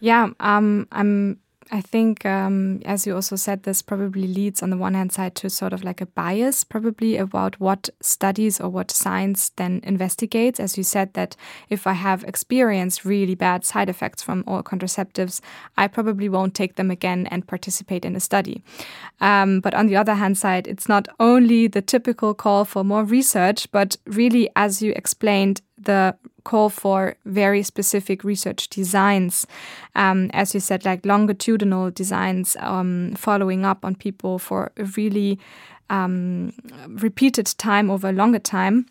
Yeah, 0.00 0.30
um, 0.40 0.88
I'm 0.90 1.38
I 1.70 1.80
think, 1.80 2.24
um, 2.26 2.80
as 2.84 3.06
you 3.06 3.14
also 3.14 3.36
said, 3.36 3.62
this 3.62 3.82
probably 3.82 4.26
leads 4.26 4.62
on 4.62 4.70
the 4.70 4.76
one 4.76 4.94
hand 4.94 5.12
side 5.12 5.34
to 5.36 5.50
sort 5.50 5.72
of 5.72 5.82
like 5.82 6.00
a 6.00 6.06
bias, 6.06 6.64
probably 6.64 7.16
about 7.16 7.58
what 7.58 7.88
studies 8.00 8.60
or 8.60 8.68
what 8.68 8.90
science 8.90 9.50
then 9.56 9.80
investigates. 9.82 10.60
As 10.60 10.76
you 10.76 10.84
said, 10.84 11.14
that 11.14 11.36
if 11.68 11.86
I 11.86 11.94
have 11.94 12.22
experienced 12.24 13.04
really 13.04 13.34
bad 13.34 13.64
side 13.64 13.88
effects 13.88 14.22
from 14.22 14.44
oral 14.46 14.62
contraceptives, 14.62 15.40
I 15.76 15.88
probably 15.88 16.28
won't 16.28 16.54
take 16.54 16.76
them 16.76 16.90
again 16.90 17.26
and 17.28 17.46
participate 17.46 18.04
in 18.04 18.14
a 18.14 18.20
study. 18.20 18.62
Um, 19.20 19.60
but 19.60 19.74
on 19.74 19.86
the 19.86 19.96
other 19.96 20.14
hand 20.14 20.36
side, 20.36 20.66
it's 20.66 20.88
not 20.88 21.08
only 21.18 21.66
the 21.66 21.82
typical 21.82 22.34
call 22.34 22.64
for 22.64 22.84
more 22.84 23.04
research, 23.04 23.70
but 23.72 23.96
really, 24.06 24.50
as 24.54 24.82
you 24.82 24.92
explained, 24.96 25.62
the 25.84 26.16
call 26.44 26.68
for 26.68 27.16
very 27.24 27.62
specific 27.62 28.22
research 28.22 28.68
designs. 28.68 29.46
Um, 29.94 30.30
as 30.32 30.54
you 30.54 30.60
said, 30.60 30.84
like 30.84 31.06
longitudinal 31.06 31.90
designs, 31.90 32.56
um, 32.60 33.14
following 33.16 33.64
up 33.64 33.84
on 33.84 33.94
people 33.94 34.38
for 34.38 34.70
a 34.76 34.84
really 34.96 35.38
um, 35.90 36.52
repeated 36.88 37.46
time 37.58 37.90
over 37.90 38.08
a 38.08 38.12
longer 38.12 38.38
time. 38.38 38.86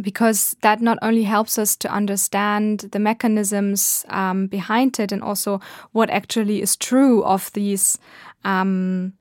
Because 0.00 0.56
that 0.62 0.80
not 0.80 0.98
only 1.02 1.24
helps 1.24 1.58
us 1.58 1.74
to 1.76 1.92
understand 1.92 2.88
the 2.92 3.00
mechanisms 3.00 4.04
um, 4.08 4.46
behind 4.46 5.00
it 5.00 5.10
and 5.10 5.20
also 5.20 5.60
what 5.90 6.08
actually 6.10 6.62
is 6.62 6.76
true 6.76 7.24
of 7.24 7.52
these 7.54 7.98
um, 8.44 9.14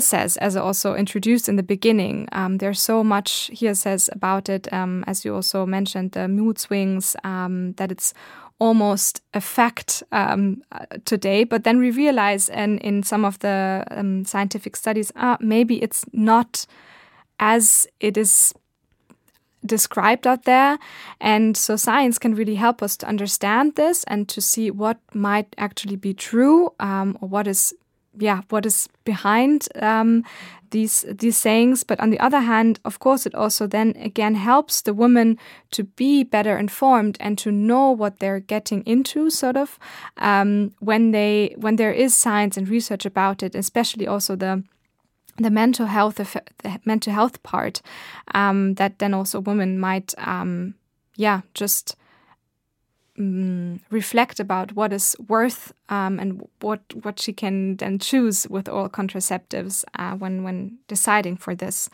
says, 0.00 0.36
as 0.38 0.56
also 0.56 0.94
introduced 0.94 1.48
in 1.48 1.56
the 1.56 1.62
beginning. 1.62 2.28
Um, 2.32 2.58
there's 2.58 2.80
so 2.80 3.04
much 3.04 3.50
here 3.52 3.74
says 3.74 4.08
about 4.12 4.48
it, 4.48 4.72
um, 4.72 5.04
as 5.06 5.24
you 5.24 5.34
also 5.34 5.66
mentioned, 5.66 6.12
the 6.12 6.28
mood 6.28 6.58
swings, 6.58 7.16
um, 7.24 7.72
that 7.72 7.92
it's 7.92 8.14
almost 8.58 9.22
a 9.34 9.40
fact 9.40 10.02
um, 10.12 10.62
uh, 10.72 10.86
today. 11.04 11.44
But 11.44 11.64
then 11.64 11.78
we 11.78 11.90
realize, 11.90 12.48
and 12.48 12.80
in 12.80 13.02
some 13.02 13.24
of 13.24 13.38
the 13.40 13.84
um, 13.90 14.24
scientific 14.24 14.76
studies, 14.76 15.12
ah, 15.16 15.36
maybe 15.40 15.82
it's 15.82 16.04
not 16.12 16.66
as 17.38 17.86
it 18.00 18.16
is 18.16 18.54
described 19.66 20.26
out 20.26 20.44
there. 20.44 20.78
And 21.20 21.56
so 21.56 21.76
science 21.76 22.18
can 22.18 22.34
really 22.34 22.54
help 22.54 22.82
us 22.82 22.96
to 22.98 23.06
understand 23.06 23.74
this 23.74 24.04
and 24.04 24.28
to 24.28 24.40
see 24.40 24.70
what 24.70 24.98
might 25.12 25.54
actually 25.58 25.96
be 25.96 26.14
true 26.14 26.72
um, 26.80 27.18
or 27.20 27.28
what 27.28 27.46
is 27.46 27.74
yeah, 28.18 28.42
what 28.48 28.66
is 28.66 28.88
behind 29.04 29.68
um, 29.80 30.24
these 30.70 31.04
these 31.18 31.36
sayings. 31.36 31.84
But 31.84 32.00
on 32.00 32.10
the 32.10 32.20
other 32.20 32.40
hand, 32.40 32.80
of 32.84 32.98
course, 32.98 33.26
it 33.26 33.34
also 33.34 33.66
then 33.66 33.94
again 33.96 34.34
helps 34.34 34.82
the 34.82 34.94
woman 34.94 35.38
to 35.70 35.84
be 35.84 36.24
better 36.24 36.58
informed 36.58 37.16
and 37.20 37.38
to 37.38 37.50
know 37.50 37.90
what 37.90 38.18
they're 38.18 38.40
getting 38.40 38.82
into, 38.86 39.30
sort 39.30 39.56
of 39.56 39.78
um, 40.16 40.72
when 40.80 41.12
they 41.12 41.54
when 41.58 41.76
there 41.76 41.92
is 41.92 42.16
science 42.16 42.56
and 42.56 42.68
research 42.68 43.06
about 43.06 43.42
it, 43.42 43.54
especially 43.54 44.06
also 44.06 44.36
the 44.36 44.62
the 45.38 45.50
mental 45.50 45.86
health 45.86 46.16
the 46.16 46.80
mental 46.84 47.12
health 47.12 47.42
part 47.42 47.82
um, 48.34 48.74
that 48.74 48.98
then 48.98 49.14
also 49.14 49.40
women 49.40 49.78
might 49.78 50.14
um, 50.18 50.74
yeah 51.16 51.42
just 51.54 51.96
um, 53.18 53.80
reflect 53.90 54.40
about 54.40 54.72
what 54.72 54.92
is 54.92 55.16
worth 55.28 55.72
um, 55.88 56.18
and 56.18 56.46
what 56.60 56.80
what 57.02 57.20
she 57.20 57.32
can 57.32 57.76
then 57.76 57.98
choose 57.98 58.48
with 58.48 58.68
oral 58.68 58.88
contraceptives 58.88 59.84
uh, 59.98 60.14
when 60.16 60.42
when 60.42 60.78
deciding 60.88 61.36
for 61.36 61.54
this. 61.54 61.88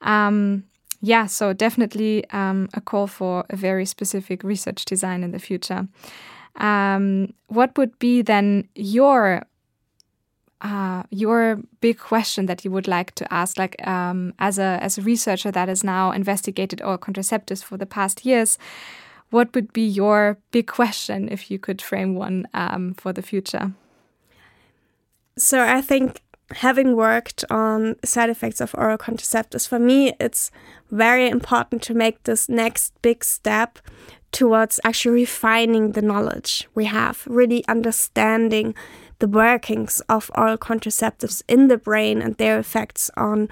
Um, 0.00 0.64
yeah, 1.00 1.26
so 1.26 1.52
definitely 1.52 2.28
um, 2.30 2.68
a 2.74 2.80
call 2.80 3.06
for 3.06 3.44
a 3.50 3.56
very 3.56 3.84
specific 3.84 4.42
research 4.42 4.84
design 4.84 5.22
in 5.22 5.30
the 5.30 5.38
future. 5.38 5.86
Um, 6.56 7.34
what 7.46 7.76
would 7.78 7.98
be 7.98 8.22
then 8.22 8.68
your 8.74 9.46
uh, 10.60 11.04
your 11.10 11.60
big 11.80 11.98
question 11.98 12.46
that 12.46 12.64
you 12.64 12.70
would 12.72 12.88
like 12.88 13.14
to 13.14 13.32
ask, 13.32 13.58
like 13.58 13.76
um, 13.86 14.34
as 14.40 14.58
a 14.58 14.78
as 14.82 14.98
a 14.98 15.02
researcher 15.02 15.52
that 15.52 15.68
has 15.68 15.84
now 15.84 16.10
investigated 16.10 16.82
oral 16.82 16.98
contraceptives 16.98 17.62
for 17.62 17.76
the 17.76 17.86
past 17.86 18.26
years? 18.26 18.58
What 19.30 19.54
would 19.54 19.72
be 19.72 19.86
your 19.86 20.38
big 20.50 20.66
question 20.66 21.28
if 21.28 21.50
you 21.50 21.58
could 21.58 21.82
frame 21.82 22.14
one 22.14 22.46
um, 22.54 22.94
for 22.94 23.12
the 23.12 23.22
future? 23.22 23.72
So 25.36 25.62
I 25.62 25.80
think 25.80 26.22
having 26.50 26.96
worked 26.96 27.44
on 27.50 27.96
side 28.04 28.30
effects 28.30 28.60
of 28.60 28.74
oral 28.76 28.98
contraceptives, 28.98 29.68
for 29.68 29.78
me, 29.78 30.14
it's 30.18 30.50
very 30.90 31.28
important 31.28 31.82
to 31.82 31.94
make 31.94 32.22
this 32.24 32.48
next 32.48 32.94
big 33.02 33.22
step 33.22 33.78
towards 34.32 34.80
actually 34.84 35.20
refining 35.20 35.92
the 35.92 36.02
knowledge 36.02 36.68
we 36.74 36.86
have, 36.86 37.24
really 37.26 37.66
understanding 37.68 38.74
the 39.18 39.28
workings 39.28 40.00
of 40.08 40.30
oral 40.34 40.58
contraceptives 40.58 41.42
in 41.48 41.68
the 41.68 41.78
brain 41.78 42.22
and 42.22 42.36
their 42.36 42.58
effects 42.58 43.10
on 43.16 43.48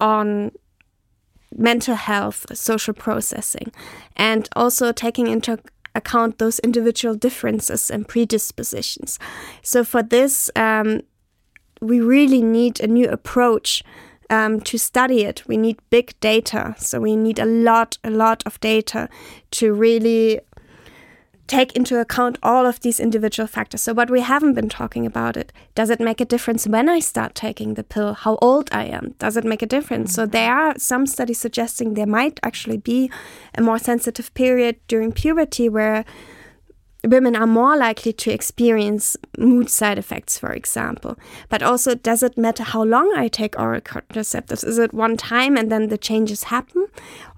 on 0.00 0.50
mental 1.56 1.94
health, 1.94 2.46
social 2.56 2.94
processing, 2.94 3.72
and 4.16 4.48
also 4.54 4.92
taking 4.92 5.26
into 5.26 5.58
account 5.94 6.38
those 6.38 6.58
individual 6.60 7.14
differences 7.14 7.90
and 7.90 8.06
predispositions. 8.06 9.18
So, 9.62 9.84
for 9.84 10.02
this, 10.02 10.50
um, 10.56 11.00
we 11.80 12.00
really 12.00 12.42
need 12.42 12.80
a 12.80 12.86
new 12.86 13.08
approach 13.08 13.82
um, 14.28 14.60
to 14.60 14.78
study 14.78 15.24
it. 15.24 15.42
We 15.48 15.56
need 15.56 15.78
big 15.90 16.18
data. 16.20 16.74
So, 16.78 17.00
we 17.00 17.16
need 17.16 17.38
a 17.38 17.46
lot, 17.46 17.98
a 18.04 18.10
lot 18.10 18.42
of 18.46 18.60
data 18.60 19.08
to 19.52 19.72
really 19.72 20.40
take 21.50 21.74
into 21.74 21.98
account 21.98 22.38
all 22.42 22.64
of 22.64 22.78
these 22.80 23.00
individual 23.00 23.48
factors. 23.48 23.82
So, 23.82 23.92
what 23.92 24.08
we 24.08 24.20
haven't 24.20 24.54
been 24.54 24.68
talking 24.68 25.04
about 25.04 25.36
it 25.36 25.52
does 25.74 25.90
it 25.90 26.00
make 26.00 26.20
a 26.20 26.24
difference 26.24 26.66
when 26.66 26.88
I 26.88 27.00
start 27.00 27.34
taking 27.34 27.74
the 27.74 27.82
pill? 27.82 28.14
How 28.14 28.38
old 28.40 28.68
I 28.72 28.84
am? 28.84 29.14
Does 29.18 29.36
it 29.36 29.44
make 29.44 29.62
a 29.62 29.66
difference? 29.66 30.14
So, 30.14 30.22
mm-hmm. 30.22 30.30
there 30.30 30.54
are 30.54 30.78
some 30.78 31.06
studies 31.06 31.40
suggesting 31.40 31.94
there 31.94 32.06
might 32.06 32.38
actually 32.42 32.78
be 32.78 33.10
a 33.58 33.62
more 33.62 33.78
sensitive 33.78 34.32
period 34.34 34.76
during 34.86 35.12
puberty 35.12 35.68
where 35.68 36.04
women 37.02 37.34
are 37.34 37.46
more 37.46 37.76
likely 37.76 38.12
to 38.12 38.30
experience 38.30 39.16
mood 39.38 39.70
side 39.70 39.98
effects, 39.98 40.38
for 40.38 40.52
example. 40.52 41.18
But 41.48 41.62
also, 41.62 41.94
does 41.94 42.22
it 42.22 42.38
matter 42.38 42.62
how 42.62 42.84
long 42.84 43.12
I 43.16 43.26
take 43.28 43.58
oral 43.58 43.80
contraceptives? 43.80 44.64
Is 44.64 44.78
it 44.78 44.92
one 44.94 45.16
time 45.16 45.56
and 45.56 45.72
then 45.72 45.88
the 45.88 45.98
changes 45.98 46.44
happen? 46.44 46.86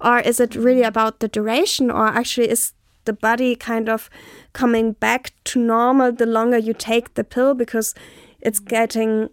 Or 0.00 0.18
is 0.18 0.38
it 0.40 0.54
really 0.54 0.82
about 0.82 1.20
the 1.20 1.28
duration? 1.28 1.90
Or 1.90 2.08
actually, 2.08 2.50
is 2.50 2.72
the 3.04 3.12
body 3.12 3.56
kind 3.56 3.88
of 3.88 4.10
coming 4.52 4.92
back 4.92 5.32
to 5.44 5.60
normal 5.60 6.12
the 6.12 6.26
longer 6.26 6.58
you 6.58 6.74
take 6.74 7.14
the 7.14 7.24
pill 7.24 7.54
because 7.54 7.94
it's 8.40 8.58
getting 8.58 9.28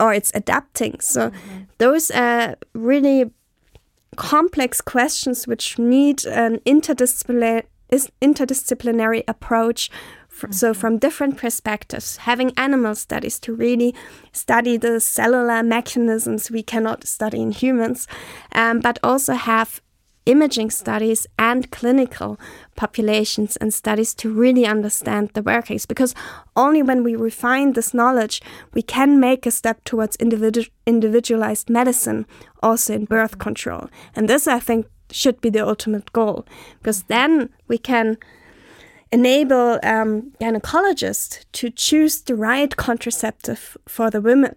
or 0.00 0.12
it's 0.12 0.32
adapting. 0.34 1.00
So 1.00 1.20
mm 1.20 1.32
-hmm. 1.32 1.66
those 1.78 2.14
are 2.14 2.56
really 2.72 3.30
complex 4.16 4.80
questions 4.80 5.46
which 5.46 5.78
need 5.78 6.26
an 6.26 6.60
interdisciplinary 6.64 7.62
interdisciplinary 8.20 9.22
approach. 9.26 9.90
So, 10.50 10.70
mm-hmm. 10.70 10.80
from 10.80 10.98
different 10.98 11.36
perspectives, 11.36 12.16
having 12.16 12.52
animal 12.56 12.94
studies 12.94 13.38
to 13.40 13.54
really 13.54 13.94
study 14.32 14.78
the 14.78 14.98
cellular 14.98 15.62
mechanisms 15.62 16.50
we 16.50 16.62
cannot 16.62 17.06
study 17.06 17.40
in 17.42 17.52
humans, 17.52 18.08
um, 18.52 18.80
but 18.80 18.98
also 19.02 19.34
have 19.34 19.82
imaging 20.26 20.70
studies 20.70 21.26
and 21.38 21.70
clinical 21.70 22.38
populations 22.76 23.56
and 23.56 23.74
studies 23.74 24.14
to 24.14 24.32
really 24.32 24.64
understand 24.64 25.30
the 25.34 25.42
workings 25.42 25.86
because 25.86 26.14
only 26.54 26.82
when 26.82 27.02
we 27.02 27.16
refine 27.16 27.72
this 27.72 27.92
knowledge 27.92 28.40
we 28.72 28.82
can 28.82 29.18
make 29.18 29.46
a 29.46 29.50
step 29.50 29.82
towards 29.84 30.16
individu 30.18 30.68
individualized 30.86 31.68
medicine 31.68 32.24
also 32.62 32.94
in 32.94 33.04
birth 33.04 33.38
control. 33.38 33.88
And 34.14 34.28
this 34.28 34.46
i 34.46 34.60
think 34.60 34.86
should 35.12 35.40
be 35.40 35.50
the 35.50 35.66
ultimate 35.66 36.12
goal. 36.12 36.46
Because 36.78 37.04
then 37.04 37.50
we 37.68 37.78
can 37.78 38.18
enable 39.12 39.78
um, 39.82 40.32
gynecologists 40.40 41.44
to 41.52 41.70
choose 41.70 42.22
the 42.22 42.34
right 42.34 42.74
contraceptive 42.76 43.76
for 43.86 44.10
the 44.10 44.20
women. 44.20 44.56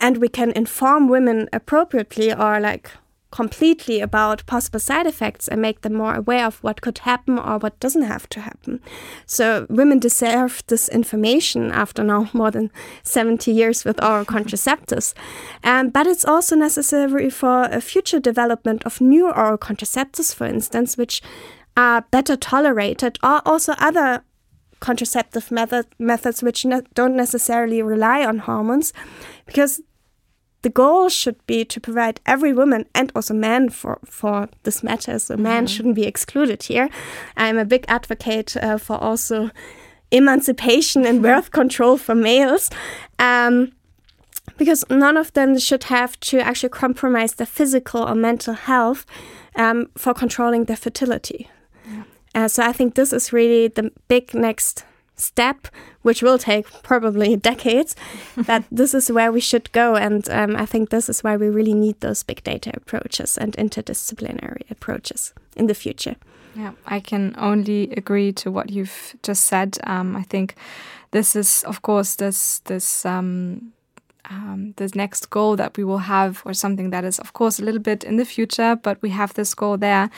And 0.00 0.18
we 0.18 0.28
can 0.28 0.52
inform 0.52 1.08
women 1.08 1.48
appropriately 1.52 2.32
or 2.32 2.60
like 2.60 2.90
completely 3.30 4.00
about 4.00 4.44
possible 4.46 4.80
side 4.80 5.06
effects 5.06 5.46
and 5.46 5.62
make 5.62 5.82
them 5.82 5.94
more 5.94 6.14
aware 6.14 6.46
of 6.46 6.62
what 6.62 6.80
could 6.80 6.98
happen 6.98 7.38
or 7.38 7.58
what 7.58 7.78
doesn't 7.78 8.02
have 8.02 8.28
to 8.28 8.40
happen. 8.40 8.80
So 9.26 9.66
women 9.68 9.98
deserve 9.98 10.62
this 10.66 10.88
information 10.88 11.70
after 11.70 12.02
now 12.02 12.28
more 12.32 12.50
than 12.50 12.70
70 13.02 13.52
years 13.52 13.84
with 13.84 14.02
oral 14.02 14.24
contraceptives. 14.24 15.14
Um, 15.62 15.90
but 15.90 16.06
it's 16.06 16.24
also 16.24 16.56
necessary 16.56 17.30
for 17.30 17.64
a 17.64 17.80
future 17.80 18.20
development 18.20 18.84
of 18.84 19.00
new 19.00 19.30
oral 19.30 19.58
contraceptives, 19.58 20.34
for 20.34 20.46
instance, 20.46 20.96
which 20.96 21.22
are 21.76 22.04
better 22.10 22.36
tolerated 22.36 23.18
or 23.22 23.40
also 23.46 23.74
other 23.78 24.24
contraceptive 24.80 25.50
method, 25.50 25.86
methods 25.98 26.42
which 26.42 26.64
ne 26.64 26.80
don't 26.94 27.14
necessarily 27.14 27.82
rely 27.82 28.24
on 28.24 28.38
hormones 28.38 28.92
because 29.46 29.82
the 30.62 30.70
goal 30.70 31.08
should 31.08 31.44
be 31.46 31.64
to 31.64 31.80
provide 31.80 32.20
every 32.26 32.52
woman 32.52 32.84
and 32.94 33.10
also 33.14 33.34
man 33.34 33.70
for 33.70 33.98
for 34.04 34.48
this 34.62 34.82
matter. 34.82 35.18
So 35.18 35.36
men 35.36 35.44
mm 35.44 35.64
-hmm. 35.64 35.68
shouldn't 35.68 35.94
be 35.94 36.06
excluded 36.06 36.62
here. 36.62 36.88
I'm 37.36 37.58
a 37.58 37.64
big 37.64 37.84
advocate 37.88 38.60
uh, 38.62 38.78
for 38.78 39.02
also 39.02 39.50
emancipation 40.10 41.06
and 41.06 41.22
birth 41.22 41.50
control 41.60 41.98
for 41.98 42.14
males. 42.14 42.68
Um, 43.18 43.72
because 44.56 44.84
none 44.90 45.20
of 45.20 45.32
them 45.32 45.58
should 45.58 45.84
have 45.84 46.18
to 46.20 46.36
actually 46.38 46.78
compromise 46.80 47.34
their 47.34 47.46
physical 47.46 48.00
or 48.00 48.14
mental 48.14 48.54
health 48.54 49.06
um, 49.56 49.86
for 49.96 50.14
controlling 50.14 50.66
their 50.66 50.76
fertility. 50.76 51.48
Yeah. 51.86 52.04
Uh, 52.34 52.48
so 52.48 52.62
I 52.62 52.72
think 52.72 52.94
this 52.94 53.12
is 53.12 53.32
really 53.32 53.68
the 53.68 53.90
big 54.08 54.34
next 54.34 54.84
step, 55.20 55.68
which 56.02 56.22
will 56.22 56.38
take 56.38 56.66
probably 56.82 57.36
decades, 57.50 57.94
that 58.36 58.64
this 58.72 58.94
is 58.94 59.10
where 59.10 59.30
we 59.32 59.40
should 59.40 59.70
go. 59.72 59.96
And 59.96 60.28
um, 60.30 60.56
I 60.56 60.66
think 60.66 60.90
this 60.90 61.08
is 61.08 61.22
why 61.22 61.36
we 61.36 61.48
really 61.48 61.74
need 61.74 62.00
those 62.00 62.22
big 62.22 62.42
data 62.42 62.72
approaches 62.74 63.38
and 63.38 63.52
interdisciplinary 63.56 64.70
approaches 64.70 65.32
in 65.56 65.66
the 65.66 65.74
future. 65.74 66.16
Yeah, 66.56 66.72
I 66.86 67.00
can 67.00 67.34
only 67.38 67.90
agree 67.96 68.32
to 68.32 68.50
what 68.50 68.70
you've 68.70 69.14
just 69.22 69.44
said. 69.44 69.78
Um, 69.84 70.16
I 70.16 70.22
think 70.22 70.56
this 71.12 71.36
is, 71.36 71.62
of 71.64 71.82
course, 71.82 72.16
this 72.16 72.58
this 72.60 73.06
um, 73.06 73.72
um, 74.28 74.74
the 74.76 74.90
next 74.94 75.30
goal 75.30 75.56
that 75.56 75.76
we 75.76 75.84
will 75.84 75.98
have, 75.98 76.42
or 76.44 76.54
something 76.54 76.90
that 76.90 77.04
is, 77.04 77.18
of 77.18 77.32
course, 77.32 77.58
a 77.58 77.64
little 77.64 77.80
bit 77.80 78.04
in 78.04 78.16
the 78.16 78.24
future, 78.24 78.76
but 78.76 79.00
we 79.02 79.10
have 79.10 79.34
this 79.34 79.54
goal 79.54 79.76
there. 79.76 80.10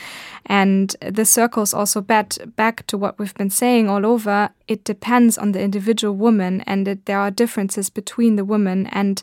And 0.45 0.95
the 0.99 1.25
circles 1.25 1.73
also 1.73 2.01
back, 2.01 2.33
back 2.55 2.85
to 2.87 2.97
what 2.97 3.17
we've 3.17 3.35
been 3.35 3.49
saying 3.49 3.89
all 3.89 4.05
over. 4.05 4.49
It 4.67 4.83
depends 4.83 5.37
on 5.37 5.51
the 5.51 5.61
individual 5.61 6.15
woman, 6.15 6.61
and 6.61 6.87
it, 6.87 7.05
there 7.05 7.19
are 7.19 7.31
differences 7.31 7.89
between 7.89 8.35
the 8.35 8.45
women. 8.45 8.87
And 8.87 9.21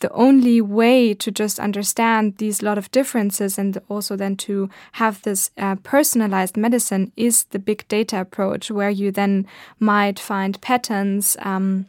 the 0.00 0.12
only 0.12 0.60
way 0.60 1.14
to 1.14 1.30
just 1.30 1.58
understand 1.58 2.36
these 2.36 2.62
lot 2.62 2.76
of 2.76 2.90
differences 2.90 3.58
and 3.58 3.78
also 3.88 4.14
then 4.14 4.36
to 4.36 4.68
have 4.92 5.22
this 5.22 5.50
uh, 5.56 5.76
personalized 5.76 6.56
medicine 6.56 7.12
is 7.16 7.44
the 7.44 7.58
big 7.58 7.88
data 7.88 8.20
approach, 8.20 8.70
where 8.70 8.90
you 8.90 9.10
then 9.10 9.46
might 9.80 10.18
find 10.18 10.60
patterns. 10.60 11.36
Um, 11.40 11.86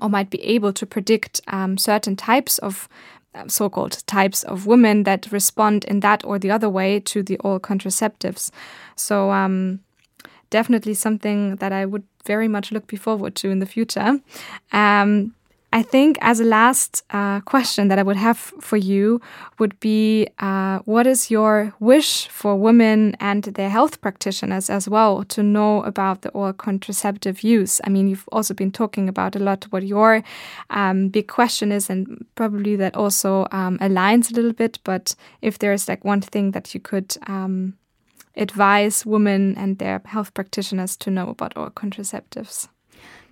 or 0.00 0.08
might 0.08 0.30
be 0.30 0.42
able 0.42 0.72
to 0.72 0.86
predict 0.86 1.40
um, 1.48 1.78
certain 1.78 2.16
types 2.16 2.58
of 2.58 2.88
uh, 3.34 3.48
so 3.48 3.68
called 3.68 4.06
types 4.06 4.44
of 4.44 4.66
women 4.66 5.02
that 5.02 5.30
respond 5.32 5.84
in 5.84 6.00
that 6.00 6.24
or 6.24 6.38
the 6.38 6.50
other 6.50 6.70
way 6.70 7.00
to 7.00 7.22
the 7.22 7.36
oral 7.38 7.58
contraceptives. 7.58 8.50
So, 8.96 9.30
um, 9.32 9.80
definitely 10.50 10.94
something 10.94 11.56
that 11.56 11.72
I 11.72 11.84
would 11.84 12.04
very 12.24 12.46
much 12.46 12.70
look 12.70 12.90
forward 12.96 13.34
to 13.36 13.50
in 13.50 13.58
the 13.58 13.66
future. 13.66 14.20
Um, 14.72 15.34
I 15.74 15.82
think 15.82 16.18
as 16.20 16.38
a 16.38 16.44
last 16.44 17.02
uh, 17.10 17.40
question 17.40 17.88
that 17.88 17.98
I 17.98 18.04
would 18.04 18.16
have 18.16 18.38
for 18.38 18.76
you 18.76 19.20
would 19.58 19.78
be 19.80 20.28
uh, 20.38 20.78
what 20.84 21.04
is 21.04 21.32
your 21.32 21.74
wish 21.80 22.28
for 22.28 22.54
women 22.54 23.16
and 23.18 23.42
their 23.42 23.70
health 23.70 24.00
practitioners 24.00 24.70
as 24.70 24.88
well 24.88 25.24
to 25.24 25.42
know 25.42 25.82
about 25.82 26.22
the 26.22 26.28
oral 26.28 26.52
contraceptive 26.52 27.42
use? 27.42 27.80
I 27.82 27.88
mean, 27.90 28.06
you've 28.06 28.28
also 28.30 28.54
been 28.54 28.70
talking 28.70 29.08
about 29.08 29.34
a 29.34 29.40
lot 29.40 29.64
what 29.70 29.82
your 29.82 30.22
um, 30.70 31.08
big 31.08 31.26
question 31.26 31.72
is, 31.72 31.90
and 31.90 32.24
probably 32.36 32.76
that 32.76 32.94
also 32.94 33.48
um, 33.50 33.76
aligns 33.78 34.30
a 34.30 34.34
little 34.36 34.52
bit. 34.52 34.78
But 34.84 35.16
if 35.42 35.58
there's 35.58 35.88
like 35.88 36.04
one 36.04 36.20
thing 36.20 36.52
that 36.52 36.72
you 36.72 36.78
could 36.78 37.16
um, 37.26 37.74
advise 38.36 39.04
women 39.04 39.56
and 39.58 39.78
their 39.78 40.00
health 40.04 40.34
practitioners 40.34 40.96
to 40.98 41.10
know 41.10 41.30
about 41.30 41.56
oral 41.56 41.72
contraceptives? 41.72 42.68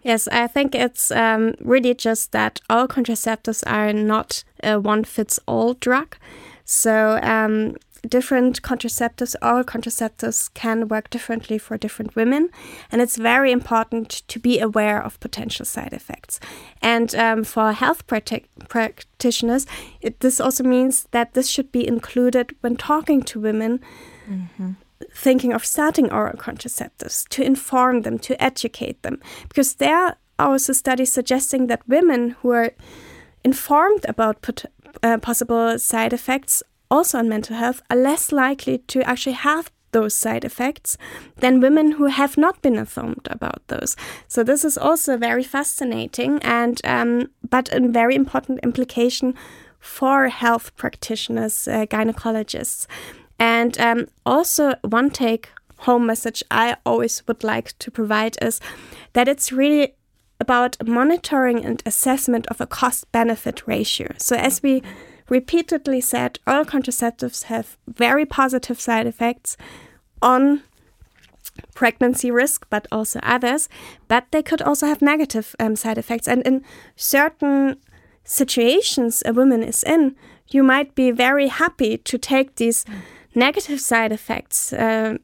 Yes, 0.03 0.29
I 0.29 0.47
think 0.47 0.75
it's 0.75 1.11
um, 1.11 1.55
really 1.61 1.95
just 1.95 2.33
that 2.33 2.61
oral 2.69 2.89
contraceptives 2.89 3.63
are 3.67 3.93
not 3.93 4.45
a 4.63 4.81
one 4.81 5.05
fits 5.05 5.39
all 5.47 5.75
drug. 5.75 6.17
So, 6.65 7.21
um, 7.23 7.77
different 8.09 8.63
contraceptives, 8.63 9.37
oral 9.41 9.63
contraceptives 9.63 10.53
can 10.55 10.89
work 10.89 11.09
differently 11.11 11.57
for 11.59 11.77
different 11.77 12.17
women. 12.17 12.51
And 12.91 13.01
it's 13.01 13.17
very 13.17 13.53
important 13.53 14.23
to 14.27 14.41
be 14.41 14.59
aware 14.59 15.01
of 15.01 15.21
potential 15.21 15.65
side 15.65 15.93
effects. 15.93 16.41
And 16.81 17.15
um, 17.15 17.45
for 17.45 17.73
health 17.73 18.07
practitioners, 18.07 19.67
it, 20.01 20.19
this 20.21 20.41
also 20.41 20.65
means 20.65 21.07
that 21.13 21.35
this 21.35 21.49
should 21.49 21.71
be 21.71 21.87
included 21.87 22.57
when 22.61 22.77
talking 22.77 23.23
to 23.23 23.41
women. 23.41 23.81
Mm 24.29 24.49
-hmm 24.59 24.75
thinking 25.15 25.53
of 25.53 25.65
starting 25.65 26.13
oral 26.13 26.37
contraceptives 26.37 27.29
to 27.29 27.43
inform 27.43 28.03
them, 28.03 28.19
to 28.19 28.43
educate 28.43 29.03
them, 29.03 29.21
because 29.49 29.75
there 29.75 29.97
are 29.97 30.17
also 30.39 30.73
studies 30.73 31.13
suggesting 31.13 31.67
that 31.67 31.89
women 31.89 32.31
who 32.41 32.51
are 32.51 32.73
informed 33.45 34.05
about 34.09 34.65
uh, 35.03 35.19
possible 35.19 35.79
side 35.79 36.13
effects, 36.13 36.63
also 36.91 37.19
on 37.19 37.29
mental 37.29 37.57
health, 37.57 37.83
are 37.91 37.97
less 37.97 38.33
likely 38.33 38.79
to 38.79 39.03
actually 39.03 39.33
have 39.33 39.71
those 39.93 40.15
side 40.15 40.45
effects 40.45 40.97
than 41.37 41.61
women 41.61 41.93
who 41.93 42.07
have 42.07 42.39
not 42.39 42.61
been 42.63 42.77
informed 42.77 43.29
about 43.31 43.61
those. 43.69 43.97
So 44.27 44.43
this 44.43 44.65
is 44.65 44.79
also 44.79 45.17
very 45.17 45.43
fascinating 45.43 46.39
and 46.43 46.81
um, 46.85 47.31
but 47.49 47.73
a 47.73 47.81
very 47.81 48.15
important 48.15 48.61
implication 48.63 49.35
for 49.79 50.29
health 50.29 50.75
practitioners, 50.77 51.69
uh, 51.69 51.87
gynecologists. 51.87 52.87
And 53.43 53.77
um, 53.81 54.07
also, 54.25 54.77
one 54.83 55.11
take 55.11 55.49
home 55.79 56.07
message 56.07 56.45
I 56.49 56.77
always 56.87 57.27
would 57.27 57.43
like 57.43 57.77
to 57.81 57.91
provide 57.91 58.37
is 58.41 58.61
that 59.15 59.27
it's 59.27 59.51
really 59.51 59.97
about 60.39 60.77
monitoring 60.87 61.65
and 61.65 61.83
assessment 61.85 62.47
of 62.47 62.61
a 62.61 62.69
cost 62.69 63.11
benefit 63.11 63.67
ratio. 63.67 64.13
So, 64.17 64.37
as 64.37 64.63
we 64.63 64.81
repeatedly 65.29 66.01
said, 66.01 66.39
oral 66.47 66.65
contraceptives 66.65 67.45
have 67.45 67.77
very 67.89 68.25
positive 68.25 68.81
side 68.81 69.09
effects 69.09 69.57
on 70.23 70.63
pregnancy 71.75 72.31
risk, 72.31 72.69
but 72.71 72.87
also 72.93 73.19
others. 73.25 73.69
But 74.07 74.27
they 74.31 74.45
could 74.45 74.63
also 74.63 74.87
have 74.87 75.03
negative 75.03 75.57
um, 75.59 75.75
side 75.75 75.99
effects. 75.99 76.29
And 76.29 76.47
in 76.47 76.63
certain 76.95 77.79
situations 78.23 79.21
a 79.27 79.33
woman 79.33 79.65
is 79.65 79.83
in, 79.83 80.15
you 80.53 80.63
might 80.63 80.95
be 80.95 81.11
very 81.11 81.49
happy 81.49 81.99
to 81.99 82.19
take 82.19 82.55
these 82.55 82.85
negative 83.35 83.81
side 83.81 84.13
effects. 84.13 84.73
Uh, 84.73 85.19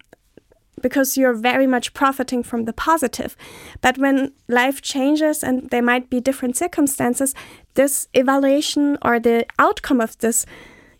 because 0.80 1.16
you're 1.16 1.34
very 1.34 1.66
much 1.66 1.92
profiting 1.92 2.42
from 2.42 2.64
the 2.64 2.72
positive. 2.72 3.36
But 3.80 3.98
when 3.98 4.32
life 4.48 4.80
changes 4.80 5.42
and 5.42 5.68
there 5.70 5.82
might 5.82 6.08
be 6.10 6.20
different 6.20 6.56
circumstances, 6.56 7.34
this 7.74 8.08
evaluation 8.14 8.98
or 9.02 9.18
the 9.18 9.44
outcome 9.58 10.00
of 10.00 10.16
this 10.18 10.46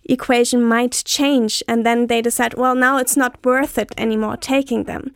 equation 0.04 0.62
might 0.64 1.02
change. 1.04 1.62
And 1.68 1.84
then 1.84 2.06
they 2.06 2.22
decide, 2.22 2.54
well, 2.54 2.74
now 2.74 2.98
it's 2.98 3.16
not 3.16 3.44
worth 3.44 3.78
it 3.78 3.92
anymore 3.96 4.36
taking 4.36 4.84
them. 4.84 5.12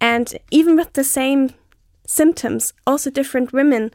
And 0.00 0.34
even 0.50 0.76
with 0.76 0.92
the 0.92 1.04
same 1.04 1.50
symptoms, 2.06 2.72
also 2.86 3.10
different 3.10 3.52
women, 3.52 3.90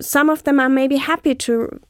some 0.00 0.30
of 0.30 0.44
them 0.44 0.58
are 0.58 0.70
maybe 0.70 0.96
happy 0.96 1.34
to 1.34 1.80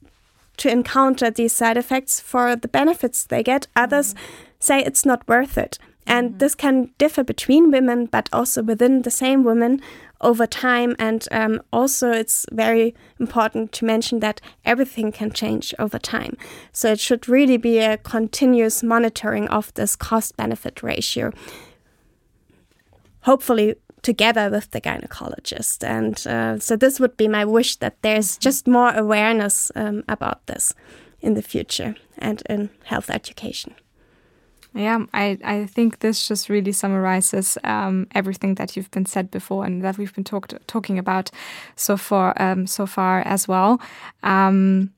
to 0.58 0.68
encounter 0.68 1.30
these 1.30 1.52
side 1.52 1.78
effects 1.78 2.20
for 2.20 2.54
the 2.54 2.68
benefits 2.68 3.24
they 3.24 3.42
get. 3.42 3.66
Others 3.74 4.14
say 4.62 4.80
it's 4.80 5.04
not 5.04 5.26
worth 5.28 5.58
it. 5.58 5.78
And 6.06 6.28
mm 6.28 6.34
-hmm. 6.34 6.38
this 6.38 6.54
can 6.54 6.90
differ 6.98 7.24
between 7.24 7.72
women, 7.72 8.08
but 8.10 8.28
also 8.32 8.62
within 8.62 9.02
the 9.02 9.10
same 9.10 9.42
woman 9.42 9.80
over 10.20 10.46
time. 10.46 10.94
And 10.98 11.26
um, 11.30 11.60
also, 11.70 12.10
it's 12.10 12.46
very 12.52 12.94
important 13.18 13.72
to 13.78 13.86
mention 13.86 14.20
that 14.20 14.40
everything 14.64 15.12
can 15.12 15.30
change 15.32 15.74
over 15.78 15.98
time. 15.98 16.36
So 16.72 16.88
it 16.88 17.00
should 17.00 17.28
really 17.28 17.58
be 17.58 17.78
a 17.80 17.96
continuous 17.96 18.82
monitoring 18.82 19.48
of 19.50 19.72
this 19.74 19.96
cost 19.96 20.36
benefit 20.36 20.82
ratio. 20.82 21.30
Hopefully, 23.20 23.74
together 24.02 24.50
with 24.50 24.70
the 24.70 24.80
gynecologist. 24.80 25.84
And 25.84 26.26
uh, 26.26 26.58
so, 26.58 26.76
this 26.76 26.98
would 26.98 27.16
be 27.16 27.28
my 27.28 27.44
wish 27.44 27.76
that 27.76 27.94
there's 28.02 28.38
just 28.38 28.66
more 28.66 28.92
awareness 28.94 29.72
um, 29.76 30.02
about 30.08 30.46
this 30.46 30.74
in 31.20 31.34
the 31.34 31.42
future 31.42 31.94
and 32.18 32.42
in 32.48 32.70
health 32.84 33.10
education. 33.10 33.74
Yeah, 34.74 35.04
I, 35.12 35.38
I 35.44 35.66
think 35.66 35.98
this 35.98 36.26
just 36.26 36.48
really 36.48 36.72
summarizes 36.72 37.58
um, 37.62 38.06
everything 38.14 38.54
that 38.54 38.74
you've 38.74 38.90
been 38.90 39.04
said 39.04 39.30
before 39.30 39.66
and 39.66 39.84
that 39.84 39.98
we've 39.98 40.14
been 40.14 40.24
talked 40.24 40.54
talking 40.66 40.98
about 40.98 41.30
so 41.76 41.98
far 41.98 42.34
um, 42.40 42.66
so 42.66 42.86
far 42.86 43.20
as 43.20 43.46
well. 43.46 43.80
Um, 44.22 44.90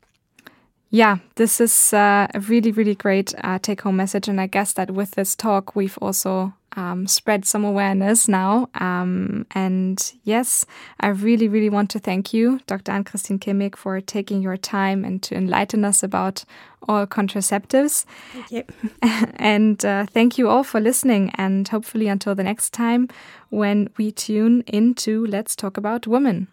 yeah, 0.95 1.17
this 1.35 1.61
is 1.61 1.93
uh, 1.93 2.29
a 2.33 2.39
really 2.39 2.71
really 2.71 2.95
great 2.95 3.35
uh, 3.43 3.59
take 3.61 3.81
home 3.81 3.97
message, 3.97 4.29
and 4.29 4.41
I 4.41 4.47
guess 4.47 4.75
that 4.75 4.93
with 4.93 5.11
this 5.13 5.35
talk 5.35 5.75
we've 5.75 5.99
also 6.01 6.55
um, 6.77 7.09
spread 7.09 7.45
some 7.45 7.65
awareness 7.65 8.29
now. 8.29 8.69
Um, 8.77 9.45
and 9.53 10.13
yes, 10.23 10.65
I 11.01 11.09
really, 11.09 11.49
really 11.49 11.69
want 11.69 11.91
to 11.91 11.99
thank 11.99 12.33
you, 12.33 12.61
Dr. 12.69 12.93
Ann-Christin 12.93 13.41
Kimmig, 13.41 13.77
for 13.77 14.01
taking 14.01 14.41
your 14.41 14.57
time 14.57 15.05
and 15.05 15.21
to 15.25 15.35
enlighten 15.35 15.85
us 15.85 16.05
about 16.05 16.45
oral 16.87 17.07
contraceptives. 17.09 18.05
Thank 18.33 18.53
you. 18.53 18.65
and 19.37 19.85
uh, 19.85 20.07
thank 20.07 20.39
you 20.39 20.49
all 20.49 20.63
for 20.63 20.81
listening. 20.81 21.33
And 21.35 21.67
hopefully, 21.67 22.07
until 22.07 22.37
the 22.37 22.45
next 22.45 22.73
time 22.73 23.09
when 23.51 23.91
we 23.97 24.13
tune 24.13 24.63
into 24.67 25.27
Let's 25.27 25.57
Talk 25.57 25.77
About 25.77 26.07
Women. 26.07 26.49